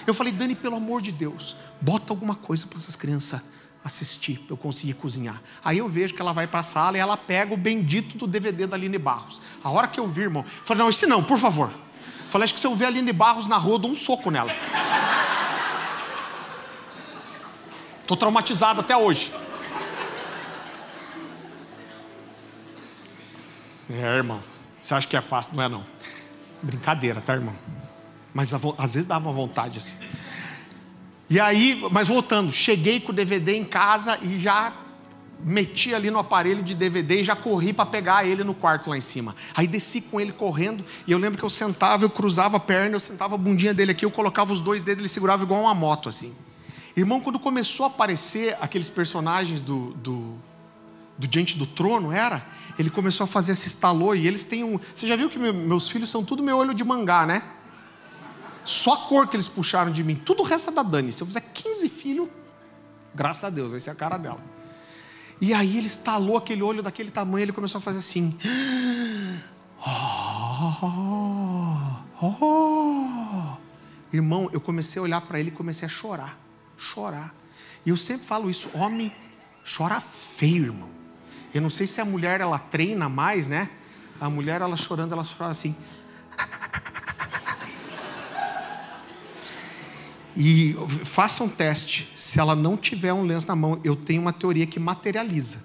Eu 0.06 0.14
falei, 0.14 0.32
Dani, 0.32 0.54
pelo 0.54 0.76
amor 0.76 1.02
de 1.02 1.12
Deus, 1.12 1.54
bota 1.82 2.14
alguma 2.14 2.34
coisa 2.34 2.66
para 2.66 2.78
essas 2.78 2.96
crianças 2.96 3.42
assistir, 3.86 4.44
eu 4.50 4.56
conseguir 4.56 4.94
cozinhar. 4.94 5.40
Aí 5.64 5.78
eu 5.78 5.88
vejo 5.88 6.12
que 6.12 6.20
ela 6.20 6.32
vai 6.32 6.46
para 6.46 6.60
a 6.60 6.62
sala 6.62 6.96
e 6.96 7.00
ela 7.00 7.16
pega 7.16 7.54
o 7.54 7.56
bendito 7.56 8.18
do 8.18 8.26
DVD 8.26 8.66
da 8.66 8.76
Aline 8.76 8.98
Barros. 8.98 9.40
A 9.62 9.70
hora 9.70 9.86
que 9.86 10.00
eu 10.00 10.06
vi, 10.06 10.22
irmão, 10.22 10.44
eu 10.44 10.64
falei, 10.64 10.82
não, 10.82 10.90
esse 10.90 11.06
não, 11.06 11.22
por 11.22 11.38
favor. 11.38 11.70
Eu 11.70 12.26
falei, 12.26 12.44
acho 12.44 12.54
que 12.54 12.60
se 12.60 12.66
eu 12.66 12.74
ver 12.74 12.86
a 12.86 12.88
Aline 12.88 13.12
Barros 13.12 13.46
na 13.46 13.56
rua, 13.56 13.74
eu 13.74 13.78
dou 13.78 13.90
um 13.90 13.94
soco 13.94 14.30
nela. 14.30 14.52
Estou 18.02 18.16
traumatizado 18.16 18.80
até 18.80 18.96
hoje. 18.96 19.32
É, 23.88 24.16
irmão. 24.16 24.40
Você 24.80 24.94
acha 24.94 25.06
que 25.06 25.16
é 25.16 25.20
fácil? 25.20 25.54
Não 25.54 25.62
é, 25.62 25.68
não. 25.68 25.84
Brincadeira, 26.62 27.20
tá, 27.20 27.34
irmão? 27.34 27.56
Mas 28.34 28.52
às 28.52 28.92
vezes 28.92 29.06
dava 29.06 29.28
uma 29.28 29.34
vontade 29.34 29.78
assim. 29.78 29.96
E 31.28 31.40
aí, 31.40 31.84
mas 31.90 32.06
voltando, 32.06 32.52
cheguei 32.52 33.00
com 33.00 33.10
o 33.10 33.14
DVD 33.14 33.56
em 33.56 33.64
casa 33.64 34.18
e 34.22 34.38
já 34.38 34.72
meti 35.44 35.94
ali 35.94 36.10
no 36.10 36.18
aparelho 36.18 36.62
de 36.62 36.74
DVD 36.74 37.20
e 37.20 37.24
já 37.24 37.36
corri 37.36 37.72
para 37.72 37.84
pegar 37.84 38.26
ele 38.26 38.42
no 38.44 38.54
quarto 38.54 38.90
lá 38.90 38.96
em 38.96 39.00
cima. 39.00 39.34
Aí 39.54 39.66
desci 39.66 40.00
com 40.00 40.20
ele 40.20 40.32
correndo 40.32 40.84
e 41.06 41.12
eu 41.12 41.18
lembro 41.18 41.38
que 41.38 41.44
eu 41.44 41.50
sentava, 41.50 42.04
eu 42.04 42.10
cruzava 42.10 42.56
a 42.56 42.60
perna, 42.60 42.96
eu 42.96 43.00
sentava 43.00 43.34
a 43.34 43.38
bundinha 43.38 43.74
dele 43.74 43.90
aqui, 43.90 44.04
eu 44.04 44.10
colocava 44.10 44.52
os 44.52 44.60
dois 44.60 44.82
dedos, 44.82 45.00
ele 45.00 45.08
segurava 45.08 45.42
igual 45.42 45.62
uma 45.62 45.74
moto 45.74 46.08
assim. 46.08 46.32
Irmão, 46.96 47.20
quando 47.20 47.38
começou 47.38 47.84
a 47.84 47.88
aparecer 47.88 48.56
aqueles 48.60 48.88
personagens 48.88 49.60
do, 49.60 49.92
do, 49.94 50.34
do 51.18 51.26
Diante 51.26 51.58
do 51.58 51.66
Trono, 51.66 52.10
era? 52.10 52.46
Ele 52.78 52.88
começou 52.88 53.24
a 53.24 53.26
fazer 53.26 53.52
esse 53.52 53.66
estalô 53.66 54.14
e 54.14 54.26
eles 54.26 54.44
têm 54.44 54.64
um. 54.64 54.80
Você 54.94 55.06
já 55.06 55.16
viu 55.16 55.28
que 55.28 55.38
meus 55.38 55.90
filhos 55.90 56.08
são 56.08 56.24
tudo 56.24 56.42
meu 56.42 56.56
olho 56.56 56.72
de 56.72 56.84
mangá, 56.84 57.26
né? 57.26 57.42
Só 58.66 58.94
a 58.94 58.96
cor 58.98 59.28
que 59.28 59.36
eles 59.36 59.46
puxaram 59.46 59.92
de 59.92 60.02
mim. 60.02 60.16
Tudo 60.16 60.42
o 60.42 60.44
resto 60.44 60.70
é 60.70 60.72
da 60.72 60.82
Dani. 60.82 61.12
Se 61.12 61.22
eu 61.22 61.26
fizer 61.26 61.40
15 61.40 61.88
filhos, 61.88 62.28
graças 63.14 63.44
a 63.44 63.50
Deus, 63.50 63.70
vai 63.70 63.78
ser 63.78 63.90
a 63.90 63.94
cara 63.94 64.16
dela. 64.18 64.40
E 65.40 65.54
aí 65.54 65.78
ele 65.78 65.86
estalou 65.86 66.36
aquele 66.36 66.64
olho 66.64 66.82
daquele 66.82 67.12
tamanho, 67.12 67.44
ele 67.44 67.52
começou 67.52 67.78
a 67.78 67.82
fazer 67.82 68.00
assim. 68.00 68.36
Oh, 72.18 72.32
oh. 72.42 73.56
Irmão, 74.10 74.48
eu 74.52 74.60
comecei 74.60 74.98
a 74.98 75.02
olhar 75.02 75.20
para 75.20 75.38
ele 75.38 75.50
e 75.50 75.52
comecei 75.52 75.84
a 75.84 75.88
chorar. 75.88 76.38
Chorar. 76.76 77.34
E 77.84 77.90
eu 77.90 77.96
sempre 77.96 78.26
falo 78.26 78.48
isso, 78.48 78.70
homem 78.74 79.12
chora 79.76 80.00
feio, 80.00 80.64
irmão. 80.64 80.88
Eu 81.52 81.60
não 81.60 81.70
sei 81.70 81.86
se 81.86 82.00
a 82.00 82.04
mulher 82.04 82.40
ela 82.40 82.58
treina 82.58 83.08
mais, 83.08 83.46
né? 83.46 83.70
A 84.18 84.30
mulher 84.30 84.60
ela 84.62 84.76
chorando, 84.76 85.12
ela 85.12 85.24
chora 85.24 85.50
assim. 85.50 85.76
E 90.36 90.76
faça 91.02 91.42
um 91.42 91.48
teste. 91.48 92.12
Se 92.14 92.38
ela 92.38 92.54
não 92.54 92.76
tiver 92.76 93.12
um 93.12 93.24
lenço 93.24 93.48
na 93.48 93.56
mão, 93.56 93.80
eu 93.82 93.96
tenho 93.96 94.20
uma 94.20 94.34
teoria 94.34 94.66
que 94.66 94.78
materializa. 94.78 95.64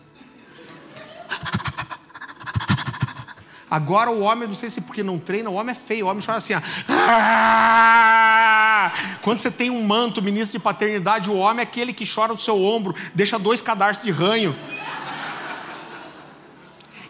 Agora 3.69 4.09
o 4.09 4.22
homem, 4.22 4.47
não 4.47 4.55
sei 4.55 4.69
se 4.69 4.80
porque 4.80 5.03
não 5.03 5.19
treina, 5.19 5.49
o 5.49 5.55
homem 5.55 5.72
é 5.72 5.76
feio, 5.76 6.05
o 6.05 6.09
homem 6.09 6.24
chora 6.26 6.38
assim. 6.38 6.53
Ó. 6.53 6.61
Quando 9.22 9.39
você 9.39 9.51
tem 9.51 9.69
um 9.69 9.86
manto, 9.86 10.22
ministro 10.22 10.57
de 10.57 10.63
paternidade, 10.63 11.30
o 11.30 11.36
homem 11.36 11.59
é 11.59 11.63
aquele 11.63 11.91
que 11.91 12.09
chora 12.09 12.32
no 12.32 12.39
seu 12.39 12.63
ombro, 12.63 12.95
deixa 13.13 13.38
dois 13.38 13.61
cadarços 13.61 14.05
de 14.05 14.11
ranho. 14.11 14.55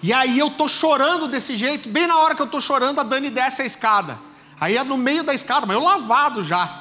E 0.01 0.11
aí 0.11 0.39
eu 0.39 0.49
tô 0.49 0.67
chorando 0.67 1.27
desse 1.27 1.55
jeito, 1.55 1.89
bem 1.89 2.07
na 2.07 2.17
hora 2.17 2.33
que 2.33 2.41
eu 2.41 2.47
tô 2.47 2.59
chorando, 2.59 2.99
a 2.99 3.03
Dani 3.03 3.29
desce 3.29 3.61
a 3.61 3.65
escada. 3.65 4.19
Aí 4.59 4.77
é 4.77 4.83
no 4.83 4.97
meio 4.97 5.23
da 5.23 5.31
escada, 5.33 5.67
mas 5.67 5.75
eu 5.75 5.83
lavado 5.83 6.41
já 6.41 6.80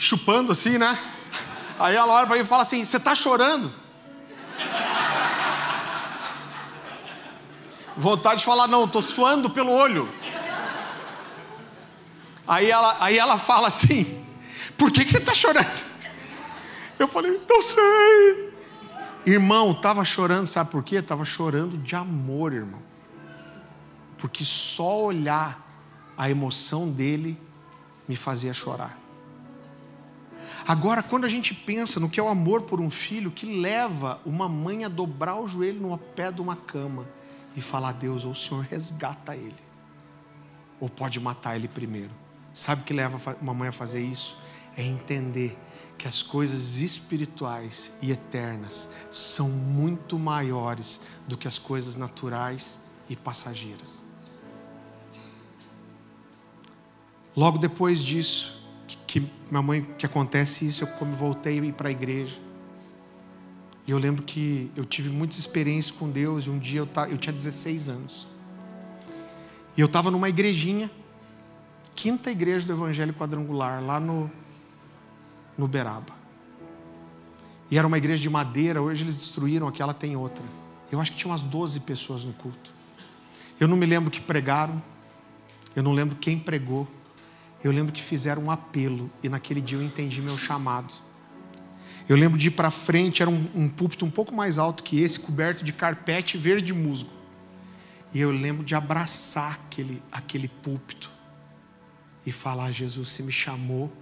chupando 0.00 0.50
assim, 0.50 0.78
né? 0.78 0.98
Aí 1.78 1.94
ela 1.94 2.14
olha 2.14 2.26
para 2.26 2.36
mim 2.36 2.42
e 2.42 2.46
fala 2.46 2.62
assim: 2.62 2.82
Você 2.82 2.96
está 2.96 3.14
chorando? 3.14 3.70
Vontade 7.96 8.38
de 8.38 8.46
falar, 8.46 8.66
não, 8.66 8.86
estou 8.86 9.02
suando 9.02 9.50
pelo 9.50 9.70
olho. 9.70 10.08
Aí 12.48 12.70
ela, 12.70 12.96
aí 12.98 13.18
ela 13.18 13.38
fala 13.38 13.68
assim: 13.68 14.24
Por 14.76 14.90
que, 14.90 15.04
que 15.04 15.12
você 15.12 15.18
está 15.18 15.34
chorando? 15.34 15.84
Eu 16.98 17.06
falei: 17.06 17.38
Não 17.48 17.62
sei. 17.62 18.50
Irmão, 19.26 19.72
estava 19.72 20.02
chorando, 20.02 20.46
sabe 20.46 20.70
por 20.70 20.82
quê? 20.82 20.96
Estava 20.96 21.26
chorando 21.26 21.76
de 21.76 21.94
amor, 21.94 22.54
irmão. 22.54 22.80
Porque 24.16 24.44
só 24.44 25.02
olhar 25.02 25.60
a 26.16 26.30
emoção 26.30 26.90
dele 26.90 27.38
me 28.08 28.16
fazia 28.16 28.54
chorar. 28.54 28.99
Agora, 30.70 31.02
quando 31.02 31.24
a 31.24 31.28
gente 31.28 31.52
pensa 31.52 31.98
no 31.98 32.08
que 32.08 32.20
é 32.20 32.22
o 32.22 32.28
amor 32.28 32.62
por 32.62 32.80
um 32.80 32.92
filho, 32.92 33.32
que 33.32 33.60
leva 33.60 34.20
uma 34.24 34.48
mãe 34.48 34.84
a 34.84 34.88
dobrar 34.88 35.34
o 35.34 35.44
joelho 35.44 35.80
no 35.80 35.98
pé 35.98 36.30
de 36.30 36.40
uma 36.40 36.54
cama 36.54 37.08
e 37.56 37.60
falar: 37.60 37.88
a 37.88 37.92
Deus, 37.92 38.24
ou 38.24 38.30
o 38.30 38.36
Senhor 38.36 38.60
resgata 38.60 39.34
ele, 39.34 39.56
ou 40.78 40.88
pode 40.88 41.18
matar 41.18 41.56
ele 41.56 41.66
primeiro. 41.66 42.12
Sabe 42.54 42.82
o 42.82 42.84
que 42.84 42.94
leva 42.94 43.36
uma 43.42 43.52
mãe 43.52 43.70
a 43.70 43.72
fazer 43.72 44.00
isso? 44.00 44.38
É 44.76 44.84
entender 44.84 45.58
que 45.98 46.06
as 46.06 46.22
coisas 46.22 46.78
espirituais 46.78 47.92
e 48.00 48.12
eternas 48.12 48.90
são 49.10 49.48
muito 49.48 50.20
maiores 50.20 51.00
do 51.26 51.36
que 51.36 51.48
as 51.48 51.58
coisas 51.58 51.96
naturais 51.96 52.78
e 53.08 53.16
passageiras. 53.16 54.04
Logo 57.36 57.58
depois 57.58 58.04
disso, 58.04 58.59
que 59.10 59.28
minha 59.50 59.60
mãe, 59.60 59.82
que 59.82 60.06
acontece 60.06 60.64
isso, 60.64 60.84
eu 60.84 61.06
voltei 61.16 61.72
para 61.72 61.88
a 61.88 61.90
igreja. 61.90 62.38
E 63.84 63.90
eu 63.90 63.98
lembro 63.98 64.22
que 64.22 64.70
eu 64.76 64.84
tive 64.84 65.08
muitas 65.08 65.36
experiências 65.36 65.90
com 65.90 66.08
Deus. 66.08 66.44
E 66.44 66.50
um 66.50 66.60
dia 66.60 66.78
eu, 66.78 66.88
eu 67.10 67.18
tinha 67.18 67.32
16 67.32 67.88
anos. 67.88 68.28
E 69.76 69.80
eu 69.80 69.86
estava 69.86 70.12
numa 70.12 70.28
igrejinha, 70.28 70.88
quinta 71.92 72.30
igreja 72.30 72.64
do 72.64 72.72
Evangelho 72.72 73.12
Quadrangular, 73.12 73.82
lá 73.82 73.98
no, 73.98 74.30
no 75.58 75.66
Beraba. 75.66 76.14
E 77.68 77.76
era 77.76 77.88
uma 77.88 77.98
igreja 77.98 78.22
de 78.22 78.30
madeira, 78.30 78.80
hoje 78.80 79.02
eles 79.02 79.16
destruíram 79.16 79.66
aquela, 79.66 79.92
tem 79.92 80.14
outra. 80.14 80.44
Eu 80.92 81.00
acho 81.00 81.10
que 81.10 81.18
tinha 81.18 81.32
umas 81.32 81.42
12 81.42 81.80
pessoas 81.80 82.24
no 82.24 82.32
culto. 82.32 82.72
Eu 83.58 83.66
não 83.66 83.76
me 83.76 83.86
lembro 83.86 84.08
que 84.08 84.20
pregaram, 84.20 84.80
eu 85.74 85.82
não 85.82 85.90
lembro 85.90 86.14
quem 86.14 86.38
pregou, 86.38 86.86
eu 87.62 87.70
lembro 87.70 87.92
que 87.92 88.02
fizeram 88.02 88.44
um 88.44 88.50
apelo 88.50 89.10
e 89.22 89.28
naquele 89.28 89.60
dia 89.60 89.76
eu 89.76 89.82
entendi 89.82 90.22
meu 90.22 90.38
chamado. 90.38 90.94
Eu 92.08 92.16
lembro 92.16 92.38
de 92.38 92.48
ir 92.48 92.52
para 92.52 92.70
frente, 92.70 93.22
era 93.22 93.30
um, 93.30 93.48
um 93.54 93.68
púlpito 93.68 94.04
um 94.04 94.10
pouco 94.10 94.34
mais 94.34 94.58
alto 94.58 94.82
que 94.82 95.00
esse, 95.00 95.20
coberto 95.20 95.62
de 95.62 95.72
carpete 95.72 96.38
verde 96.38 96.72
musgo. 96.72 97.10
E 98.12 98.20
eu 98.20 98.30
lembro 98.32 98.64
de 98.64 98.74
abraçar 98.74 99.52
aquele, 99.52 100.02
aquele 100.10 100.48
púlpito 100.48 101.10
e 102.26 102.32
falar: 102.32 102.72
Jesus, 102.72 103.10
você 103.10 103.22
me 103.22 103.30
chamou 103.30 103.92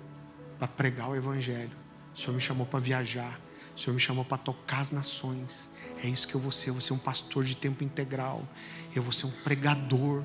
para 0.59 0.69
pregar 0.69 1.11
o 1.11 1.17
Evangelho, 1.17 1.77
o 2.15 2.19
Senhor 2.19 2.35
me 2.35 2.41
chamou 2.41 2.65
para 2.65 2.79
viajar, 2.79 3.39
o 3.77 3.79
Senhor 3.79 3.93
me 3.93 4.01
chamou 4.01 4.25
para 4.25 4.39
tocar 4.39 4.81
as 4.81 4.93
nações. 4.93 5.69
É 6.03 6.09
isso 6.09 6.27
que 6.27 6.35
eu 6.35 6.41
vou 6.41 6.53
ser. 6.53 6.71
Eu 6.71 6.75
vou 6.75 6.81
ser 6.81 6.95
um 6.95 6.99
pastor 6.99 7.45
de 7.45 7.57
tempo 7.57 7.85
integral, 7.85 8.49
eu 8.95 9.03
vou 9.03 9.13
ser 9.13 9.27
um 9.27 9.31
pregador 9.31 10.23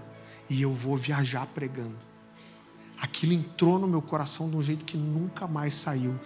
e 0.49 0.61
eu 0.61 0.71
vou 0.71 0.95
viajar 0.95 1.47
pregando 1.47 2.12
aquilo 3.03 3.33
entrou 3.33 3.77
no 3.77 3.85
meu 3.85 4.01
coração 4.01 4.49
de 4.49 4.55
um 4.55 4.61
jeito 4.61 4.85
que 4.85 4.95
nunca 4.95 5.45
mais 5.45 5.73
saiu. 5.73 6.17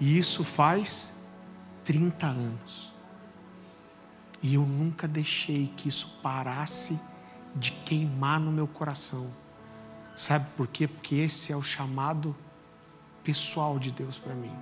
E 0.00 0.18
isso 0.18 0.42
faz 0.42 1.24
30 1.84 2.26
anos. 2.26 2.92
E 4.42 4.54
eu 4.54 4.62
nunca 4.62 5.06
deixei 5.06 5.68
que 5.76 5.88
isso 5.88 6.18
parasse 6.24 6.98
de 7.54 7.70
queimar 7.70 8.40
no 8.40 8.50
meu 8.50 8.66
coração. 8.66 9.32
Sabe 10.16 10.46
por 10.56 10.66
quê? 10.66 10.88
Porque 10.88 11.14
esse 11.14 11.52
é 11.52 11.56
o 11.56 11.62
chamado 11.62 12.34
pessoal 13.22 13.78
de 13.78 13.92
Deus 13.92 14.18
para 14.18 14.34
mim. 14.34 14.54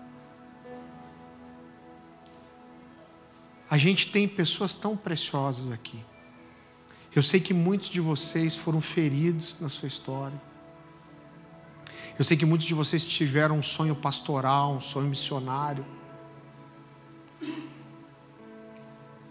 A 3.71 3.79
gente 3.79 4.13
tem 4.13 4.29
pessoas 4.29 4.77
tão 4.77 4.99
preciosas 4.99 5.73
aqui. 5.73 6.05
Eu 7.15 7.23
sei 7.23 7.41
que 7.41 7.55
muitos 7.55 7.89
de 7.89 8.03
vocês 8.03 8.55
foram 8.55 8.83
feridos 8.83 9.59
na 9.59 9.71
sua 9.71 9.89
história 9.89 10.54
eu 12.19 12.25
sei 12.25 12.37
que 12.37 12.47
muitos 12.47 12.67
de 12.67 12.75
vocês 12.75 13.05
tiveram 13.05 13.59
um 13.59 13.63
sonho 13.63 13.95
pastoral, 13.95 14.73
um 14.73 14.81
sonho 14.81 15.09
missionário. 15.09 15.85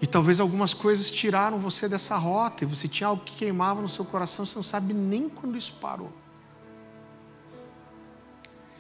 E 0.02 0.06
talvez 0.06 0.42
algumas 0.42 0.74
coisas 0.74 1.10
tiraram 1.10 1.58
você 1.58 1.88
dessa 1.88 2.18
rota, 2.18 2.66
e 2.66 2.68
você 2.68 2.90
tinha 2.90 3.08
algo 3.08 3.24
que 3.24 3.36
queimava 3.36 3.82
no 3.82 3.88
seu 3.88 4.04
coração, 4.04 4.46
você 4.46 4.56
não 4.56 4.64
sabe 4.64 4.94
nem 4.94 5.30
quando 5.30 5.58
isso 5.58 5.74
parou. 5.80 6.12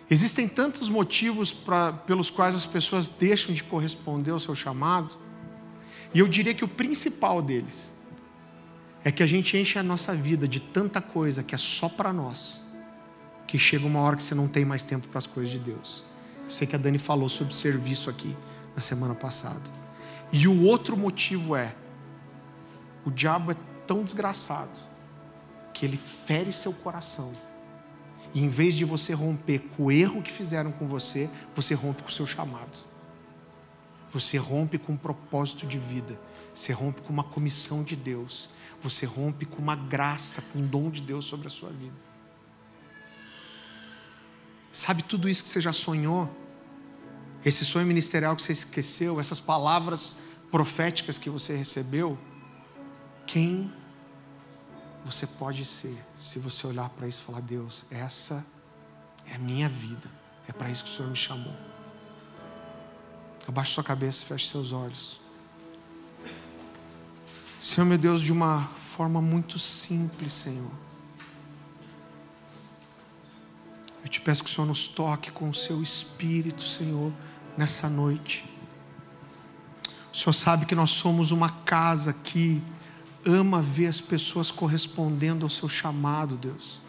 Existem 0.09 0.49
tantos 0.49 0.89
motivos 0.89 1.53
pra, 1.53 1.93
pelos 1.93 2.29
quais 2.29 2.53
as 2.55 2.65
pessoas 2.65 3.07
deixam 3.07 3.55
de 3.55 3.63
corresponder 3.63 4.31
ao 4.31 4.39
seu 4.39 4.53
chamado, 4.53 5.15
e 6.13 6.19
eu 6.19 6.27
diria 6.27 6.53
que 6.53 6.65
o 6.65 6.67
principal 6.67 7.41
deles 7.41 7.91
é 9.01 9.11
que 9.13 9.23
a 9.23 9.25
gente 9.25 9.57
enche 9.57 9.79
a 9.79 9.83
nossa 9.83 10.13
vida 10.13 10.45
de 10.45 10.59
tanta 10.59 11.01
coisa 11.01 11.41
que 11.41 11.55
é 11.55 11.57
só 11.57 11.87
para 11.87 12.11
nós 12.11 12.62
que 13.53 13.59
chega 13.59 13.85
uma 13.85 13.99
hora 13.99 14.15
que 14.15 14.23
você 14.23 14.33
não 14.33 14.47
tem 14.47 14.65
mais 14.65 14.83
tempo 14.83 15.07
para 15.07 15.19
as 15.19 15.27
coisas 15.27 15.53
de 15.53 15.59
Deus. 15.59 16.03
Eu 16.43 16.49
sei 16.49 16.65
que 16.65 16.75
a 16.75 16.79
Dani 16.79 16.97
falou 16.97 17.29
sobre 17.29 17.53
serviço 17.53 18.09
aqui 18.09 18.35
na 18.73 18.81
semana 18.81 19.13
passada. 19.13 19.61
E 20.31 20.47
o 20.47 20.63
outro 20.63 20.97
motivo 20.97 21.55
é: 21.55 21.75
o 23.05 23.11
diabo 23.11 23.51
é 23.51 23.55
tão 23.85 24.03
desgraçado 24.03 24.71
que 25.71 25.85
ele 25.85 25.97
fere 25.97 26.51
seu 26.51 26.73
coração. 26.73 27.31
E 28.33 28.43
em 28.43 28.49
vez 28.49 28.73
de 28.73 28.85
você 28.85 29.13
romper 29.13 29.59
com 29.59 29.83
o 29.83 29.91
erro 29.91 30.23
que 30.23 30.31
fizeram 30.31 30.71
com 30.71 30.87
você, 30.87 31.29
você 31.53 31.75
rompe 31.75 32.01
com 32.01 32.09
o 32.09 32.11
seu 32.11 32.25
chamado. 32.25 32.79
Você 34.11 34.35
rompe 34.35 34.79
com 34.79 34.93
um 34.93 34.97
propósito 34.97 35.67
de 35.67 35.77
vida. 35.77 36.19
Você 36.55 36.73
rompe 36.73 37.01
com 37.01 37.13
uma 37.13 37.23
comissão 37.23 37.83
de 37.83 37.95
Deus. 37.95 38.49
Você 38.81 39.05
rompe 39.05 39.45
com 39.45 39.61
uma 39.61 39.75
graça, 39.75 40.41
com 40.51 40.57
um 40.57 40.65
dom 40.65 40.89
de 40.89 41.03
Deus 41.03 41.25
sobre 41.25 41.45
a 41.45 41.51
sua 41.51 41.69
vida. 41.69 42.12
Sabe 44.73 45.03
tudo 45.03 45.29
isso 45.29 45.41
que 45.41 45.49
você 45.49 45.61
já 45.61 45.71
sonhou? 45.71 46.29
esse 47.45 47.65
sonho 47.65 47.85
ministerial 47.85 48.35
que 48.35 48.41
você 48.41 48.53
esqueceu, 48.53 49.19
essas 49.19 49.39
palavras 49.39 50.19
proféticas 50.49 51.17
que 51.17 51.29
você 51.29 51.55
recebeu, 51.55 52.17
quem 53.25 53.71
você 55.03 55.27
pode 55.27 55.65
ser 55.65 55.97
se 56.13 56.39
você 56.39 56.65
olhar 56.65 56.89
para 56.89 57.07
isso 57.07 57.21
e 57.21 57.25
falar: 57.25 57.41
Deus, 57.41 57.85
essa 57.91 58.45
é 59.27 59.35
a 59.35 59.39
minha 59.39 59.67
vida, 59.67 60.09
é 60.47 60.53
para 60.53 60.69
isso 60.69 60.83
que 60.83 60.89
o 60.89 60.93
Senhor 60.93 61.09
me 61.09 61.17
chamou. 61.17 61.55
Abaixe 63.45 63.73
sua 63.73 63.83
cabeça, 63.83 64.23
feche 64.23 64.47
seus 64.47 64.71
olhos. 64.71 65.19
Senhor 67.59 67.85
meu 67.85 67.97
Deus, 67.97 68.21
de 68.21 68.31
uma 68.31 68.67
forma 68.95 69.21
muito 69.21 69.59
simples, 69.59 70.31
Senhor. 70.31 70.71
Eu 74.03 74.09
te 74.09 74.19
peço 74.19 74.43
que 74.43 74.49
o 74.49 74.53
Senhor 74.53 74.67
nos 74.67 74.87
toque 74.87 75.31
com 75.31 75.49
o 75.49 75.53
seu 75.53 75.81
espírito, 75.81 76.61
Senhor, 76.61 77.11
nessa 77.57 77.89
noite. 77.89 78.45
O 80.11 80.17
Senhor 80.17 80.33
sabe 80.33 80.65
que 80.65 80.75
nós 80.75 80.91
somos 80.91 81.31
uma 81.31 81.49
casa 81.49 82.13
que 82.13 82.61
ama 83.25 83.61
ver 83.61 83.87
as 83.87 84.01
pessoas 84.01 84.51
correspondendo 84.51 85.45
ao 85.45 85.49
seu 85.49 85.69
chamado, 85.69 86.35
Deus. 86.35 86.81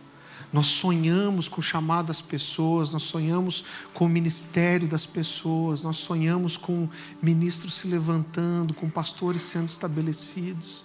Nós 0.53 0.67
sonhamos 0.67 1.49
com 1.49 1.61
o 1.61 1.63
chamado 1.63 2.07
das 2.07 2.21
pessoas, 2.21 2.93
nós 2.93 3.03
sonhamos 3.03 3.65
com 3.93 4.07
o 4.07 4.09
ministério 4.09 4.87
das 4.87 5.07
pessoas, 5.07 5.83
nós 5.83 5.97
sonhamos 5.97 6.57
com 6.57 6.89
ministros 7.21 7.75
se 7.75 7.89
levantando, 7.89 8.75
com 8.75 8.89
pastores 8.89 9.43
sendo 9.43 9.69
estabelecidos. 9.69 10.85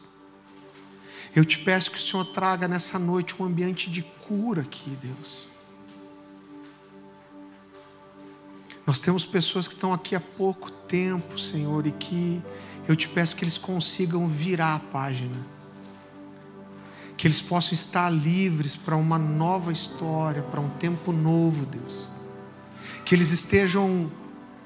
Eu 1.36 1.46
te 1.46 1.60
peço 1.60 1.92
que 1.92 1.98
o 1.98 2.02
Senhor 2.02 2.26
traga 2.26 2.68
nessa 2.68 2.98
noite 2.98 3.36
um 3.40 3.46
ambiente 3.46 3.92
de 3.92 4.02
cura 4.02 4.62
aqui, 4.62 4.98
Deus. 5.02 5.49
Nós 8.90 9.00
temos 9.00 9.24
pessoas 9.24 9.68
que 9.68 9.76
estão 9.76 9.94
aqui 9.94 10.16
há 10.16 10.20
pouco 10.20 10.72
tempo, 10.72 11.38
Senhor, 11.38 11.86
e 11.86 11.92
que 11.92 12.42
eu 12.88 12.96
te 12.96 13.08
peço 13.08 13.36
que 13.36 13.44
eles 13.44 13.56
consigam 13.56 14.28
virar 14.28 14.74
a 14.74 14.80
página. 14.80 15.38
Que 17.16 17.28
eles 17.28 17.40
possam 17.40 17.74
estar 17.74 18.10
livres 18.10 18.76
para 18.76 18.96
uma 18.96 19.20
nova 19.20 19.72
história, 19.72 20.42
para 20.42 20.60
um 20.60 20.70
tempo 20.70 21.12
novo, 21.12 21.68
Deus. 21.68 22.10
Que 23.06 23.14
eles 23.14 23.32
estejam 23.32 24.12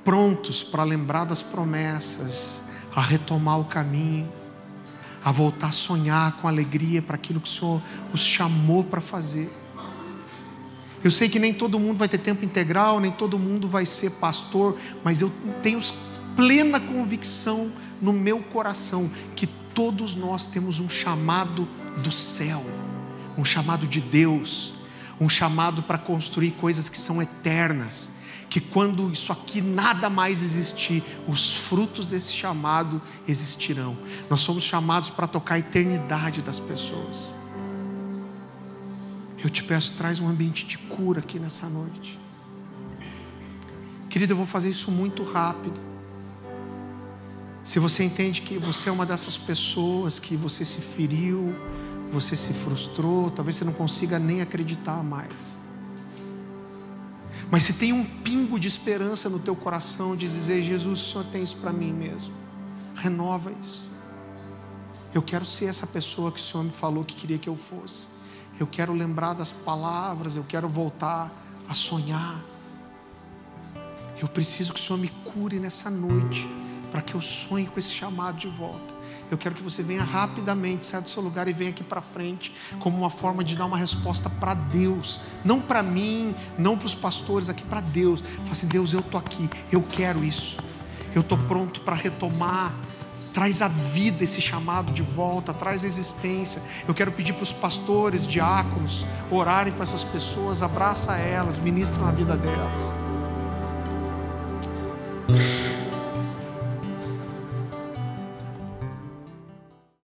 prontos 0.05 0.63
para 0.63 0.86
lembrar 0.86 1.26
das 1.26 1.41
promessas, 1.41 2.63
a 2.95 3.01
retomar 3.01 3.59
o 3.59 3.65
caminho, 3.65 4.32
a 5.21 5.34
voltar 5.34 5.67
a 5.67 5.74
sonhar 5.74 6.38
com 6.38 6.47
alegria 6.47 7.01
para 7.01 7.15
aquilo 7.15 7.41
que 7.41 7.49
o 7.49 7.51
Senhor 7.51 7.82
os 8.13 8.21
chamou 8.21 8.86
para 8.86 9.01
fazer. 9.01 9.51
Eu 11.04 11.12
sei 11.12 11.28
que 11.28 11.38
nem 11.38 11.54
todo 11.54 11.78
mundo 11.78 11.97
vai 11.97 12.08
ter 12.08 12.18
tempo 12.18 12.45
integral, 12.45 12.99
nem 12.99 13.12
todo 13.12 13.38
mundo 13.38 13.68
vai 13.68 13.86
ser 13.86 14.12
pastor, 14.12 14.78
mas 15.04 15.22
eu 15.22 15.32
tenho 15.62 15.80
plena 16.36 16.80
convicção 16.80 17.72
no 18.01 18.14
meu 18.14 18.39
coração 18.39 19.12
que 19.36 19.45
todos 19.45 20.16
nós 20.16 20.47
temos 20.47 20.80
um 20.80 20.89
chamado 20.89 21.68
do 21.97 22.12
céu, 22.12 22.64
um 23.38 23.43
chamado 23.43 23.86
de 23.86 23.99
Deus, 23.99 24.74
um 25.20 25.28
chamado 25.28 25.84
para 25.84 25.97
construir 25.97 26.51
coisas 26.51 26.88
que 26.88 26.97
são 26.97 27.22
eternas. 27.22 28.14
Que 28.49 28.62
quando 28.62 29.12
isso 29.12 29.32
aqui 29.32 29.62
nada 29.62 30.12
mais 30.12 30.43
existir, 30.43 31.04
os 31.28 31.56
frutos 31.56 32.06
desse 32.06 32.34
chamado 32.34 33.01
existirão. 33.28 33.97
Nós 34.30 34.41
somos 34.41 34.64
chamados 34.64 35.10
para 35.10 35.26
tocar 35.26 35.56
a 35.56 35.60
eternidade 35.60 36.41
das 36.43 36.60
pessoas. 36.60 37.34
Eu 39.44 39.50
te 39.50 39.62
peço, 39.62 39.94
traz 39.96 40.22
um 40.22 40.28
ambiente 40.30 40.66
de 40.66 40.78
cura 40.78 41.20
aqui 41.20 41.38
nessa 41.38 41.68
noite. 41.68 42.18
Querido, 44.10 44.32
eu 44.32 44.38
vou 44.38 44.46
fazer 44.46 44.70
isso 44.70 44.89
muito 44.89 45.22
rápido. 45.22 45.82
Se 47.62 47.78
você 47.78 48.06
entende 48.06 48.41
que 48.41 48.58
você 48.58 48.88
é 48.88 48.91
uma 48.91 49.06
dessas 49.06 49.38
pessoas 49.38 50.18
que 50.18 50.38
você 50.38 50.64
se 50.64 50.80
feriu, 50.80 51.54
você 52.10 52.38
se 52.38 52.54
frustrou, 52.54 53.30
talvez 53.30 53.58
você 53.58 53.66
não 53.66 53.74
consiga 53.74 54.18
nem 54.18 54.41
acreditar 54.41 55.04
mais. 55.04 55.60
Mas 57.52 57.64
se 57.64 57.74
tem 57.74 57.91
um 57.91 58.06
pingo 58.06 58.58
de 58.58 58.68
esperança 58.68 59.30
no 59.30 59.39
teu 59.39 59.56
coração 59.56 60.16
de 60.16 60.26
dizer, 60.26 60.62
Jesus, 60.62 61.02
o 61.02 61.12
Senhor 61.12 61.26
tem 61.26 61.44
isso 61.44 61.58
para 61.58 61.74
mim 61.74 61.91
mesmo. 61.91 62.34
Renova 62.96 63.54
isso. 63.62 63.84
Eu 65.14 65.22
quero 65.22 65.44
ser 65.44 65.66
essa 65.66 65.86
pessoa 65.86 66.32
que 66.32 66.39
o 66.39 66.44
Senhor 66.44 66.64
me 66.64 66.72
falou 66.72 67.04
que 67.04 67.14
queria 67.14 67.38
que 67.38 67.50
eu 67.50 67.58
fosse. 67.58 68.12
Eu 68.60 68.68
quero 68.68 68.93
lembrar 68.93 69.34
das 69.34 69.51
palavras, 69.51 70.36
eu 70.36 70.43
quero 70.43 70.68
voltar 70.70 71.32
a 71.68 71.74
sonhar. 71.74 72.43
Eu 74.22 74.28
preciso 74.28 74.74
que 74.74 74.80
o 74.80 74.84
Senhor 74.84 74.99
me 74.99 75.10
cure 75.10 75.60
nessa 75.60 75.89
noite, 75.89 76.47
para 76.91 77.01
que 77.01 77.16
eu 77.16 77.22
sonhe 77.22 77.66
com 77.66 77.80
esse 77.80 77.91
chamado 77.91 78.38
de 78.38 78.47
volta. 78.47 78.93
Eu 79.32 79.38
quero 79.38 79.56
que 79.56 79.64
você 79.64 79.82
venha 79.82 80.04
rapidamente, 80.04 80.86
saia 80.86 81.01
do 81.01 81.10
seu 81.10 81.24
lugar 81.24 81.47
e 81.47 81.54
venha 81.54 81.72
aqui 81.72 81.84
para 81.84 82.01
frente, 82.01 82.54
como 82.80 82.97
uma 82.97 83.10
forma 83.10 83.43
de 83.43 83.56
dar 83.56 83.66
uma 83.66 83.78
resposta 83.78 84.30
para 84.30 84.54
Deus, 84.54 85.20
não 85.43 85.60
para 85.60 85.82
mim, 85.82 86.36
não 86.58 86.78
para 86.78 86.86
os 86.86 86.93
pastores, 86.93 87.49
aqui 87.49 87.64
para 87.64 87.82
Deus. 87.82 88.22
Fala 88.22 88.51
assim: 88.51 88.68
Deus, 88.68 88.93
eu 88.93 88.99
estou 88.99 89.20
aqui, 89.20 89.49
eu 89.72 89.82
quero 89.82 90.24
isso, 90.24 90.58
eu 91.16 91.22
estou 91.22 91.38
pronto 91.38 91.82
para 91.82 91.95
retomar 91.95 92.74
Traz 93.34 93.61
a 93.61 93.67
vida 93.67 94.23
esse 94.23 94.39
chamado 94.39 94.93
de 94.93 95.01
volta, 95.01 95.53
traz 95.53 95.84
a 95.84 95.88
existência. 95.88 96.61
Eu 96.88 96.93
quero 96.93 97.11
pedir 97.11 97.34
para 97.34 97.43
os 97.43 97.51
pastores, 97.51 98.27
diáconos, 98.27 99.05
orarem 99.31 99.73
com 99.73 99.81
essas 99.81 100.03
pessoas, 100.03 100.61
abraça 100.61 101.17
elas, 101.17 101.57
ministra 101.57 101.99
na 101.99 102.11
vida 102.11 102.38
delas. 102.38 102.93